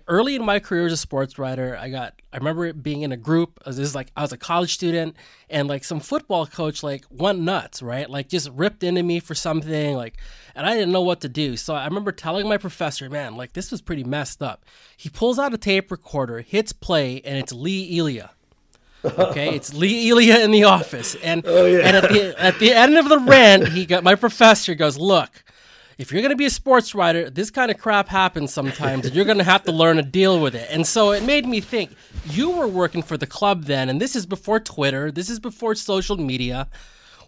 early 0.07 0.35
in 0.35 0.45
my 0.45 0.59
career 0.59 0.85
as 0.85 0.93
a 0.93 0.97
sports 0.97 1.37
writer, 1.37 1.77
I 1.77 1.89
got 1.89 2.13
I 2.31 2.37
remember 2.37 2.71
being 2.71 3.01
in 3.01 3.11
a 3.11 3.17
group. 3.17 3.59
This 3.65 3.77
is 3.77 3.93
like 3.93 4.11
I 4.15 4.21
was 4.21 4.31
a 4.31 4.37
college 4.37 4.73
student, 4.73 5.17
and 5.49 5.67
like 5.67 5.83
some 5.83 5.99
football 5.99 6.45
coach 6.45 6.81
like 6.81 7.03
went 7.11 7.39
nuts, 7.39 7.81
right? 7.81 8.09
Like 8.09 8.29
just 8.29 8.49
ripped 8.51 8.83
into 8.83 9.03
me 9.03 9.19
for 9.19 9.35
something, 9.35 9.95
like, 9.95 10.17
and 10.55 10.65
I 10.65 10.73
didn't 10.73 10.91
know 10.91 11.01
what 11.01 11.21
to 11.21 11.29
do. 11.29 11.57
So 11.57 11.75
I 11.75 11.85
remember 11.85 12.11
telling 12.11 12.47
my 12.47 12.57
professor, 12.57 13.09
"Man, 13.09 13.35
like 13.35 13.53
this 13.53 13.71
was 13.71 13.81
pretty 13.81 14.03
messed 14.03 14.41
up." 14.41 14.65
He 14.97 15.09
pulls 15.09 15.39
out 15.39 15.53
a 15.53 15.57
tape 15.57 15.91
recorder, 15.91 16.41
hits 16.41 16.73
play, 16.73 17.21
and 17.23 17.37
it's 17.37 17.53
Lee 17.53 17.97
Elia. 17.97 18.31
Okay, 19.03 19.55
it's 19.55 19.73
Lee 19.81 20.09
Elia 20.09 20.39
in 20.43 20.51
the 20.51 20.63
office, 20.63 21.15
and 21.15 21.43
oh, 21.45 21.65
and 21.65 21.97
at 21.97 22.09
the 22.09 22.35
at 22.41 22.59
the 22.59 22.71
end 22.71 22.97
of 22.97 23.09
the 23.09 23.19
rant, 23.19 23.69
he 23.69 23.85
got 23.85 24.03
my 24.03 24.15
professor 24.15 24.75
goes, 24.75 24.97
"Look." 24.97 25.43
if 26.01 26.11
you're 26.11 26.21
going 26.21 26.31
to 26.31 26.35
be 26.35 26.47
a 26.47 26.49
sports 26.49 26.95
writer, 26.95 27.29
this 27.29 27.51
kind 27.51 27.69
of 27.69 27.77
crap 27.77 28.07
happens 28.07 28.51
sometimes, 28.51 29.05
and 29.05 29.15
you're 29.15 29.23
going 29.25 29.37
to 29.37 29.43
have 29.43 29.63
to 29.65 29.71
learn 29.71 29.97
to 29.97 30.01
deal 30.01 30.41
with 30.41 30.55
it. 30.55 30.67
And 30.71 30.87
so 30.87 31.11
it 31.11 31.23
made 31.23 31.45
me 31.45 31.61
think 31.61 31.91
you 32.25 32.49
were 32.49 32.67
working 32.67 33.03
for 33.03 33.17
the 33.17 33.27
club 33.27 33.65
then, 33.65 33.87
and 33.87 34.01
this 34.01 34.15
is 34.15 34.25
before 34.25 34.59
Twitter, 34.59 35.11
this 35.11 35.29
is 35.29 35.39
before 35.39 35.75
social 35.75 36.17
media. 36.17 36.67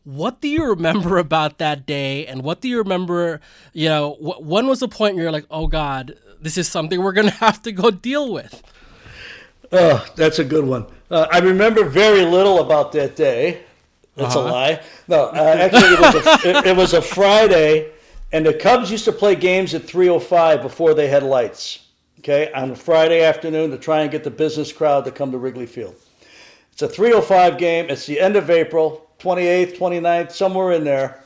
What 0.04 0.42
do 0.42 0.48
you 0.48 0.66
remember 0.66 1.18
about 1.28 1.58
that 1.60 1.86
day? 1.86 2.26
And 2.28 2.44
what 2.44 2.62
do 2.62 2.68
you 2.68 2.78
remember? 2.78 3.40
You 3.74 3.90
know, 3.90 4.14
wh- 4.16 4.42
when 4.42 4.68
was 4.68 4.80
the 4.80 4.88
point 4.88 5.16
where 5.16 5.24
you're 5.24 5.32
like, 5.32 5.46
oh 5.52 5.68
God, 5.68 6.16
this 6.42 6.58
is 6.58 6.68
something 6.68 7.02
we're 7.02 7.14
going 7.14 7.28
to 7.30 7.34
have 7.36 7.62
to 7.64 7.72
go 7.72 7.92
deal 7.92 8.32
with? 8.32 8.62
Oh, 9.72 10.06
that's 10.16 10.40
a 10.40 10.44
good 10.44 10.66
one. 10.66 10.86
Uh, 11.10 11.28
I 11.32 11.40
remember 11.40 11.84
very 11.84 12.26
little 12.26 12.60
about 12.60 12.92
that 12.94 13.16
day. 13.16 13.62
That's 14.16 14.36
Uh-huh. 14.36 14.48
a 14.48 14.52
lie. 14.52 14.82
No, 15.08 15.26
uh, 15.30 15.56
actually, 15.60 15.94
it 15.94 16.00
was 16.00 16.16
a, 16.16 16.50
it, 16.60 16.66
it 16.68 16.78
was 16.78 16.94
a 16.94 17.02
Friday, 17.02 17.92
and 18.32 18.46
the 18.46 18.54
Cubs 18.54 18.92
used 18.92 19.06
to 19.06 19.12
play 19.12 19.34
games 19.36 19.74
at 19.74 19.84
3:05 19.84 20.62
before 20.62 20.94
they 20.94 21.08
had 21.08 21.24
lights. 21.24 21.80
Okay, 22.20 22.52
on 22.54 22.70
a 22.72 22.76
Friday 22.76 23.22
afternoon 23.24 23.72
to 23.72 23.78
try 23.78 24.02
and 24.02 24.12
get 24.12 24.24
the 24.24 24.30
business 24.32 24.72
crowd 24.72 25.04
to 25.06 25.12
come 25.12 25.32
to 25.32 25.38
Wrigley 25.40 25.66
Field. 25.66 25.96
It's 26.72 26.84
a 26.84 26.88
3:05 26.88 27.58
game. 27.58 27.88
It's 27.90 28.06
the 28.06 28.20
end 28.20 28.36
of 28.36 28.52
April, 28.52 29.10
28th, 29.24 29.78
29th, 29.78 30.32
somewhere 30.34 30.74
in 30.74 30.84
there. 30.84 31.24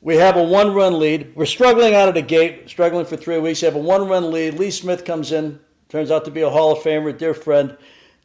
We 0.00 0.16
have 0.16 0.36
a 0.36 0.42
one-run 0.42 0.98
lead. 0.98 1.36
We're 1.36 1.44
struggling 1.44 1.94
out 1.94 2.08
of 2.08 2.14
the 2.14 2.22
gate, 2.22 2.70
struggling 2.70 3.04
for 3.04 3.18
three 3.18 3.38
weeks. 3.38 3.60
We 3.60 3.66
have 3.66 3.74
a 3.74 3.78
one-run 3.78 4.30
lead. 4.32 4.54
Lee 4.54 4.70
Smith 4.70 5.04
comes 5.04 5.32
in, 5.32 5.60
turns 5.90 6.10
out 6.10 6.24
to 6.24 6.30
be 6.30 6.40
a 6.40 6.48
Hall 6.48 6.72
of 6.72 6.78
Famer, 6.78 7.16
dear 7.16 7.34
friend, 7.34 7.76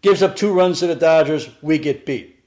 gives 0.01 0.23
up 0.23 0.37
two 0.37 0.53
runs 0.53 0.79
to 0.79 0.87
the 0.87 0.95
Dodgers. 0.95 1.49
We 1.61 1.77
get 1.77 2.05
beat. 2.05 2.39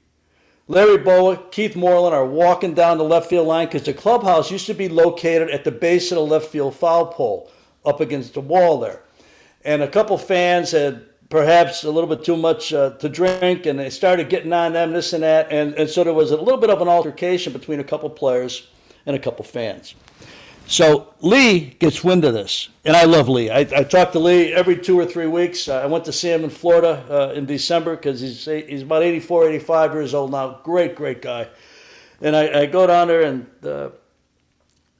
Larry 0.67 0.97
Bowa, 0.97 1.37
Keith 1.51 1.75
Moreland 1.75 2.15
are 2.15 2.25
walking 2.25 2.73
down 2.73 2.97
the 2.97 3.03
left 3.03 3.29
field 3.29 3.45
line 3.45 3.67
because 3.67 3.83
the 3.83 3.93
clubhouse 3.93 4.49
used 4.49 4.65
to 4.65 4.73
be 4.73 4.89
located 4.89 5.51
at 5.51 5.63
the 5.63 5.71
base 5.71 6.11
of 6.11 6.15
the 6.15 6.25
left 6.25 6.47
field 6.47 6.75
foul 6.75 7.05
pole, 7.05 7.51
up 7.85 8.01
against 8.01 8.33
the 8.33 8.41
wall 8.41 8.79
there. 8.79 9.03
And 9.63 9.83
a 9.83 9.87
couple 9.87 10.17
fans 10.17 10.71
had 10.71 11.05
perhaps 11.29 11.83
a 11.83 11.91
little 11.91 12.09
bit 12.09 12.23
too 12.23 12.37
much 12.37 12.73
uh, 12.73 12.91
to 12.91 13.09
drink, 13.09 13.65
and 13.65 13.79
they 13.79 13.89
started 13.89 14.29
getting 14.29 14.53
on 14.53 14.73
them, 14.73 14.93
this 14.93 15.13
and 15.13 15.23
that, 15.23 15.51
and, 15.51 15.73
and 15.75 15.89
so 15.89 16.03
there 16.03 16.13
was 16.13 16.31
a 16.31 16.37
little 16.37 16.59
bit 16.59 16.69
of 16.69 16.81
an 16.81 16.87
altercation 16.87 17.53
between 17.53 17.79
a 17.79 17.83
couple 17.83 18.09
players 18.09 18.67
and 19.05 19.15
a 19.15 19.19
couple 19.19 19.43
fans. 19.45 19.95
So 20.67 21.13
Lee 21.21 21.75
gets 21.79 22.03
wind 22.03 22.25
of 22.25 22.33
this, 22.33 22.69
and 22.85 22.97
I 22.97 23.03
love 23.03 23.29
Lee. 23.29 23.51
I, 23.51 23.59
I 23.59 23.83
talk 23.83 24.11
to 24.13 24.19
Lee 24.19 24.51
every 24.51 24.75
two 24.75 24.99
or 24.99 25.05
three 25.05 25.27
weeks. 25.27 25.67
Uh, 25.67 25.79
I 25.79 25.85
went 25.85 26.05
to 26.05 26.11
see 26.11 26.31
him 26.31 26.43
in 26.43 26.49
Florida 26.49 27.05
uh, 27.07 27.33
in 27.33 27.45
December 27.45 27.95
because 27.95 28.19
he's 28.19 28.45
he's 28.45 28.81
about 28.81 29.03
84, 29.03 29.49
85 29.49 29.93
years 29.93 30.13
old 30.15 30.31
now. 30.31 30.59
Great, 30.63 30.95
great 30.95 31.21
guy. 31.21 31.47
And 32.21 32.35
I, 32.35 32.61
I 32.61 32.65
go 32.65 32.87
down 32.87 33.07
there, 33.09 33.21
and 33.21 33.47
uh, 33.63 33.89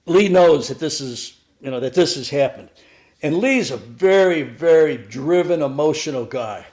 Lee 0.06 0.30
knows 0.30 0.68
that 0.68 0.78
this 0.78 1.02
is 1.02 1.40
you 1.62 1.72
know 1.72 1.80
that 1.80 1.96
this 1.96 2.16
has 2.16 2.30
happened, 2.30 2.70
and 3.26 3.40
Lee's 3.40 3.72
a 3.72 3.78
very, 3.78 4.44
very 4.44 4.98
driven, 4.98 5.64
emotional 5.64 6.26
guy. 6.26 6.64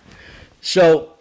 So 0.60 1.14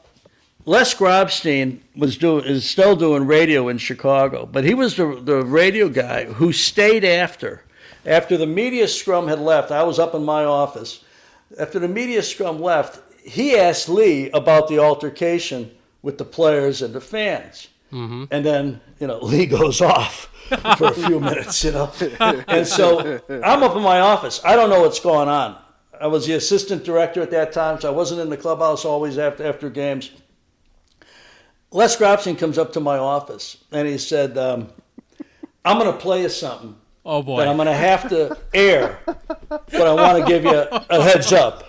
Les 0.66 0.94
Grobstein 0.94 1.80
was 1.96 2.18
doing 2.18 2.44
is 2.44 2.70
still 2.70 2.98
doing 2.98 3.26
radio 3.26 3.70
in 3.70 3.78
Chicago, 3.78 4.46
but 4.46 4.66
he 4.66 4.74
was 4.74 4.98
the 4.98 5.22
the 5.24 5.46
radio 5.46 5.88
guy 5.88 6.26
who 6.26 6.52
stayed 6.52 7.06
after 7.06 7.64
after 8.06 8.36
the 8.36 8.46
media 8.46 8.90
scrum 8.90 9.30
had 9.30 9.40
left. 9.40 9.72
I 9.72 9.84
was 9.84 10.00
up 10.00 10.14
in 10.16 10.26
my 10.26 10.44
office. 10.44 11.06
After 11.58 11.80
the 11.80 11.88
media 11.88 12.22
scrum 12.24 12.62
left, 12.62 13.00
he 13.24 13.58
asked 13.58 13.88
Lee 13.88 14.30
about 14.32 14.68
the 14.68 14.80
altercation 14.80 15.72
with 16.02 16.18
the 16.18 16.26
players 16.26 16.82
and 16.82 16.94
the 16.94 17.00
fans. 17.00 17.70
And 17.92 18.46
then, 18.46 18.82
you 19.00 19.08
know, 19.08 19.20
Lee 19.22 19.46
goes 19.46 19.82
off 19.82 20.26
for 20.78 20.88
a 20.88 20.94
few 20.94 21.20
minutes, 21.20 21.64
you 21.64 21.72
know. 21.72 21.92
And 22.48 22.66
so 22.68 23.22
I'm 23.30 23.64
up 23.64 23.76
in 23.76 23.82
my 23.84 24.00
office. 24.00 24.42
I 24.44 24.56
don't 24.56 24.70
know 24.70 24.82
what's 24.82 25.00
going 25.00 25.30
on. 25.30 25.58
I 26.00 26.08
was 26.08 26.26
the 26.26 26.34
assistant 26.34 26.84
director 26.84 27.22
at 27.22 27.30
that 27.32 27.52
time, 27.52 27.80
so 27.80 27.88
I 27.92 27.96
wasn't 27.96 28.22
in 28.22 28.30
the 28.30 28.38
clubhouse 28.38 28.86
always 28.86 29.18
after 29.18 29.46
after 29.46 29.70
games. 29.70 30.12
Les 31.72 31.96
Grobstein 31.96 32.38
comes 32.38 32.58
up 32.58 32.74
to 32.74 32.80
my 32.80 32.98
office 32.98 33.58
and 33.72 33.88
he 33.88 33.98
said, 33.98 34.38
um, 34.38 34.70
"I'm 35.64 35.78
going 35.78 35.92
to 35.92 35.98
play 35.98 36.24
you 36.24 36.30
something 36.30 36.76
Oh 37.06 37.24
boy. 37.24 37.44
I'm 37.46 37.56
going 37.56 37.68
to 37.68 37.74
have 37.74 38.10
to 38.10 38.38
air, 38.54 39.00
but 39.06 39.88
I 39.88 39.94
want 39.94 40.20
to 40.20 40.26
give 40.26 40.44
you 40.44 40.64
a 40.90 41.02
heads 41.02 41.32
up." 41.32 41.66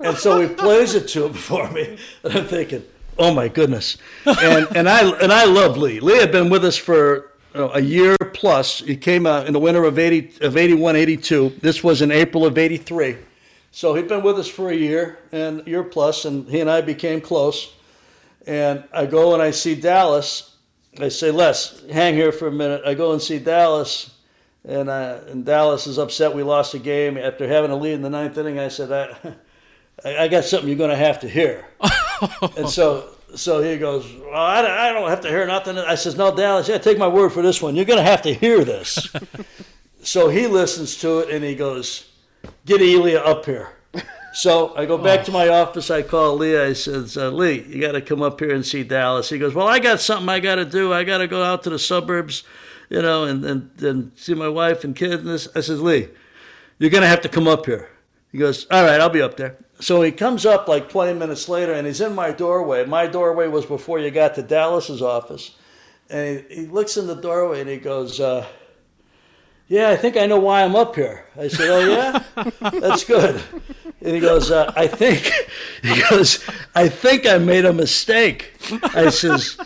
and 0.00 0.16
so 0.16 0.40
he 0.40 0.48
plays 0.54 0.94
it 0.94 1.08
to 1.08 1.26
him 1.26 1.32
for 1.48 1.70
me, 1.70 1.98
and 2.24 2.32
I'm 2.32 2.46
thinking, 2.46 2.84
oh 3.20 3.32
my 3.32 3.46
goodness, 3.46 3.98
and 4.26 4.66
and 4.74 4.88
I 4.88 5.08
and 5.20 5.32
I 5.32 5.44
love 5.44 5.76
Lee. 5.76 6.00
Lee 6.00 6.18
had 6.18 6.32
been 6.32 6.50
with 6.50 6.64
us 6.64 6.76
for 6.76 7.30
a 7.54 7.80
year 7.80 8.16
plus. 8.34 8.80
He 8.80 8.96
came 8.96 9.26
out 9.26 9.46
in 9.46 9.52
the 9.52 9.60
winter 9.60 9.84
of 9.84 9.98
eighty 9.98 10.32
of 10.40 10.56
81, 10.56 10.96
82. 10.96 11.58
This 11.60 11.84
was 11.84 12.02
in 12.02 12.10
April 12.10 12.44
of 12.44 12.58
eighty 12.58 12.76
three. 12.76 13.16
So 13.72 13.94
he'd 13.94 14.08
been 14.08 14.22
with 14.24 14.38
us 14.38 14.48
for 14.48 14.70
a 14.70 14.74
year 14.74 15.18
and 15.30 15.64
year 15.66 15.84
plus, 15.84 16.24
and 16.24 16.48
he 16.48 16.60
and 16.60 16.68
I 16.68 16.80
became 16.80 17.20
close. 17.20 17.74
And 18.46 18.82
I 18.92 19.06
go 19.06 19.34
and 19.34 19.42
I 19.42 19.52
see 19.52 19.74
Dallas. 19.74 20.56
I 20.98 21.08
say, 21.08 21.30
Les, 21.30 21.84
hang 21.88 22.14
here 22.14 22.32
for 22.32 22.48
a 22.48 22.52
minute. 22.52 22.82
I 22.84 22.94
go 22.94 23.12
and 23.12 23.22
see 23.22 23.38
Dallas, 23.38 24.10
and, 24.64 24.88
uh, 24.88 25.20
and 25.28 25.44
Dallas 25.44 25.86
is 25.86 25.98
upset 25.98 26.34
we 26.34 26.42
lost 26.42 26.74
a 26.74 26.80
game 26.80 27.16
after 27.16 27.46
having 27.46 27.70
a 27.70 27.76
lead 27.76 27.92
in 27.92 28.02
the 28.02 28.10
ninth 28.10 28.36
inning. 28.36 28.58
I 28.58 28.66
said, 28.66 28.90
I, 28.90 29.34
I 30.04 30.28
got 30.28 30.44
something 30.44 30.68
you're 30.68 30.78
going 30.78 30.90
to 30.90 30.96
have 30.96 31.20
to 31.20 31.28
hear. 31.28 31.66
and 32.56 32.68
so 32.68 33.10
so 33.34 33.62
he 33.62 33.78
goes, 33.78 34.10
well, 34.12 34.34
I, 34.34 34.88
I 34.88 34.92
don't 34.92 35.08
have 35.08 35.20
to 35.22 35.28
hear 35.28 35.46
nothing. 35.46 35.78
I 35.78 35.94
says, 35.94 36.16
no, 36.16 36.34
Dallas, 36.34 36.68
yeah, 36.68 36.78
take 36.78 36.98
my 36.98 37.08
word 37.08 37.30
for 37.30 37.42
this 37.42 37.62
one. 37.62 37.76
You're 37.76 37.84
going 37.84 37.98
to 37.98 38.10
have 38.10 38.22
to 38.22 38.34
hear 38.34 38.64
this. 38.64 39.08
so 40.02 40.28
he 40.28 40.46
listens 40.46 40.96
to 40.96 41.20
it 41.20 41.30
and 41.30 41.44
he 41.44 41.54
goes, 41.54 42.10
get 42.66 42.80
Elia 42.80 43.20
up 43.20 43.44
here. 43.44 43.70
So 44.32 44.76
I 44.76 44.86
go 44.86 44.96
back 44.96 45.24
to 45.24 45.32
my 45.32 45.48
office. 45.48 45.90
I 45.90 46.02
call 46.02 46.36
Lee. 46.36 46.56
I 46.56 46.72
says, 46.72 47.16
uh, 47.16 47.30
Lee, 47.30 47.62
you 47.62 47.80
got 47.80 47.92
to 47.92 48.00
come 48.00 48.22
up 48.22 48.38
here 48.38 48.54
and 48.54 48.64
see 48.64 48.84
Dallas. 48.84 49.28
He 49.28 49.38
goes, 49.38 49.54
Well, 49.54 49.66
I 49.66 49.80
got 49.80 50.00
something 50.00 50.28
I 50.28 50.38
got 50.38 50.54
to 50.54 50.64
do. 50.64 50.92
I 50.92 51.02
got 51.02 51.18
to 51.18 51.26
go 51.26 51.42
out 51.42 51.64
to 51.64 51.70
the 51.70 51.80
suburbs, 51.80 52.44
you 52.90 53.02
know, 53.02 53.24
and, 53.24 53.44
and, 53.44 53.82
and 53.82 54.12
see 54.14 54.34
my 54.34 54.48
wife 54.48 54.84
and 54.84 54.94
kids. 54.94 55.22
And 55.22 55.26
this. 55.26 55.48
I 55.56 55.60
says, 55.60 55.80
Lee, 55.82 56.08
you're 56.78 56.90
going 56.90 57.02
to 57.02 57.08
have 57.08 57.22
to 57.22 57.28
come 57.28 57.48
up 57.48 57.66
here. 57.66 57.90
He 58.32 58.38
goes, 58.38 58.66
All 58.70 58.84
right, 58.84 59.00
I'll 59.00 59.08
be 59.08 59.22
up 59.22 59.36
there. 59.36 59.56
So 59.80 60.02
he 60.02 60.12
comes 60.12 60.44
up 60.44 60.68
like 60.68 60.88
20 60.90 61.18
minutes 61.18 61.48
later 61.48 61.72
and 61.72 61.86
he's 61.86 62.00
in 62.00 62.14
my 62.14 62.32
doorway. 62.32 62.84
My 62.84 63.06
doorway 63.06 63.48
was 63.48 63.64
before 63.64 63.98
you 63.98 64.10
got 64.10 64.34
to 64.34 64.42
Dallas's 64.42 65.00
office. 65.00 65.56
And 66.10 66.44
he, 66.50 66.54
he 66.62 66.66
looks 66.66 66.96
in 66.96 67.06
the 67.06 67.14
doorway 67.14 67.60
and 67.60 67.70
he 67.70 67.78
goes, 67.78 68.20
uh, 68.20 68.46
Yeah, 69.68 69.88
I 69.88 69.96
think 69.96 70.16
I 70.16 70.26
know 70.26 70.38
why 70.38 70.62
I'm 70.62 70.76
up 70.76 70.94
here. 70.94 71.26
I 71.36 71.48
said, 71.48 71.70
Oh, 71.70 71.88
yeah? 71.88 72.50
That's 72.80 73.04
good. 73.04 73.42
And 74.02 74.14
he 74.14 74.20
goes, 74.20 74.50
uh, 74.50 74.72
I 74.76 74.86
think, 74.86 75.30
he 75.82 76.02
goes, 76.10 76.44
I 76.74 76.88
think 76.88 77.26
I 77.26 77.38
made 77.38 77.64
a 77.64 77.72
mistake. 77.72 78.52
I 78.82 79.10
says, 79.10 79.58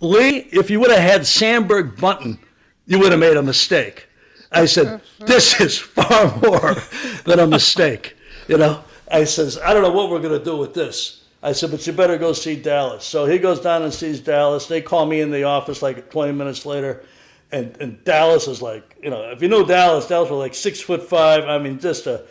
Lee, 0.00 0.48
if 0.52 0.70
you 0.70 0.80
would 0.80 0.90
have 0.90 1.00
had 1.00 1.26
Sandberg 1.26 1.96
Bunton, 1.96 2.38
you 2.86 2.98
would 2.98 3.12
have 3.12 3.20
made 3.20 3.36
a 3.36 3.42
mistake. 3.42 4.08
I 4.52 4.66
said, 4.66 5.00
this 5.20 5.60
is 5.60 5.78
far 5.78 6.36
more 6.38 6.76
than 7.24 7.38
a 7.38 7.46
mistake. 7.46 8.16
You 8.48 8.58
know, 8.58 8.82
I 9.10 9.24
says, 9.24 9.58
I 9.58 9.72
don't 9.72 9.82
know 9.82 9.92
what 9.92 10.10
we're 10.10 10.20
going 10.20 10.38
to 10.38 10.44
do 10.44 10.56
with 10.56 10.74
this. 10.74 11.24
I 11.42 11.52
said, 11.52 11.70
but 11.70 11.86
you 11.86 11.92
better 11.92 12.18
go 12.18 12.32
see 12.32 12.56
Dallas. 12.56 13.04
So 13.04 13.24
he 13.24 13.38
goes 13.38 13.60
down 13.60 13.82
and 13.82 13.92
sees 13.92 14.20
Dallas. 14.20 14.66
They 14.66 14.82
call 14.82 15.06
me 15.06 15.20
in 15.20 15.30
the 15.30 15.44
office 15.44 15.82
like 15.82 16.10
20 16.10 16.32
minutes 16.32 16.66
later. 16.66 17.04
And, 17.52 17.76
and 17.80 18.04
Dallas 18.04 18.46
is 18.46 18.60
like, 18.60 18.96
you 19.02 19.10
know, 19.10 19.30
if 19.30 19.40
you 19.40 19.48
know 19.48 19.64
Dallas, 19.64 20.06
Dallas 20.06 20.30
was 20.30 20.38
like 20.38 20.54
six 20.54 20.80
foot 20.80 21.02
five. 21.02 21.44
I 21.44 21.58
mean, 21.58 21.78
just 21.78 22.06
a 22.06 22.26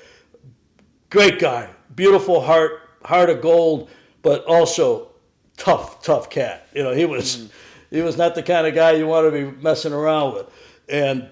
great 1.09 1.39
guy, 1.39 1.69
beautiful 1.95 2.39
heart, 2.39 2.81
heart 3.03 3.29
of 3.29 3.41
gold, 3.41 3.89
but 4.21 4.45
also 4.45 5.09
tough, 5.57 6.01
tough 6.03 6.29
cat. 6.29 6.67
You 6.73 6.83
know, 6.83 6.93
he 6.93 7.05
was 7.05 7.37
mm. 7.37 7.49
he 7.89 8.01
was 8.01 8.17
not 8.17 8.35
the 8.35 8.43
kind 8.43 8.65
of 8.65 8.75
guy 8.75 8.91
you 8.91 9.07
want 9.07 9.25
to 9.27 9.31
be 9.31 9.57
messing 9.61 9.91
around 9.91 10.35
with. 10.35 10.47
And 10.87 11.27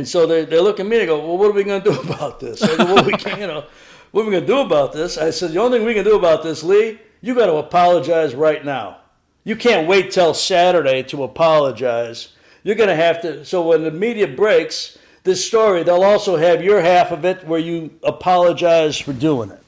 and 0.00 0.08
so 0.08 0.26
they, 0.26 0.46
they 0.46 0.58
look 0.58 0.80
at 0.80 0.86
me 0.86 1.00
and 1.00 1.08
go, 1.08 1.18
well, 1.18 1.36
what 1.36 1.50
are 1.50 1.52
we 1.52 1.62
going 1.62 1.82
to 1.82 1.92
do 1.92 2.00
about 2.10 2.40
this? 2.40 2.62
I 2.62 2.74
go, 2.74 2.94
well, 2.94 3.04
we 3.04 3.12
can, 3.12 3.38
you 3.38 3.46
know, 3.46 3.66
what 4.12 4.22
are 4.22 4.24
we 4.24 4.30
going 4.30 4.44
to 4.44 4.46
do 4.46 4.60
about 4.60 4.94
this? 4.94 5.18
I 5.18 5.28
said, 5.28 5.52
the 5.52 5.60
only 5.60 5.76
thing 5.76 5.86
we 5.86 5.92
can 5.92 6.04
do 6.04 6.16
about 6.16 6.42
this, 6.42 6.62
Lee, 6.62 6.98
you 7.20 7.34
got 7.34 7.46
to 7.46 7.56
apologize 7.56 8.34
right 8.34 8.64
now. 8.64 8.96
You 9.44 9.56
can't 9.56 9.86
wait 9.86 10.10
till 10.10 10.32
Saturday 10.32 11.02
to 11.02 11.24
apologize. 11.24 12.32
You're 12.62 12.76
going 12.76 12.88
to 12.88 12.96
have 12.96 13.20
to. 13.20 13.44
So 13.44 13.68
when 13.68 13.84
the 13.84 13.90
media 13.90 14.26
breaks, 14.26 14.96
this 15.24 15.46
story, 15.46 15.82
they'll 15.82 16.02
also 16.02 16.34
have 16.36 16.64
your 16.64 16.80
half 16.80 17.10
of 17.10 17.26
it 17.26 17.46
where 17.46 17.60
you 17.60 17.90
apologize 18.02 18.98
for 18.98 19.12
doing 19.12 19.50
it. 19.50 19.62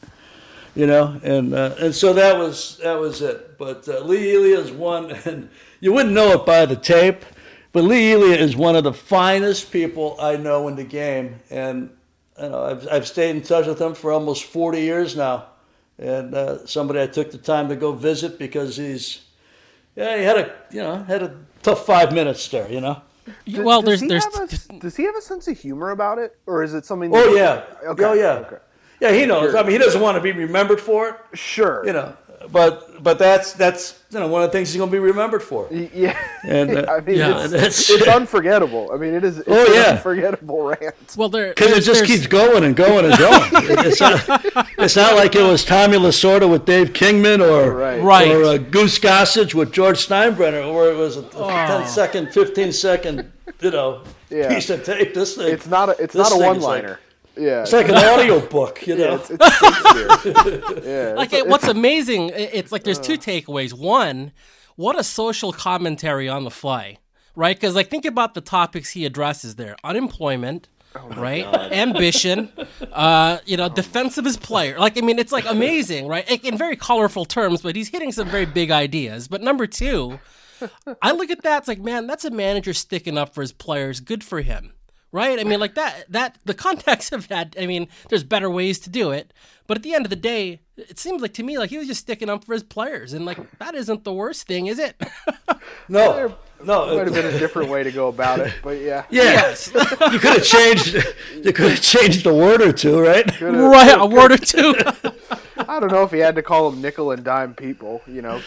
You 0.75 0.87
know, 0.87 1.21
and 1.23 1.53
uh, 1.53 1.75
and 1.79 1.95
so 1.95 2.15
that 2.15 2.39
was 2.39 2.79
that 2.79 2.99
was 2.99 3.21
it. 3.21 3.59
But 3.59 3.87
uh, 3.87 4.01
Lee 4.01 4.35
Elia 4.35 4.61
is 4.61 4.71
one, 4.71 5.11
and 5.27 5.51
you 5.81 5.93
wouldn't 5.93 6.15
know 6.15 6.33
it 6.33 6.47
by 6.47 6.65
the 6.65 6.77
tape, 6.77 7.23
but 7.73 7.85
Lee 7.85 8.13
Elia 8.13 8.37
is 8.37 8.57
one 8.57 8.77
of 8.77 8.85
the 8.85 8.93
finest 8.93 9.73
people 9.73 10.17
I 10.21 10.37
know 10.37 10.69
in 10.69 10.77
the 10.77 10.85
game, 10.85 11.41
and 11.51 11.91
you 12.41 12.49
know 12.49 12.65
I've 12.65 12.89
I've 12.91 13.07
stayed 13.07 13.37
in 13.37 13.43
touch 13.43 13.67
with 13.67 13.81
him 13.81 13.95
for 13.95 14.13
almost 14.13 14.45
40 14.45 14.81
years 14.81 15.17
now, 15.17 15.47
and 15.99 16.35
uh, 16.35 16.67
somebody 16.67 17.01
I 17.01 17.07
took 17.07 17.31
the 17.31 17.39
time 17.39 17.69
to 17.69 17.77
go 17.77 17.93
visit 17.93 18.39
because 18.39 18.77
he's 18.77 19.23
yeah 19.97 20.17
he 20.17 20.23
had 20.23 20.39
a 20.39 20.55
you 20.71 20.83
know 20.83 21.03
had 21.05 21.23
a 21.23 21.37
tough 21.63 21.87
five 21.87 22.13
minutes 22.13 22.47
there, 22.49 22.71
you 22.71 22.81
know. 22.81 23.01
Does, 23.47 23.65
well, 23.65 23.83
there's 23.83 24.01
there's. 24.01 24.27
A, 24.27 24.79
does 24.79 24.97
he 24.97 25.05
have 25.05 25.17
a 25.17 25.21
sense 25.21 25.47
of 25.49 25.59
humor 25.59 25.91
about 25.91 26.19
it, 26.19 26.37
or 26.47 26.63
is 26.63 26.75
it 26.75 26.85
something? 26.85 27.11
Oh 27.15 27.35
yeah. 27.35 27.65
Okay. 27.87 28.05
Oh 28.05 28.15
yeah. 28.15 28.45
Okay. 28.47 28.57
Yeah, 29.01 29.13
he 29.13 29.27
knows. 29.27 29.51
Sure. 29.51 29.59
I 29.59 29.63
mean, 29.63 29.73
he 29.73 29.79
doesn't 29.79 30.01
want 30.01 30.17
to 30.17 30.21
be 30.21 30.31
remembered 30.31 30.81
for 30.81 31.09
it. 31.09 31.17
Sure. 31.37 31.85
You 31.85 31.93
know, 31.93 32.17
but 32.51 33.03
but 33.03 33.19
that's 33.19 33.53
that's 33.53 34.01
you 34.11 34.19
know 34.19 34.29
one 34.29 34.43
of 34.43 34.51
the 34.51 34.53
things 34.53 34.71
he's 34.71 34.79
going 34.79 34.91
to 34.91 34.95
be 34.95 34.99
remembered 34.99 35.43
for. 35.43 35.69
Yeah, 35.73 36.19
and 36.45 36.79
uh, 36.79 36.87
I 36.91 37.01
mean 37.01 37.19
yeah, 37.19 37.47
it's, 37.51 37.91
it's, 37.91 38.09
unforgettable. 38.09 38.91
I 38.93 38.97
mean 38.97 39.15
it 39.15 39.25
is. 39.25 39.39
It's 39.39 39.49
oh 39.49 39.73
yeah, 39.73 39.97
unforgettable 39.97 40.63
rant. 40.63 40.95
Well, 41.17 41.29
there 41.29 41.49
because 41.49 41.73
it 41.73 41.83
just 41.83 42.05
keeps 42.05 42.27
going 42.27 42.65
and 42.65 42.77
going 42.77 43.07
and 43.07 43.19
going. 43.19 43.51
it's 43.87 44.01
not 44.01 44.23
it's 44.79 44.97
not 44.97 45.15
like 45.15 45.35
it 45.35 45.43
was 45.43 45.65
Tommy 45.65 45.99
Lasorda 45.99 46.51
with 46.51 46.65
Dave 46.65 46.93
Kingman 46.93 47.41
or 47.41 47.75
right, 47.75 48.01
right. 48.01 48.31
or 48.31 48.45
uh, 48.45 48.57
Goose 48.59 48.99
Gossage 48.99 49.55
with 49.55 49.73
George 49.73 50.07
Steinbrenner, 50.07 50.73
where 50.75 50.93
it 50.93 50.97
was 50.97 51.17
a, 51.17 51.23
a 51.23 51.31
oh. 51.35 51.49
10 51.49 51.89
second, 51.89 52.33
15 52.33 52.73
second, 52.73 53.33
you 53.61 53.71
know, 53.71 54.03
yeah. 54.31 54.55
piece 54.55 54.71
of 54.71 54.85
tape. 54.85 55.15
This 55.15 55.37
thing. 55.37 55.53
It's 55.53 55.67
not 55.67 55.89
a 55.89 56.03
it's 56.03 56.15
not 56.15 56.33
a 56.33 56.37
one 56.37 56.61
liner. 56.61 56.99
Yeah, 57.37 57.63
it's 57.63 57.73
like 57.73 57.89
an 57.89 57.97
audio 57.97 58.41
book, 58.41 58.87
you 58.87 58.95
know. 58.97 59.05
Yeah, 59.05 59.15
it's, 59.15 59.31
it's 59.31 60.85
yeah, 60.87 61.15
like 61.17 61.33
it, 61.33 61.47
what's 61.47 61.69
amazing, 61.69 62.31
it's 62.35 62.73
like 62.73 62.85
there's 62.85 63.01
two 63.01 63.15
uh. 63.15 63.17
takeaways. 63.17 63.73
One, 63.73 64.33
what 64.77 64.99
a 64.99 65.05
social 65.05 65.53
commentary 65.53 66.29
on 66.29 66.45
the 66.45 66.51
fly, 66.51 66.99
right? 67.35 67.57
Because 67.57 67.75
like 67.75 67.89
think 67.89 68.05
about 68.05 68.35
the 68.35 68.41
topics 68.41 68.91
he 68.91 69.07
addresses 69.07 69.57
there: 69.57 69.77
unemployment, 69.83 70.69
oh 70.95 71.09
right? 71.11 71.45
God. 71.45 71.73
Ambition, 71.73 72.53
uh, 72.93 73.39
you 73.47 73.57
know, 73.57 73.67
oh. 73.67 73.69
defense 73.75 74.19
of 74.19 74.27
his 74.27 74.37
player. 74.37 74.79
Like 74.79 74.99
I 74.99 75.01
mean, 75.01 75.19
it's 75.19 75.33
like 75.33 75.47
amazing, 75.47 76.09
right? 76.09 76.29
In 76.45 76.59
very 76.59 76.77
colorful 76.77 77.25
terms, 77.25 77.63
but 77.63 77.77
he's 77.77 77.89
hitting 77.89 78.13
some 78.13 78.29
very 78.29 78.47
big 78.47 78.71
ideas. 78.71 79.29
But 79.29 79.43
number 79.43 79.67
two. 79.67 80.21
I 81.03 81.11
look 81.11 81.31
at 81.31 81.43
that, 81.43 81.59
it's 81.59 81.67
like, 81.67 81.81
man, 81.81 82.07
that's 82.07 82.25
a 82.25 82.31
manager 82.31 82.73
sticking 82.73 83.19
up 83.19 83.35
for 83.35 83.41
his 83.41 83.51
players. 83.51 83.99
Good 83.99 84.23
for 84.23 84.43
him 84.43 84.75
right? 85.13 85.39
I 85.39 85.45
mean, 85.45 85.61
like 85.61 85.75
that, 85.75 86.07
that, 86.09 86.39
the 86.45 86.55
context 86.55 87.13
of 87.13 87.29
that, 87.29 87.55
I 87.61 87.67
mean, 87.67 87.89
there's 88.09 88.25
better 88.25 88.51
ways 88.51 88.79
to 88.81 88.91
do 88.91 89.11
it. 89.13 89.33
But 89.67 89.77
at 89.77 89.83
the 89.85 89.95
end 89.95 90.05
of 90.05 90.11
the 90.11 90.17
day, 90.17 90.61
it 90.77 90.99
seems 90.99 91.23
like 91.23 91.35
to 91.35 91.43
me 91.43 91.59
like 91.59 91.71
he 91.71 91.79
was 91.79 91.87
just 91.87 92.01
sticking 92.01 92.29
up 92.29 92.45
for 92.45 92.53
his 92.53 92.63
players. 92.63 93.13
And 93.13 93.25
like, 93.25 93.39
that 93.59 93.75
isn't 93.75 94.05
the 94.05 94.13
worst 94.13 94.47
thing, 94.47 94.67
is 94.67 94.79
it? 94.79 95.01
no. 95.89 96.35
No, 96.65 96.91
it 96.91 96.97
might 96.97 97.07
have 97.07 97.15
been 97.15 97.35
a 97.35 97.39
different 97.39 97.71
way 97.71 97.83
to 97.83 97.91
go 97.91 98.09
about 98.09 98.39
it, 98.39 98.53
but 98.63 98.81
yeah. 98.81 99.05
Yeah, 99.11 99.23
yes. 99.23 99.71
you 99.75 100.19
could 100.19 100.35
have 100.35 100.45
changed. 100.45 100.95
You 101.43 101.53
could 101.53 101.71
have 101.73 101.81
changed 101.81 102.25
a 102.27 102.33
word 102.33 102.63
or 102.63 102.73
two, 102.73 103.01
right? 103.01 103.41
Right, 103.41 103.97
a 103.99 104.07
word 104.07 104.33
or 104.33 104.39
two. 104.39 104.75
I 105.57 105.81
don't 105.81 105.91
know 105.91 106.03
if 106.05 106.13
he 106.13 106.19
had 106.19 106.35
to 106.37 106.43
call 106.43 106.71
them 106.71 106.81
nickel 106.81 107.11
and 107.11 107.25
dime 107.25 107.55
people. 107.55 108.01
You 108.07 108.23
know, 108.23 108.41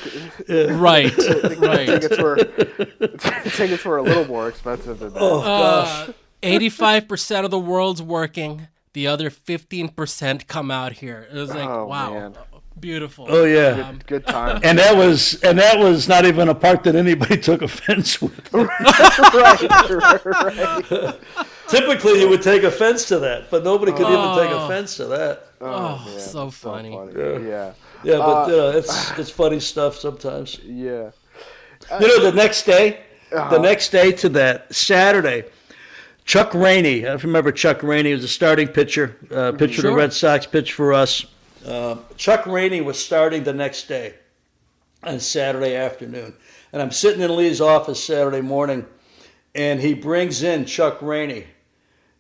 right, 0.47 1.16
right. 1.57 1.86
Tickets 1.88 2.22
were 2.22 2.36
tickets 2.38 3.86
were 3.86 3.97
a 3.97 4.03
little 4.03 4.26
more 4.26 4.47
expensive 4.47 4.99
than 4.99 5.13
that. 5.13 5.20
Oh 5.22 5.41
gosh. 5.41 6.09
Uh, 6.09 6.13
85% 6.41 7.45
of 7.45 7.51
the 7.51 7.59
world's 7.59 8.01
working. 8.01 8.67
The 8.93 9.07
other 9.07 9.29
15% 9.29 10.47
come 10.47 10.71
out 10.71 10.93
here. 10.93 11.27
It 11.31 11.36
was 11.36 11.49
like, 11.53 11.67
oh, 11.67 11.86
wow. 11.88 12.13
Man. 12.13 12.36
Beautiful. 12.77 13.27
Oh 13.29 13.45
yeah, 13.45 13.88
um, 13.88 13.97
good, 13.99 14.07
good, 14.07 14.27
time. 14.27 14.59
And 14.61 14.77
that 14.79 14.97
was 14.97 15.41
and 15.43 15.57
that 15.59 15.79
was 15.79 16.09
not 16.09 16.25
even 16.25 16.49
a 16.49 16.55
part 16.55 16.83
that 16.83 16.93
anybody 16.93 17.38
took 17.41 17.61
offense 17.61 18.21
with. 18.21 18.53
right, 18.53 19.61
right, 19.89 20.25
right. 20.25 21.15
Typically, 21.69 22.19
you 22.19 22.27
would 22.27 22.41
take 22.41 22.63
offense 22.63 23.05
to 23.05 23.19
that, 23.19 23.49
but 23.49 23.63
nobody 23.63 23.93
could 23.93 24.05
oh. 24.05 24.33
even 24.33 24.43
take 24.43 24.53
oh. 24.53 24.65
offense 24.65 24.97
to 24.97 25.05
that. 25.05 25.47
Oh, 25.61 26.03
oh 26.05 26.17
so, 26.17 26.49
funny. 26.51 26.91
so, 26.91 27.05
funny. 27.05 27.17
Yeah, 27.17 27.47
yeah, 27.47 27.73
yeah 28.03 28.17
but 28.17 28.43
uh, 28.43 28.47
you 28.47 28.57
know, 28.57 28.69
it's 28.71 29.19
it's 29.19 29.29
funny 29.29 29.61
stuff 29.61 29.95
sometimes. 29.95 30.59
Yeah. 30.59 31.11
You 31.99 32.07
know, 32.07 32.19
the 32.29 32.33
next 32.33 32.63
day, 32.63 33.03
uh-huh. 33.31 33.51
the 33.51 33.59
next 33.59 33.89
day 33.89 34.11
to 34.11 34.29
that 34.29 34.73
Saturday, 34.73 35.45
Chuck 36.26 36.55
Rainey, 36.55 37.07
I 37.07 37.13
remember 37.13 37.51
Chuck 37.51 37.84
Rainey 37.84 38.11
was 38.11 38.23
a 38.23 38.28
starting 38.28 38.67
pitcher, 38.67 39.15
uh, 39.32 39.51
pitcher 39.51 39.82
sure. 39.82 39.91
the 39.91 39.97
Red 39.97 40.11
Sox, 40.11 40.47
pitched 40.47 40.73
for 40.73 40.91
us. 40.91 41.26
Uh, 41.63 41.97
Chuck 42.17 42.47
Rainey 42.47 42.82
was 42.82 43.03
starting 43.03 43.43
the 43.43 43.53
next 43.53 43.88
day 43.88 44.15
on 45.03 45.19
Saturday 45.19 45.76
afternoon. 45.76 46.34
And 46.73 46.82
I'm 46.82 46.91
sitting 46.91 47.21
in 47.21 47.36
Lee's 47.36 47.61
office 47.61 48.03
Saturday 48.03 48.41
morning, 48.41 48.88
and 49.53 49.80
he 49.80 49.93
brings 49.93 50.41
in 50.41 50.65
Chuck 50.65 50.99
Rainey. 51.01 51.45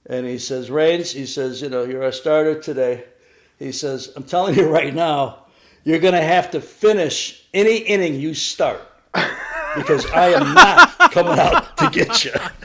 And 0.05 0.27
he 0.27 0.37
says, 0.37 0.69
Rains, 0.69 1.11
he 1.11 1.25
says, 1.25 1.63
you 1.63 1.69
know, 1.69 1.83
you're 1.83 2.03
our 2.03 2.11
starter 2.11 2.59
today. 2.59 3.05
He 3.57 3.71
says, 3.71 4.13
I'm 4.15 4.23
telling 4.23 4.53
you 4.55 4.69
right 4.69 4.93
now, 4.93 5.45
you're 5.83 5.99
going 5.99 6.13
to 6.13 6.21
have 6.21 6.51
to 6.51 6.61
finish 6.61 7.47
any 7.55 7.77
inning 7.77 8.19
you 8.19 8.35
start 8.35 8.81
because 9.75 10.05
I 10.11 10.27
am 10.27 10.53
not 10.53 11.11
coming 11.11 11.39
out 11.39 11.75
to 11.77 11.89
get 11.89 12.23
you. 12.23 12.31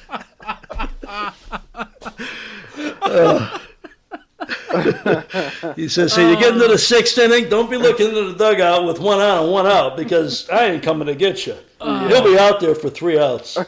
He 5.76 5.88
says, 5.88 6.12
"So 6.12 6.28
you 6.28 6.36
get 6.36 6.54
into 6.54 6.68
the 6.68 6.78
sixth 6.78 7.18
inning, 7.18 7.48
don't 7.48 7.70
be 7.70 7.76
looking 7.76 8.08
into 8.08 8.32
the 8.32 8.34
dugout 8.34 8.84
with 8.86 8.98
one 9.00 9.20
on 9.20 9.44
and 9.44 9.52
one 9.52 9.66
out 9.66 9.96
because 9.96 10.48
I 10.48 10.66
ain't 10.66 10.82
coming 10.82 11.06
to 11.06 11.14
get 11.14 11.46
you. 11.46 11.56
He'll 11.80 12.24
be 12.24 12.38
out 12.38 12.60
there 12.60 12.74
for 12.74 12.88
three 12.90 13.18
outs." 13.18 13.58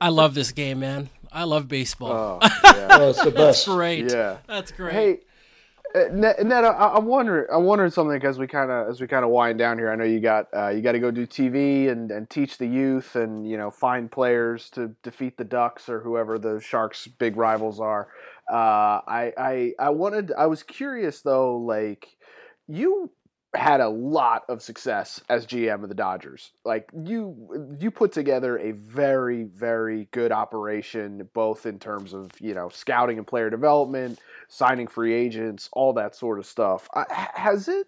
I 0.00 0.08
love 0.08 0.34
this 0.34 0.52
game, 0.52 0.80
man. 0.80 1.10
I 1.32 1.44
love 1.44 1.66
baseball. 1.66 2.38
Oh, 2.42 2.48
yeah. 2.64 2.88
Oh, 2.90 3.10
it's 3.10 3.22
the 3.24 3.30
best. 3.30 3.66
great. 3.66 4.10
Yeah. 4.12 4.36
That's 4.46 4.70
great. 4.70 4.92
Hey, 4.92 5.18
Ned, 5.94 6.44
Ned 6.44 6.64
I, 6.64 6.94
I'm 6.96 7.06
wondering. 7.06 7.46
I'm 7.52 7.64
wondering 7.64 7.90
something 7.90 8.20
as 8.24 8.36
we 8.38 8.48
kind 8.48 8.70
of 8.70 8.88
as 8.88 9.00
we 9.00 9.06
kind 9.06 9.24
of 9.24 9.30
wind 9.30 9.58
down 9.58 9.78
here. 9.78 9.92
I 9.92 9.96
know 9.96 10.04
you 10.04 10.18
got 10.18 10.48
uh, 10.54 10.68
you 10.68 10.82
got 10.82 10.92
to 10.92 10.98
go 10.98 11.12
do 11.12 11.24
TV 11.24 11.88
and, 11.88 12.10
and 12.10 12.28
teach 12.28 12.58
the 12.58 12.66
youth 12.66 13.14
and 13.14 13.48
you 13.48 13.56
know 13.56 13.70
find 13.70 14.10
players 14.10 14.70
to 14.70 14.88
defeat 15.04 15.36
the 15.38 15.44
Ducks 15.44 15.88
or 15.88 16.00
whoever 16.00 16.36
the 16.36 16.60
Sharks' 16.60 17.06
big 17.06 17.36
rivals 17.36 17.78
are. 17.78 18.08
Uh, 18.52 19.00
I 19.06 19.32
I 19.38 19.72
I 19.78 19.90
wanted. 19.90 20.32
I 20.36 20.46
was 20.46 20.64
curious 20.64 21.20
though. 21.20 21.58
Like 21.58 22.08
you 22.66 23.10
had 23.54 23.80
a 23.80 23.88
lot 23.88 24.44
of 24.48 24.62
success 24.62 25.20
as 25.28 25.46
GM 25.46 25.82
of 25.82 25.88
the 25.88 25.94
Dodgers. 25.94 26.52
Like 26.64 26.90
you 27.04 27.76
you 27.78 27.90
put 27.90 28.12
together 28.12 28.58
a 28.58 28.72
very 28.72 29.44
very 29.44 30.08
good 30.10 30.32
operation 30.32 31.28
both 31.32 31.66
in 31.66 31.78
terms 31.78 32.12
of, 32.12 32.30
you 32.40 32.54
know, 32.54 32.68
scouting 32.68 33.18
and 33.18 33.26
player 33.26 33.50
development, 33.50 34.18
signing 34.48 34.86
free 34.86 35.14
agents, 35.14 35.68
all 35.72 35.92
that 35.94 36.14
sort 36.14 36.38
of 36.38 36.46
stuff. 36.46 36.88
Has 37.10 37.68
it 37.68 37.86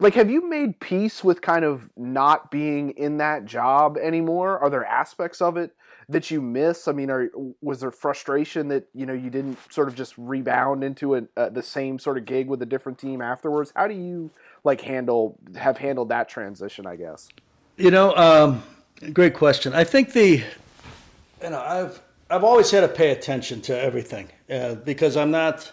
like 0.00 0.14
have 0.14 0.30
you 0.30 0.48
made 0.48 0.80
peace 0.80 1.22
with 1.22 1.40
kind 1.42 1.64
of 1.64 1.90
not 1.96 2.50
being 2.50 2.90
in 2.90 3.18
that 3.18 3.44
job 3.44 3.96
anymore? 3.98 4.58
Are 4.58 4.70
there 4.70 4.84
aspects 4.84 5.40
of 5.40 5.56
it 5.56 5.74
that 6.08 6.30
you 6.30 6.40
miss? 6.40 6.88
I 6.88 6.92
mean, 6.92 7.10
are 7.10 7.30
was 7.60 7.80
there 7.80 7.90
frustration 7.90 8.68
that, 8.68 8.88
you 8.94 9.06
know, 9.06 9.12
you 9.12 9.30
didn't 9.30 9.58
sort 9.72 9.88
of 9.88 9.94
just 9.94 10.14
rebound 10.16 10.84
into 10.84 11.16
a, 11.16 11.22
uh, 11.36 11.48
the 11.48 11.62
same 11.62 11.98
sort 11.98 12.18
of 12.18 12.24
gig 12.24 12.48
with 12.48 12.62
a 12.62 12.66
different 12.66 12.98
team 12.98 13.20
afterwards? 13.20 13.72
How 13.74 13.86
do 13.86 13.94
you 13.94 14.30
like 14.64 14.80
handle 14.80 15.38
have 15.56 15.78
handled 15.78 16.08
that 16.10 16.28
transition? 16.28 16.86
I 16.86 16.96
guess. 16.96 17.28
You 17.76 17.90
know, 17.90 18.14
um, 18.16 18.62
great 19.12 19.34
question. 19.34 19.74
I 19.74 19.84
think 19.84 20.12
the, 20.12 20.42
you 21.42 21.50
know, 21.50 21.60
I've 21.60 22.00
I've 22.30 22.44
always 22.44 22.70
had 22.70 22.80
to 22.80 22.88
pay 22.88 23.10
attention 23.10 23.60
to 23.62 23.78
everything 23.78 24.28
uh, 24.50 24.76
because 24.76 25.16
I'm 25.16 25.30
not. 25.30 25.72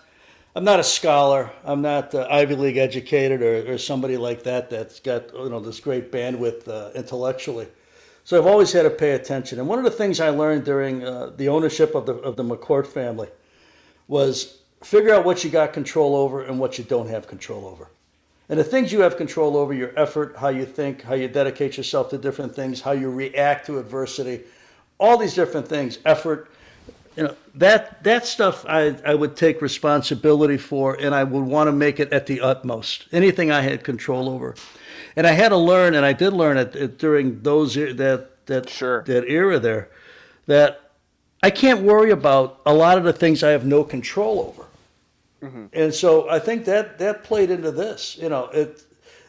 I'm 0.56 0.64
not 0.64 0.80
a 0.80 0.84
scholar. 0.84 1.52
I'm 1.64 1.84
not 1.84 2.14
uh, 2.16 2.28
Ivy 2.30 2.56
League 2.56 2.78
educated 2.78 3.44
or, 3.44 3.74
or 3.74 3.78
somebody 3.78 4.18
like 4.18 4.44
that 4.44 4.70
that's 4.70 5.00
got 5.00 5.32
you 5.32 5.48
know 5.48 5.60
this 5.60 5.80
great 5.80 6.12
bandwidth 6.12 6.68
uh, 6.68 6.90
intellectually. 6.96 7.68
So 8.30 8.38
I've 8.38 8.46
always 8.46 8.72
had 8.72 8.84
to 8.84 8.92
pay 8.92 9.14
attention. 9.14 9.58
And 9.58 9.68
one 9.68 9.80
of 9.80 9.86
the 9.86 9.90
things 9.90 10.20
I 10.20 10.30
learned 10.30 10.64
during 10.64 11.04
uh, 11.04 11.32
the 11.36 11.50
ownership 11.50 11.96
of 11.96 12.06
the 12.06 12.14
of 12.14 12.36
the 12.36 12.44
McCourt 12.44 12.86
family 12.86 13.28
was 14.08 14.60
figure 14.84 15.12
out 15.16 15.26
what 15.26 15.44
you 15.44 15.50
got 15.50 15.74
control 15.74 16.16
over 16.16 16.44
and 16.44 16.60
what 16.60 16.78
you 16.78 16.84
don't 16.84 17.10
have 17.10 17.26
control 17.26 17.66
over. 17.66 17.90
And 18.48 18.60
the 18.60 18.64
things 18.64 18.92
you 18.92 19.02
have 19.02 19.18
control 19.18 19.58
over, 19.58 19.74
your 19.74 20.00
effort, 20.00 20.36
how 20.38 20.50
you 20.50 20.68
think, 20.68 21.02
how 21.02 21.16
you 21.16 21.28
dedicate 21.28 21.76
yourself 21.76 22.12
to 22.12 22.20
different 22.20 22.56
things, 22.56 22.82
how 22.82 22.92
you 22.92 23.10
react 23.10 23.66
to 23.66 23.80
adversity, 23.80 24.42
all 25.00 25.18
these 25.18 25.34
different 25.34 25.68
things, 25.68 25.98
effort, 26.06 26.52
you 27.16 27.24
know, 27.24 27.36
that 27.56 28.04
that 28.04 28.28
stuff 28.28 28.64
I, 28.70 28.96
I 29.04 29.16
would 29.16 29.38
take 29.38 29.60
responsibility 29.60 30.58
for 30.58 30.94
and 30.94 31.16
I 31.16 31.24
would 31.24 31.46
want 31.46 31.68
to 31.68 31.72
make 31.72 32.00
it 32.00 32.14
at 32.14 32.28
the 32.28 32.42
utmost. 32.42 33.08
Anything 33.12 33.50
I 33.50 33.62
had 33.62 33.84
control 33.84 34.30
over. 34.30 34.54
And 35.20 35.28
I 35.28 35.34
had 35.34 35.50
to 35.50 35.58
learn, 35.58 35.96
and 35.96 36.06
I 36.06 36.14
did 36.14 36.32
learn 36.32 36.56
it, 36.56 36.98
during 36.98 37.42
those 37.42 37.76
that 37.76 38.46
that 38.46 38.70
Sure. 38.70 39.04
that 39.04 39.26
era 39.28 39.60
there, 39.60 39.90
that 40.46 40.92
I 41.44 41.50
can't 41.50 41.82
worry 41.82 42.12
about 42.12 42.62
a 42.66 42.74
lot 42.74 42.98
of 42.98 43.04
the 43.04 43.12
things 43.12 43.44
I 43.44 43.50
have 43.50 43.66
no 43.66 43.84
control 43.84 44.40
over. 44.48 44.70
Mm-hmm. 45.44 45.66
And 45.74 45.94
so 45.94 46.30
I 46.30 46.40
think 46.40 46.64
that 46.66 47.00
that 47.00 47.26
played 47.26 47.52
into 47.52 47.70
this. 47.70 48.18
You 48.18 48.30
know, 48.30 48.46
it 48.54 48.82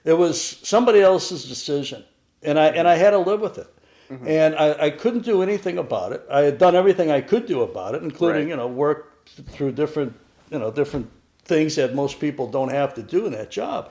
it 0.05 0.13
was 0.13 0.41
somebody 0.63 1.01
else's 1.01 1.49
decision, 1.49 2.05
and 2.45 2.57
I 2.57 2.67
and 2.67 2.87
I 2.87 2.95
had 2.95 3.11
to 3.11 3.19
live 3.19 3.41
with 3.41 3.59
it. 3.59 3.75
Mm-hmm. 4.13 4.29
And 4.29 4.55
I, 4.55 4.87
I 4.87 4.91
couldn't 4.91 5.25
do 5.25 5.43
anything 5.43 5.79
about 5.79 6.13
it. 6.13 6.23
I 6.31 6.43
had 6.43 6.57
done 6.59 6.77
everything 6.77 7.11
I 7.11 7.21
could 7.21 7.47
do 7.47 7.63
about 7.63 7.97
it, 7.97 8.05
including 8.05 8.43
Right. 8.43 8.51
you 8.51 8.57
know 8.57 8.69
work 8.69 9.27
through 9.27 9.73
different 9.73 10.15
you 10.53 10.61
know 10.61 10.71
different 10.71 11.11
things 11.47 11.75
that 11.75 11.97
most 11.97 12.21
people 12.21 12.47
don't 12.47 12.71
have 12.71 12.95
to 12.95 13.03
do 13.03 13.27
in 13.27 13.33
that 13.33 13.51
job. 13.51 13.91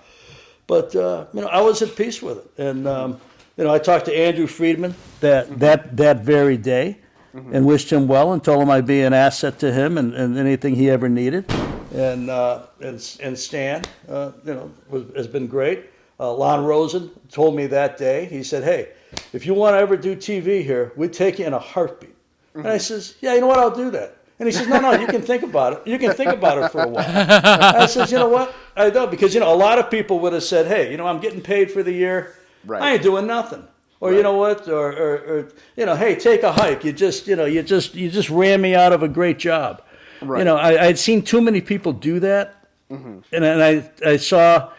But 0.69 0.95
uh, 0.95 1.25
you 1.33 1.41
know, 1.41 1.47
I 1.47 1.61
was 1.61 1.81
at 1.81 1.95
peace 1.95 2.21
with 2.21 2.37
it, 2.37 2.63
and 2.63 2.87
um, 2.87 3.19
you 3.57 3.63
know, 3.63 3.73
I 3.73 3.79
talked 3.79 4.05
to 4.05 4.15
Andrew 4.15 4.45
Friedman 4.45 4.93
that 5.19 5.59
that 5.59 5.97
that 5.97 6.19
very 6.19 6.57
day, 6.57 6.99
and 7.33 7.65
wished 7.65 7.91
him 7.91 8.07
well, 8.07 8.33
and 8.33 8.43
told 8.43 8.61
him 8.61 8.69
I'd 8.69 8.85
be 8.85 9.01
an 9.01 9.11
asset 9.11 9.57
to 9.59 9.73
him 9.73 9.97
and, 9.97 10.13
and 10.13 10.37
anything 10.37 10.75
he 10.75 10.91
ever 10.91 11.09
needed, 11.09 11.51
and 11.91 12.29
uh, 12.29 12.67
and 12.81 13.17
and 13.19 13.35
Stan, 13.35 13.81
uh, 14.07 14.31
you 14.45 14.53
know, 14.53 14.71
was, 14.91 15.05
has 15.15 15.25
been 15.25 15.47
great. 15.47 15.85
Uh, 16.19 16.31
Lon 16.31 16.63
Rosen 16.63 17.09
told 17.31 17.55
me 17.55 17.65
that 17.65 17.97
day. 17.97 18.25
He 18.25 18.43
said, 18.43 18.63
"Hey, 18.63 18.91
if 19.33 19.47
you 19.47 19.55
want 19.55 19.73
to 19.73 19.79
ever 19.79 19.97
do 19.97 20.15
TV 20.15 20.63
here, 20.63 20.93
we'd 20.95 21.13
take 21.13 21.39
you 21.39 21.47
in 21.47 21.53
a 21.53 21.59
heartbeat." 21.59 22.13
And 22.53 22.67
I 22.67 22.77
says, 22.77 23.15
"Yeah, 23.21 23.33
you 23.33 23.41
know 23.41 23.47
what? 23.47 23.57
I'll 23.57 23.75
do 23.75 23.89
that." 23.89 24.18
And 24.39 24.47
he 24.47 24.53
says, 24.53 24.67
"No, 24.67 24.79
no, 24.79 24.93
you 24.93 25.07
can 25.07 25.21
think 25.21 25.43
about 25.43 25.73
it. 25.73 25.81
You 25.85 25.99
can 25.99 26.13
think 26.13 26.31
about 26.31 26.63
it 26.63 26.71
for 26.71 26.83
a 26.83 26.87
while." 26.87 27.05
I 27.05 27.85
says, 27.85 28.11
"You 28.11 28.19
know 28.19 28.29
what? 28.29 28.55
I 28.75 28.89
don't 28.89 29.11
because 29.11 29.33
you 29.33 29.39
know 29.39 29.53
a 29.53 29.55
lot 29.55 29.79
of 29.79 29.91
people 29.91 30.19
would 30.21 30.33
have 30.33 30.43
said, 30.43 30.67
"Hey, 30.67 30.91
you 30.91 30.97
know, 30.97 31.07
I'm 31.07 31.19
getting 31.19 31.41
paid 31.41 31.71
for 31.71 31.83
the 31.83 31.91
year. 31.91 32.35
Right. 32.65 32.81
I 32.81 32.93
ain't 32.93 33.03
doing 33.03 33.27
nothing." 33.27 33.67
Or 34.01 34.13
you 34.13 34.23
know 34.23 34.37
what? 34.37 34.69
Or, 34.69 34.87
or, 34.93 35.15
or 35.15 35.49
you 35.75 35.85
know, 35.85 35.95
hey, 35.95 36.15
take 36.15 36.43
a 36.43 36.53
hike. 36.53 36.85
You 36.85 36.93
just 36.93 37.27
you 37.27 37.35
know 37.35 37.45
you 37.45 37.61
just 37.63 37.95
you 37.95 38.09
just 38.09 38.29
ran 38.29 38.61
me 38.61 38.75
out 38.75 38.93
of 38.93 39.03
a 39.03 39.09
great 39.09 39.39
job. 39.39 39.81
Right. 40.21 40.39
You 40.39 40.45
know, 40.45 40.55
I, 40.55 40.87
I'd 40.87 40.99
seen 40.99 41.21
too 41.21 41.41
many 41.41 41.59
people 41.59 41.91
do 41.91 42.19
that, 42.21 42.65
mm-hmm. 42.89 43.19
and, 43.33 43.43
and 43.43 43.61
I 43.61 43.91
I 44.05 44.15
saw 44.15 44.71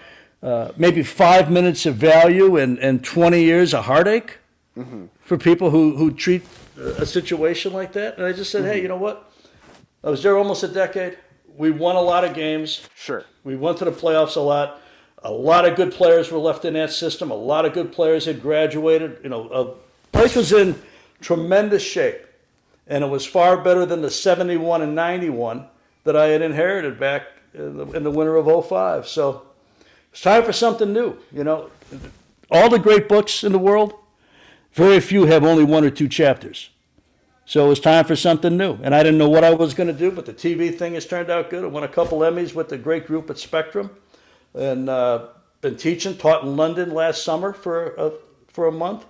uh, 0.43 0.73
maybe 0.77 1.03
five 1.03 1.51
minutes 1.51 1.85
of 1.85 1.97
value 1.97 2.57
and, 2.57 2.79
and 2.79 3.05
20 3.05 3.43
years 3.43 3.75
of 3.75 3.85
heartache 3.85 4.39
mm-hmm. 4.77 5.05
for 5.23 5.37
people 5.37 5.71
who, 5.71 5.97
who 5.97 6.11
treat 6.11 6.43
a 6.79 7.05
situation 7.05 7.73
like 7.73 7.93
that. 7.93 8.17
And 8.17 8.25
I 8.25 8.33
just 8.33 8.51
said, 8.51 8.65
hey, 8.65 8.77
mm-hmm. 8.77 8.83
you 8.83 8.89
know 8.89 8.97
what? 8.97 9.31
I 10.03 10.11
was 10.11 10.23
there 10.23 10.37
almost 10.39 10.63
a 10.63 10.69
decade. 10.69 11.19
We 11.57 11.71
won 11.71 11.97
a 11.97 12.01
lot 12.01 12.25
of 12.25 12.35
games. 12.35 12.89
Sure. 12.95 13.25
We 13.45 13.57
went 13.57 13.79
to 13.79 13.85
the 13.85 13.93
playoffs 13.93 14.37
a 14.37 14.41
lot. 14.41 14.81
A 15.23 15.31
lot 15.31 15.67
of 15.67 15.77
good 15.77 15.93
players 15.93 16.31
were 16.31 16.39
left 16.39 16.65
in 16.65 16.73
that 16.75 16.91
system. 16.91 17.31
A 17.31 17.35
lot 17.35 17.67
of 17.67 17.75
good 17.75 17.93
players 17.93 18.25
had 18.25 18.41
graduated. 18.41 19.19
You 19.23 19.29
know, 19.29 19.49
uh, 19.49 19.75
a 19.75 20.17
place 20.17 20.35
was 20.35 20.53
in 20.53 20.81
tremendous 21.21 21.83
shape, 21.83 22.25
and 22.87 23.05
it 23.05 23.09
was 23.09 23.27
far 23.27 23.59
better 23.59 23.85
than 23.85 24.01
the 24.01 24.11
71 24.11 24.81
and 24.81 24.95
91 24.95 25.67
that 26.05 26.17
I 26.17 26.29
had 26.29 26.41
inherited 26.41 26.99
back 26.99 27.25
in 27.53 27.77
the, 27.77 27.87
in 27.93 28.03
the 28.03 28.11
winter 28.11 28.37
of 28.37 28.67
05. 28.67 29.07
So 29.07 29.43
it's 30.11 30.23
time 30.23 30.45
for 30.45 30.53
something 30.53 30.91
new. 30.93 31.19
You 31.31 31.45
know, 31.45 31.71
all 32.51 32.71
the 32.71 32.79
great 32.79 33.07
books 33.07 33.45
in 33.45 33.53
the 33.53 33.59
world, 33.59 33.93
very 34.73 35.01
few 35.01 35.27
have 35.27 35.45
only 35.45 35.65
one 35.65 35.85
or 35.85 35.91
two 35.91 36.09
chapters. 36.09 36.71
So 37.51 37.67
it 37.67 37.69
was 37.69 37.81
time 37.81 38.05
for 38.05 38.15
something 38.15 38.57
new. 38.57 38.79
And 38.81 38.95
I 38.95 39.03
didn't 39.03 39.19
know 39.19 39.29
what 39.29 39.43
I 39.43 39.53
was 39.53 39.75
going 39.75 39.89
to 39.89 39.93
do, 39.93 40.13
but 40.13 40.25
the 40.25 40.33
TV 40.33 40.73
thing 40.73 40.95
has 40.95 41.05
turned 41.05 41.31
out 41.31 41.51
good. 41.51 41.65
I 41.65 41.67
won 41.67 41.83
a 41.83 41.89
couple 41.89 42.21
Emmys 42.21 42.55
with 42.55 42.69
the 42.69 42.79
great 42.79 43.09
group 43.09 43.29
at 43.29 43.39
Spectrum. 43.39 43.91
And 44.55 44.89
uh, 44.89 45.31
been 45.61 45.75
teaching, 45.75 46.17
taught 46.17 46.45
in 46.45 46.57
London 46.57 46.93
last 46.93 47.25
summer 47.25 47.53
for 47.53 47.97
a, 47.97 48.13
for 48.47 48.69
a 48.69 48.71
month. 48.71 49.05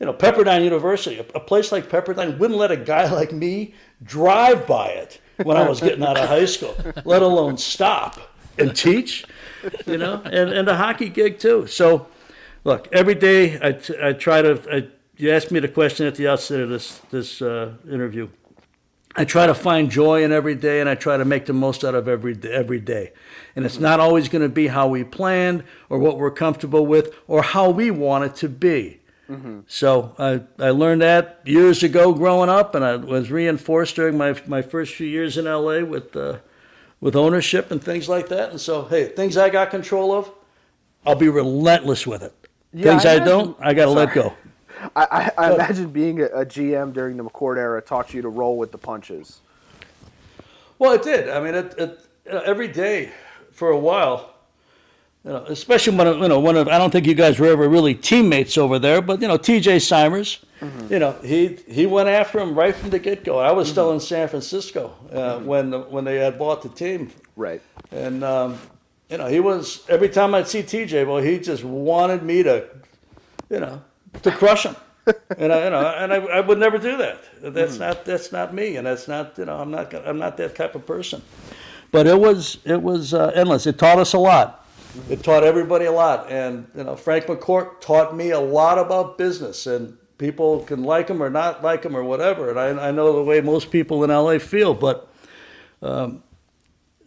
You 0.00 0.06
know, 0.06 0.14
Pepperdine 0.14 0.64
University, 0.64 1.18
a, 1.18 1.26
a 1.34 1.40
place 1.40 1.72
like 1.72 1.90
Pepperdine 1.90 2.38
wouldn't 2.38 2.58
let 2.58 2.70
a 2.70 2.76
guy 2.78 3.12
like 3.12 3.34
me 3.34 3.74
drive 4.02 4.66
by 4.66 4.86
it 4.88 5.20
when 5.42 5.58
I 5.58 5.68
was 5.68 5.82
getting 5.82 6.02
out 6.02 6.16
of 6.16 6.26
high 6.26 6.46
school, 6.46 6.74
let 7.04 7.20
alone 7.20 7.58
stop 7.58 8.18
and 8.56 8.74
teach, 8.74 9.26
you 9.84 9.98
know, 9.98 10.22
and, 10.24 10.48
and 10.48 10.68
a 10.68 10.76
hockey 10.76 11.10
gig 11.10 11.38
too. 11.38 11.66
So, 11.66 12.06
look, 12.64 12.88
every 12.92 13.14
day 13.14 13.58
I, 13.60 13.72
t- 13.72 13.94
I 14.02 14.14
try 14.14 14.40
to, 14.40 14.74
I, 14.74 14.88
you 15.16 15.30
asked 15.30 15.50
me 15.50 15.60
the 15.60 15.68
question 15.68 16.06
at 16.06 16.14
the 16.14 16.28
outset 16.28 16.60
of 16.60 16.68
this, 16.68 16.98
this 17.10 17.40
uh, 17.42 17.74
interview. 17.90 18.28
I 19.16 19.24
try 19.24 19.46
to 19.46 19.54
find 19.54 19.90
joy 19.90 20.24
in 20.24 20.32
every 20.32 20.56
day 20.56 20.80
and 20.80 20.88
I 20.88 20.96
try 20.96 21.16
to 21.16 21.24
make 21.24 21.46
the 21.46 21.52
most 21.52 21.84
out 21.84 21.94
of 21.94 22.08
every 22.08 22.34
day, 22.34 22.50
every 22.50 22.80
day. 22.80 23.12
And 23.54 23.64
it's 23.64 23.78
not 23.78 24.00
always 24.00 24.28
going 24.28 24.42
to 24.42 24.48
be 24.48 24.66
how 24.66 24.88
we 24.88 25.04
planned 25.04 25.62
or 25.88 25.98
what 25.98 26.18
we're 26.18 26.32
comfortable 26.32 26.84
with 26.84 27.14
or 27.28 27.42
how 27.42 27.70
we 27.70 27.92
want 27.92 28.24
it 28.24 28.34
to 28.36 28.48
be. 28.48 29.00
So 29.66 30.14
I, 30.18 30.42
I 30.62 30.70
learned 30.70 31.00
that 31.02 31.40
years 31.44 31.82
ago 31.82 32.12
growing 32.12 32.50
up, 32.50 32.74
and 32.74 32.84
I 32.84 32.96
was 32.96 33.30
reinforced 33.30 33.96
during 33.96 34.18
my, 34.18 34.38
my 34.46 34.60
first 34.60 34.94
few 34.94 35.06
years 35.06 35.38
in 35.38 35.46
LA 35.46 35.80
with, 35.80 36.14
uh, 36.14 36.38
with 37.00 37.16
ownership 37.16 37.70
and 37.70 37.82
things 37.82 38.06
like 38.08 38.28
that. 38.28 38.50
And 38.50 38.60
so, 38.60 38.84
hey, 38.84 39.06
things 39.06 39.38
I 39.38 39.48
got 39.48 39.70
control 39.70 40.12
of, 40.12 40.30
I'll 41.06 41.14
be 41.14 41.28
relentless 41.28 42.06
with 42.06 42.22
it. 42.22 42.34
Yeah, 42.72 42.90
things 42.90 43.06
I 43.06 43.14
I, 43.14 43.18
don't, 43.20 43.56
I 43.60 43.72
got 43.72 43.86
to 43.86 43.92
let 43.92 44.12
go. 44.12 44.34
I, 44.96 45.06
I, 45.10 45.30
I 45.38 45.54
imagine 45.54 45.90
being 45.90 46.20
a, 46.20 46.26
a 46.26 46.46
GM 46.46 46.92
during 46.92 47.16
the 47.16 47.24
McCourt 47.24 47.56
era 47.56 47.80
taught 47.80 48.14
you 48.14 48.22
to 48.22 48.28
roll 48.28 48.56
with 48.56 48.72
the 48.72 48.78
punches. 48.78 49.40
Well, 50.78 50.92
it 50.92 51.02
did. 51.02 51.28
I 51.28 51.40
mean, 51.40 51.54
it, 51.54 51.74
it, 51.78 52.06
uh, 52.30 52.40
every 52.44 52.68
day 52.68 53.12
for 53.52 53.70
a 53.70 53.78
while, 53.78 54.34
you 55.24 55.30
know, 55.30 55.44
especially 55.46 55.96
when 55.96 56.06
you 56.20 56.28
know 56.28 56.38
one 56.38 56.56
of 56.56 56.68
I 56.68 56.76
don't 56.76 56.90
think 56.90 57.06
you 57.06 57.14
guys 57.14 57.38
were 57.38 57.48
ever 57.48 57.66
really 57.68 57.94
teammates 57.94 58.58
over 58.58 58.78
there, 58.78 59.00
but 59.00 59.22
you 59.22 59.28
know 59.28 59.38
T.J. 59.38 59.78
Simers, 59.78 60.44
mm-hmm. 60.60 60.92
you 60.92 60.98
know 60.98 61.12
he 61.22 61.58
he 61.66 61.86
went 61.86 62.10
after 62.10 62.38
him 62.40 62.54
right 62.54 62.74
from 62.74 62.90
the 62.90 62.98
get 62.98 63.24
go. 63.24 63.38
I 63.38 63.50
was 63.50 63.68
mm-hmm. 63.68 63.72
still 63.72 63.92
in 63.92 64.00
San 64.00 64.28
Francisco 64.28 64.94
uh, 65.10 65.16
mm-hmm. 65.16 65.46
when 65.46 65.72
when 65.90 66.04
they 66.04 66.16
had 66.16 66.38
bought 66.38 66.62
the 66.62 66.68
team, 66.68 67.10
right? 67.36 67.62
And 67.90 68.22
um, 68.22 68.58
you 69.08 69.16
know 69.16 69.26
he 69.26 69.40
was 69.40 69.88
every 69.88 70.10
time 70.10 70.34
I'd 70.34 70.46
see 70.46 70.62
T.J. 70.62 71.04
Well, 71.04 71.22
he 71.22 71.38
just 71.38 71.64
wanted 71.64 72.22
me 72.22 72.42
to, 72.42 72.68
you 73.48 73.60
know, 73.60 73.80
to 74.22 74.30
crush 74.30 74.64
him. 74.64 74.76
and 75.36 75.52
I, 75.52 75.64
you 75.64 75.70
know, 75.70 75.94
and 75.98 76.12
I, 76.12 76.16
I 76.16 76.40
would 76.40 76.58
never 76.58 76.78
do 76.78 76.96
that. 76.96 77.22
That's 77.42 77.72
mm-hmm. 77.72 77.80
not 77.80 78.04
that's 78.04 78.32
not 78.32 78.54
me, 78.54 78.76
and 78.76 78.86
that's 78.86 79.06
not 79.06 79.36
you 79.36 79.44
know 79.44 79.58
I'm 79.58 79.70
not 79.70 79.92
I'm 79.94 80.18
not 80.18 80.36
that 80.38 80.54
type 80.54 80.74
of 80.74 80.86
person. 80.86 81.22
But 81.90 82.06
it 82.06 82.18
was 82.18 82.58
it 82.64 82.82
was 82.82 83.12
uh, 83.12 83.32
endless. 83.34 83.66
It 83.66 83.78
taught 83.78 83.98
us 83.98 84.14
a 84.14 84.18
lot 84.18 84.64
it 85.08 85.22
taught 85.22 85.44
everybody 85.44 85.86
a 85.86 85.92
lot. 85.92 86.30
And 86.30 86.66
you 86.74 86.84
know, 86.84 86.96
Frank 86.96 87.26
McCourt 87.26 87.80
taught 87.80 88.16
me 88.16 88.30
a 88.30 88.40
lot 88.40 88.78
about 88.78 89.18
business, 89.18 89.66
and 89.66 89.96
people 90.18 90.60
can 90.60 90.82
like 90.82 91.08
him 91.08 91.22
or 91.22 91.30
not 91.30 91.62
like 91.62 91.84
him 91.84 91.96
or 91.96 92.04
whatever. 92.04 92.50
And 92.50 92.58
I, 92.58 92.88
I 92.88 92.90
know 92.90 93.12
the 93.12 93.22
way 93.22 93.40
most 93.40 93.70
people 93.70 94.04
in 94.04 94.10
LA 94.10 94.38
feel, 94.38 94.74
but 94.74 95.08
um, 95.82 96.22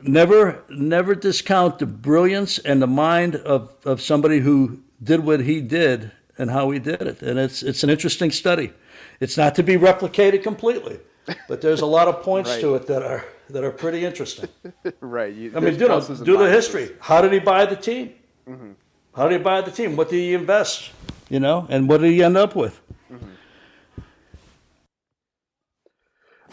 never 0.02 0.64
never 0.70 1.16
discount 1.16 1.80
the 1.80 1.86
brilliance 1.86 2.60
and 2.60 2.82
the 2.82 2.88
mind 2.88 3.36
of, 3.38 3.74
of 3.86 4.02
somebody 4.02 4.40
who 4.40 4.80
did 5.04 5.24
what 5.24 5.42
he 5.42 5.62
did 5.62 6.12
and 6.38 6.50
how 6.50 6.72
he 6.72 6.80
did 6.80 7.02
it. 7.02 7.22
And 7.22 7.40
it's 7.40 7.64
it's 7.64 7.84
an 7.84 7.90
interesting 7.90 8.32
study. 8.32 8.72
It's 9.20 9.38
not 9.38 9.56
to 9.56 9.64
be 9.64 9.76
replicated 9.76 10.44
completely, 10.44 11.00
but 11.48 11.62
there's 11.62 11.82
a 11.82 11.86
lot 11.86 12.08
of 12.08 12.22
points 12.22 12.52
right. 12.52 12.62
to 12.62 12.76
it 12.76 12.88
that 12.88 13.04
are 13.04 13.26
that 13.50 13.64
are 13.64 13.72
pretty 13.72 14.06
interesting. 14.06 14.50
right. 15.00 15.34
You, 15.34 15.54
I 15.56 15.60
mean, 15.60 15.80
you 15.80 15.88
know, 15.88 16.02
do 16.02 16.38
the 16.38 16.50
history. 16.50 16.92
How 17.00 17.22
did 17.22 17.34
he 17.34 17.40
buy 17.40 17.66
the 17.66 17.76
team? 17.76 18.14
Mm-hmm. 18.48 18.72
How 19.16 19.28
did 19.28 19.40
he 19.40 19.44
buy 19.44 19.62
the 19.62 19.72
team? 19.72 19.96
What 19.96 20.10
did 20.10 20.18
he 20.18 20.34
invest? 20.34 20.92
You 21.30 21.40
know, 21.40 21.66
and 21.70 21.90
what 21.90 22.02
did 22.02 22.12
he 22.12 22.24
end 22.24 22.38
up 22.38 22.56
with? 22.56 22.80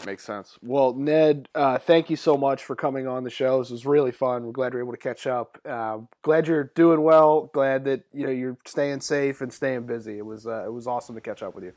Makes 0.05 0.23
sense. 0.23 0.57
Well, 0.61 0.93
Ned, 0.93 1.47
uh, 1.55 1.77
thank 1.77 2.09
you 2.09 2.15
so 2.15 2.35
much 2.35 2.63
for 2.63 2.75
coming 2.75 3.07
on 3.07 3.23
the 3.23 3.29
show. 3.29 3.59
This 3.59 3.69
was 3.69 3.85
really 3.85 4.11
fun. 4.11 4.45
We're 4.45 4.51
glad 4.51 4.73
you're 4.73 4.81
able 4.81 4.91
to 4.91 4.97
catch 4.97 5.25
up. 5.25 5.59
Uh, 5.67 5.99
glad 6.21 6.47
you're 6.47 6.71
doing 6.75 7.01
well. 7.01 7.49
Glad 7.53 7.85
that 7.85 8.03
you 8.13 8.25
know 8.25 8.31
you're 8.31 8.57
staying 8.65 9.01
safe 9.01 9.41
and 9.41 9.51
staying 9.51 9.85
busy. 9.85 10.17
It 10.17 10.25
was 10.25 10.45
uh, 10.47 10.65
it 10.65 10.73
was 10.73 10.85
awesome 10.85 11.15
to 11.15 11.21
catch 11.21 11.41
up 11.41 11.55
with 11.55 11.63
you. 11.63 11.73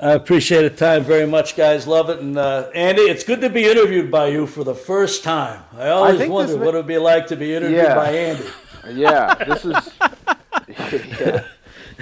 I 0.00 0.12
appreciate 0.12 0.62
the 0.62 0.70
time 0.70 1.04
very 1.04 1.26
much, 1.26 1.54
guys. 1.54 1.86
Love 1.86 2.08
it. 2.08 2.20
And 2.20 2.38
uh, 2.38 2.70
Andy, 2.74 3.02
it's 3.02 3.24
good 3.24 3.42
to 3.42 3.50
be 3.50 3.68
interviewed 3.68 4.10
by 4.10 4.28
you 4.28 4.46
for 4.46 4.64
the 4.64 4.74
first 4.74 5.22
time. 5.22 5.62
I 5.76 5.88
always 5.88 6.20
I 6.20 6.28
wondered 6.28 6.60
what 6.60 6.74
it 6.74 6.78
would 6.78 6.86
be 6.86 6.96
like 6.96 7.26
to 7.26 7.36
be 7.36 7.54
interviewed 7.54 7.82
yeah. 7.82 7.94
by 7.94 8.10
Andy. 8.10 8.44
Yeah, 8.90 9.34
this 9.34 9.64
is. 9.64 9.76
yeah. 11.20 11.44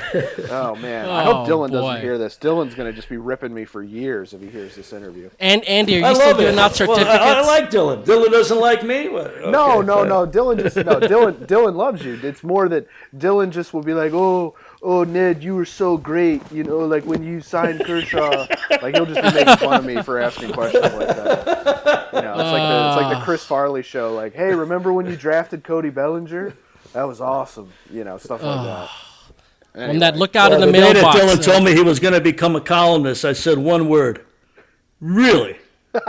oh 0.50 0.74
man, 0.76 1.06
oh, 1.06 1.12
I 1.12 1.24
hope 1.24 1.48
oh, 1.48 1.50
Dylan 1.50 1.70
boy. 1.70 1.80
doesn't 1.80 2.02
hear 2.02 2.18
this. 2.18 2.36
Dylan's 2.36 2.74
gonna 2.74 2.92
just 2.92 3.08
be 3.08 3.16
ripping 3.16 3.52
me 3.52 3.64
for 3.64 3.82
years 3.82 4.32
if 4.32 4.40
he 4.40 4.48
hears 4.48 4.74
this 4.74 4.92
interview. 4.92 5.30
And 5.38 5.64
Andy, 5.64 5.96
are 5.96 5.98
you 5.98 6.04
I 6.06 6.14
still 6.14 6.36
giving 6.36 6.58
out 6.58 6.74
certificates? 6.74 7.08
Well, 7.08 7.36
I, 7.36 7.40
I, 7.40 7.46
like 7.46 7.70
Dylan. 7.70 8.04
Dylan 8.04 8.30
doesn't 8.30 8.58
like 8.58 8.82
me. 8.82 9.08
Okay, 9.08 9.50
no, 9.50 9.80
no, 9.80 10.04
no. 10.04 10.26
Dylan 10.26 10.60
just 10.60 10.76
no. 10.76 10.82
Dylan, 11.00 11.46
Dylan 11.46 11.74
loves 11.74 12.04
you. 12.04 12.18
It's 12.22 12.42
more 12.42 12.68
that 12.68 12.86
Dylan 13.16 13.50
just 13.50 13.74
will 13.74 13.82
be 13.82 13.94
like, 13.94 14.12
oh, 14.12 14.54
oh 14.82 15.04
Ned, 15.04 15.42
you 15.42 15.54
were 15.54 15.64
so 15.64 15.96
great. 15.96 16.42
You 16.52 16.64
know, 16.64 16.78
like 16.80 17.04
when 17.04 17.22
you 17.22 17.40
signed 17.40 17.84
Kershaw. 17.84 18.46
like 18.82 18.94
he'll 18.94 19.06
just 19.06 19.22
be 19.22 19.34
making 19.34 19.56
fun 19.56 19.80
of 19.80 19.84
me 19.84 20.02
for 20.02 20.18
asking 20.18 20.52
questions 20.52 20.82
like 20.82 21.08
that. 21.08 22.08
You 22.12 22.22
know, 22.22 22.32
it's 22.32 22.42
uh, 22.42 22.52
like 22.52 22.68
the 22.68 22.88
it's 22.88 23.02
like 23.02 23.18
the 23.18 23.24
Chris 23.24 23.44
Farley 23.44 23.82
show. 23.82 24.14
Like, 24.14 24.34
hey, 24.34 24.54
remember 24.54 24.92
when 24.92 25.06
you 25.06 25.16
drafted 25.16 25.64
Cody 25.64 25.90
Bellinger? 25.90 26.54
That 26.92 27.04
was 27.04 27.20
awesome. 27.20 27.72
You 27.90 28.04
know, 28.04 28.18
stuff 28.18 28.42
like 28.42 28.66
that. 28.66 28.90
Anyway. 29.74 29.90
And 29.90 30.02
that 30.02 30.16
look 30.16 30.36
out 30.36 30.50
well, 30.50 30.62
in 30.62 30.66
the, 30.66 30.66
the 30.66 30.72
mailbox. 30.72 31.18
Day 31.18 31.26
that 31.26 31.38
Dylan 31.38 31.44
told 31.44 31.64
me 31.64 31.72
he 31.72 31.82
was 31.82 32.00
going 32.00 32.14
to 32.14 32.20
become 32.20 32.56
a 32.56 32.60
columnist, 32.60 33.24
I 33.24 33.32
said 33.32 33.58
one 33.58 33.88
word. 33.88 34.24
Really? 35.00 35.56
uh, 35.94 36.02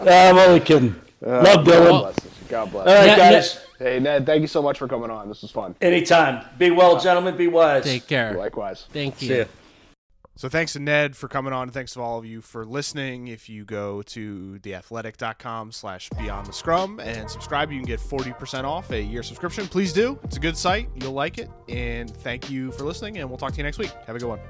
I'm 0.00 0.38
only 0.38 0.60
kidding. 0.60 0.94
Uh, 1.24 1.42
Love 1.42 1.66
Dylan. 1.66 1.90
God 1.90 2.02
bless. 2.02 2.18
God 2.48 2.72
bless. 2.72 2.86
All 2.86 2.94
right, 2.94 3.16
guys. 3.16 3.60
Hey, 3.78 4.00
Ned, 4.00 4.24
thank 4.24 4.40
you 4.40 4.46
so 4.46 4.62
much 4.62 4.78
for 4.78 4.88
coming 4.88 5.10
on. 5.10 5.28
This 5.28 5.42
was 5.42 5.50
fun. 5.50 5.74
Anytime. 5.82 6.46
Be 6.58 6.70
well, 6.70 6.98
gentlemen. 6.98 7.36
Be 7.36 7.48
wise. 7.48 7.84
Take 7.84 8.06
care. 8.06 8.32
Likewise. 8.32 8.86
Thank 8.92 9.20
you. 9.20 9.44
So 10.36 10.50
thanks 10.50 10.74
to 10.74 10.78
Ned 10.78 11.16
for 11.16 11.28
coming 11.28 11.54
on. 11.54 11.70
Thanks 11.70 11.94
to 11.94 12.02
all 12.02 12.18
of 12.18 12.26
you 12.26 12.42
for 12.42 12.66
listening. 12.66 13.28
If 13.28 13.48
you 13.48 13.64
go 13.64 14.02
to 14.02 14.58
theathletic.com 14.62 15.72
slash 15.72 16.10
beyond 16.10 16.46
the 16.46 16.52
scrum 16.52 17.00
and 17.00 17.30
subscribe, 17.30 17.72
you 17.72 17.78
can 17.78 17.86
get 17.86 18.00
40% 18.00 18.64
off 18.64 18.90
a 18.90 19.00
year 19.00 19.22
subscription. 19.22 19.66
Please 19.66 19.94
do. 19.94 20.18
It's 20.24 20.36
a 20.36 20.40
good 20.40 20.56
site. 20.56 20.90
You'll 20.94 21.12
like 21.12 21.38
it. 21.38 21.50
And 21.68 22.14
thank 22.18 22.50
you 22.50 22.70
for 22.72 22.84
listening, 22.84 23.16
and 23.18 23.28
we'll 23.28 23.38
talk 23.38 23.52
to 23.52 23.56
you 23.56 23.64
next 23.64 23.78
week. 23.78 23.92
Have 24.06 24.16
a 24.16 24.18
good 24.18 24.28
one. 24.28 24.40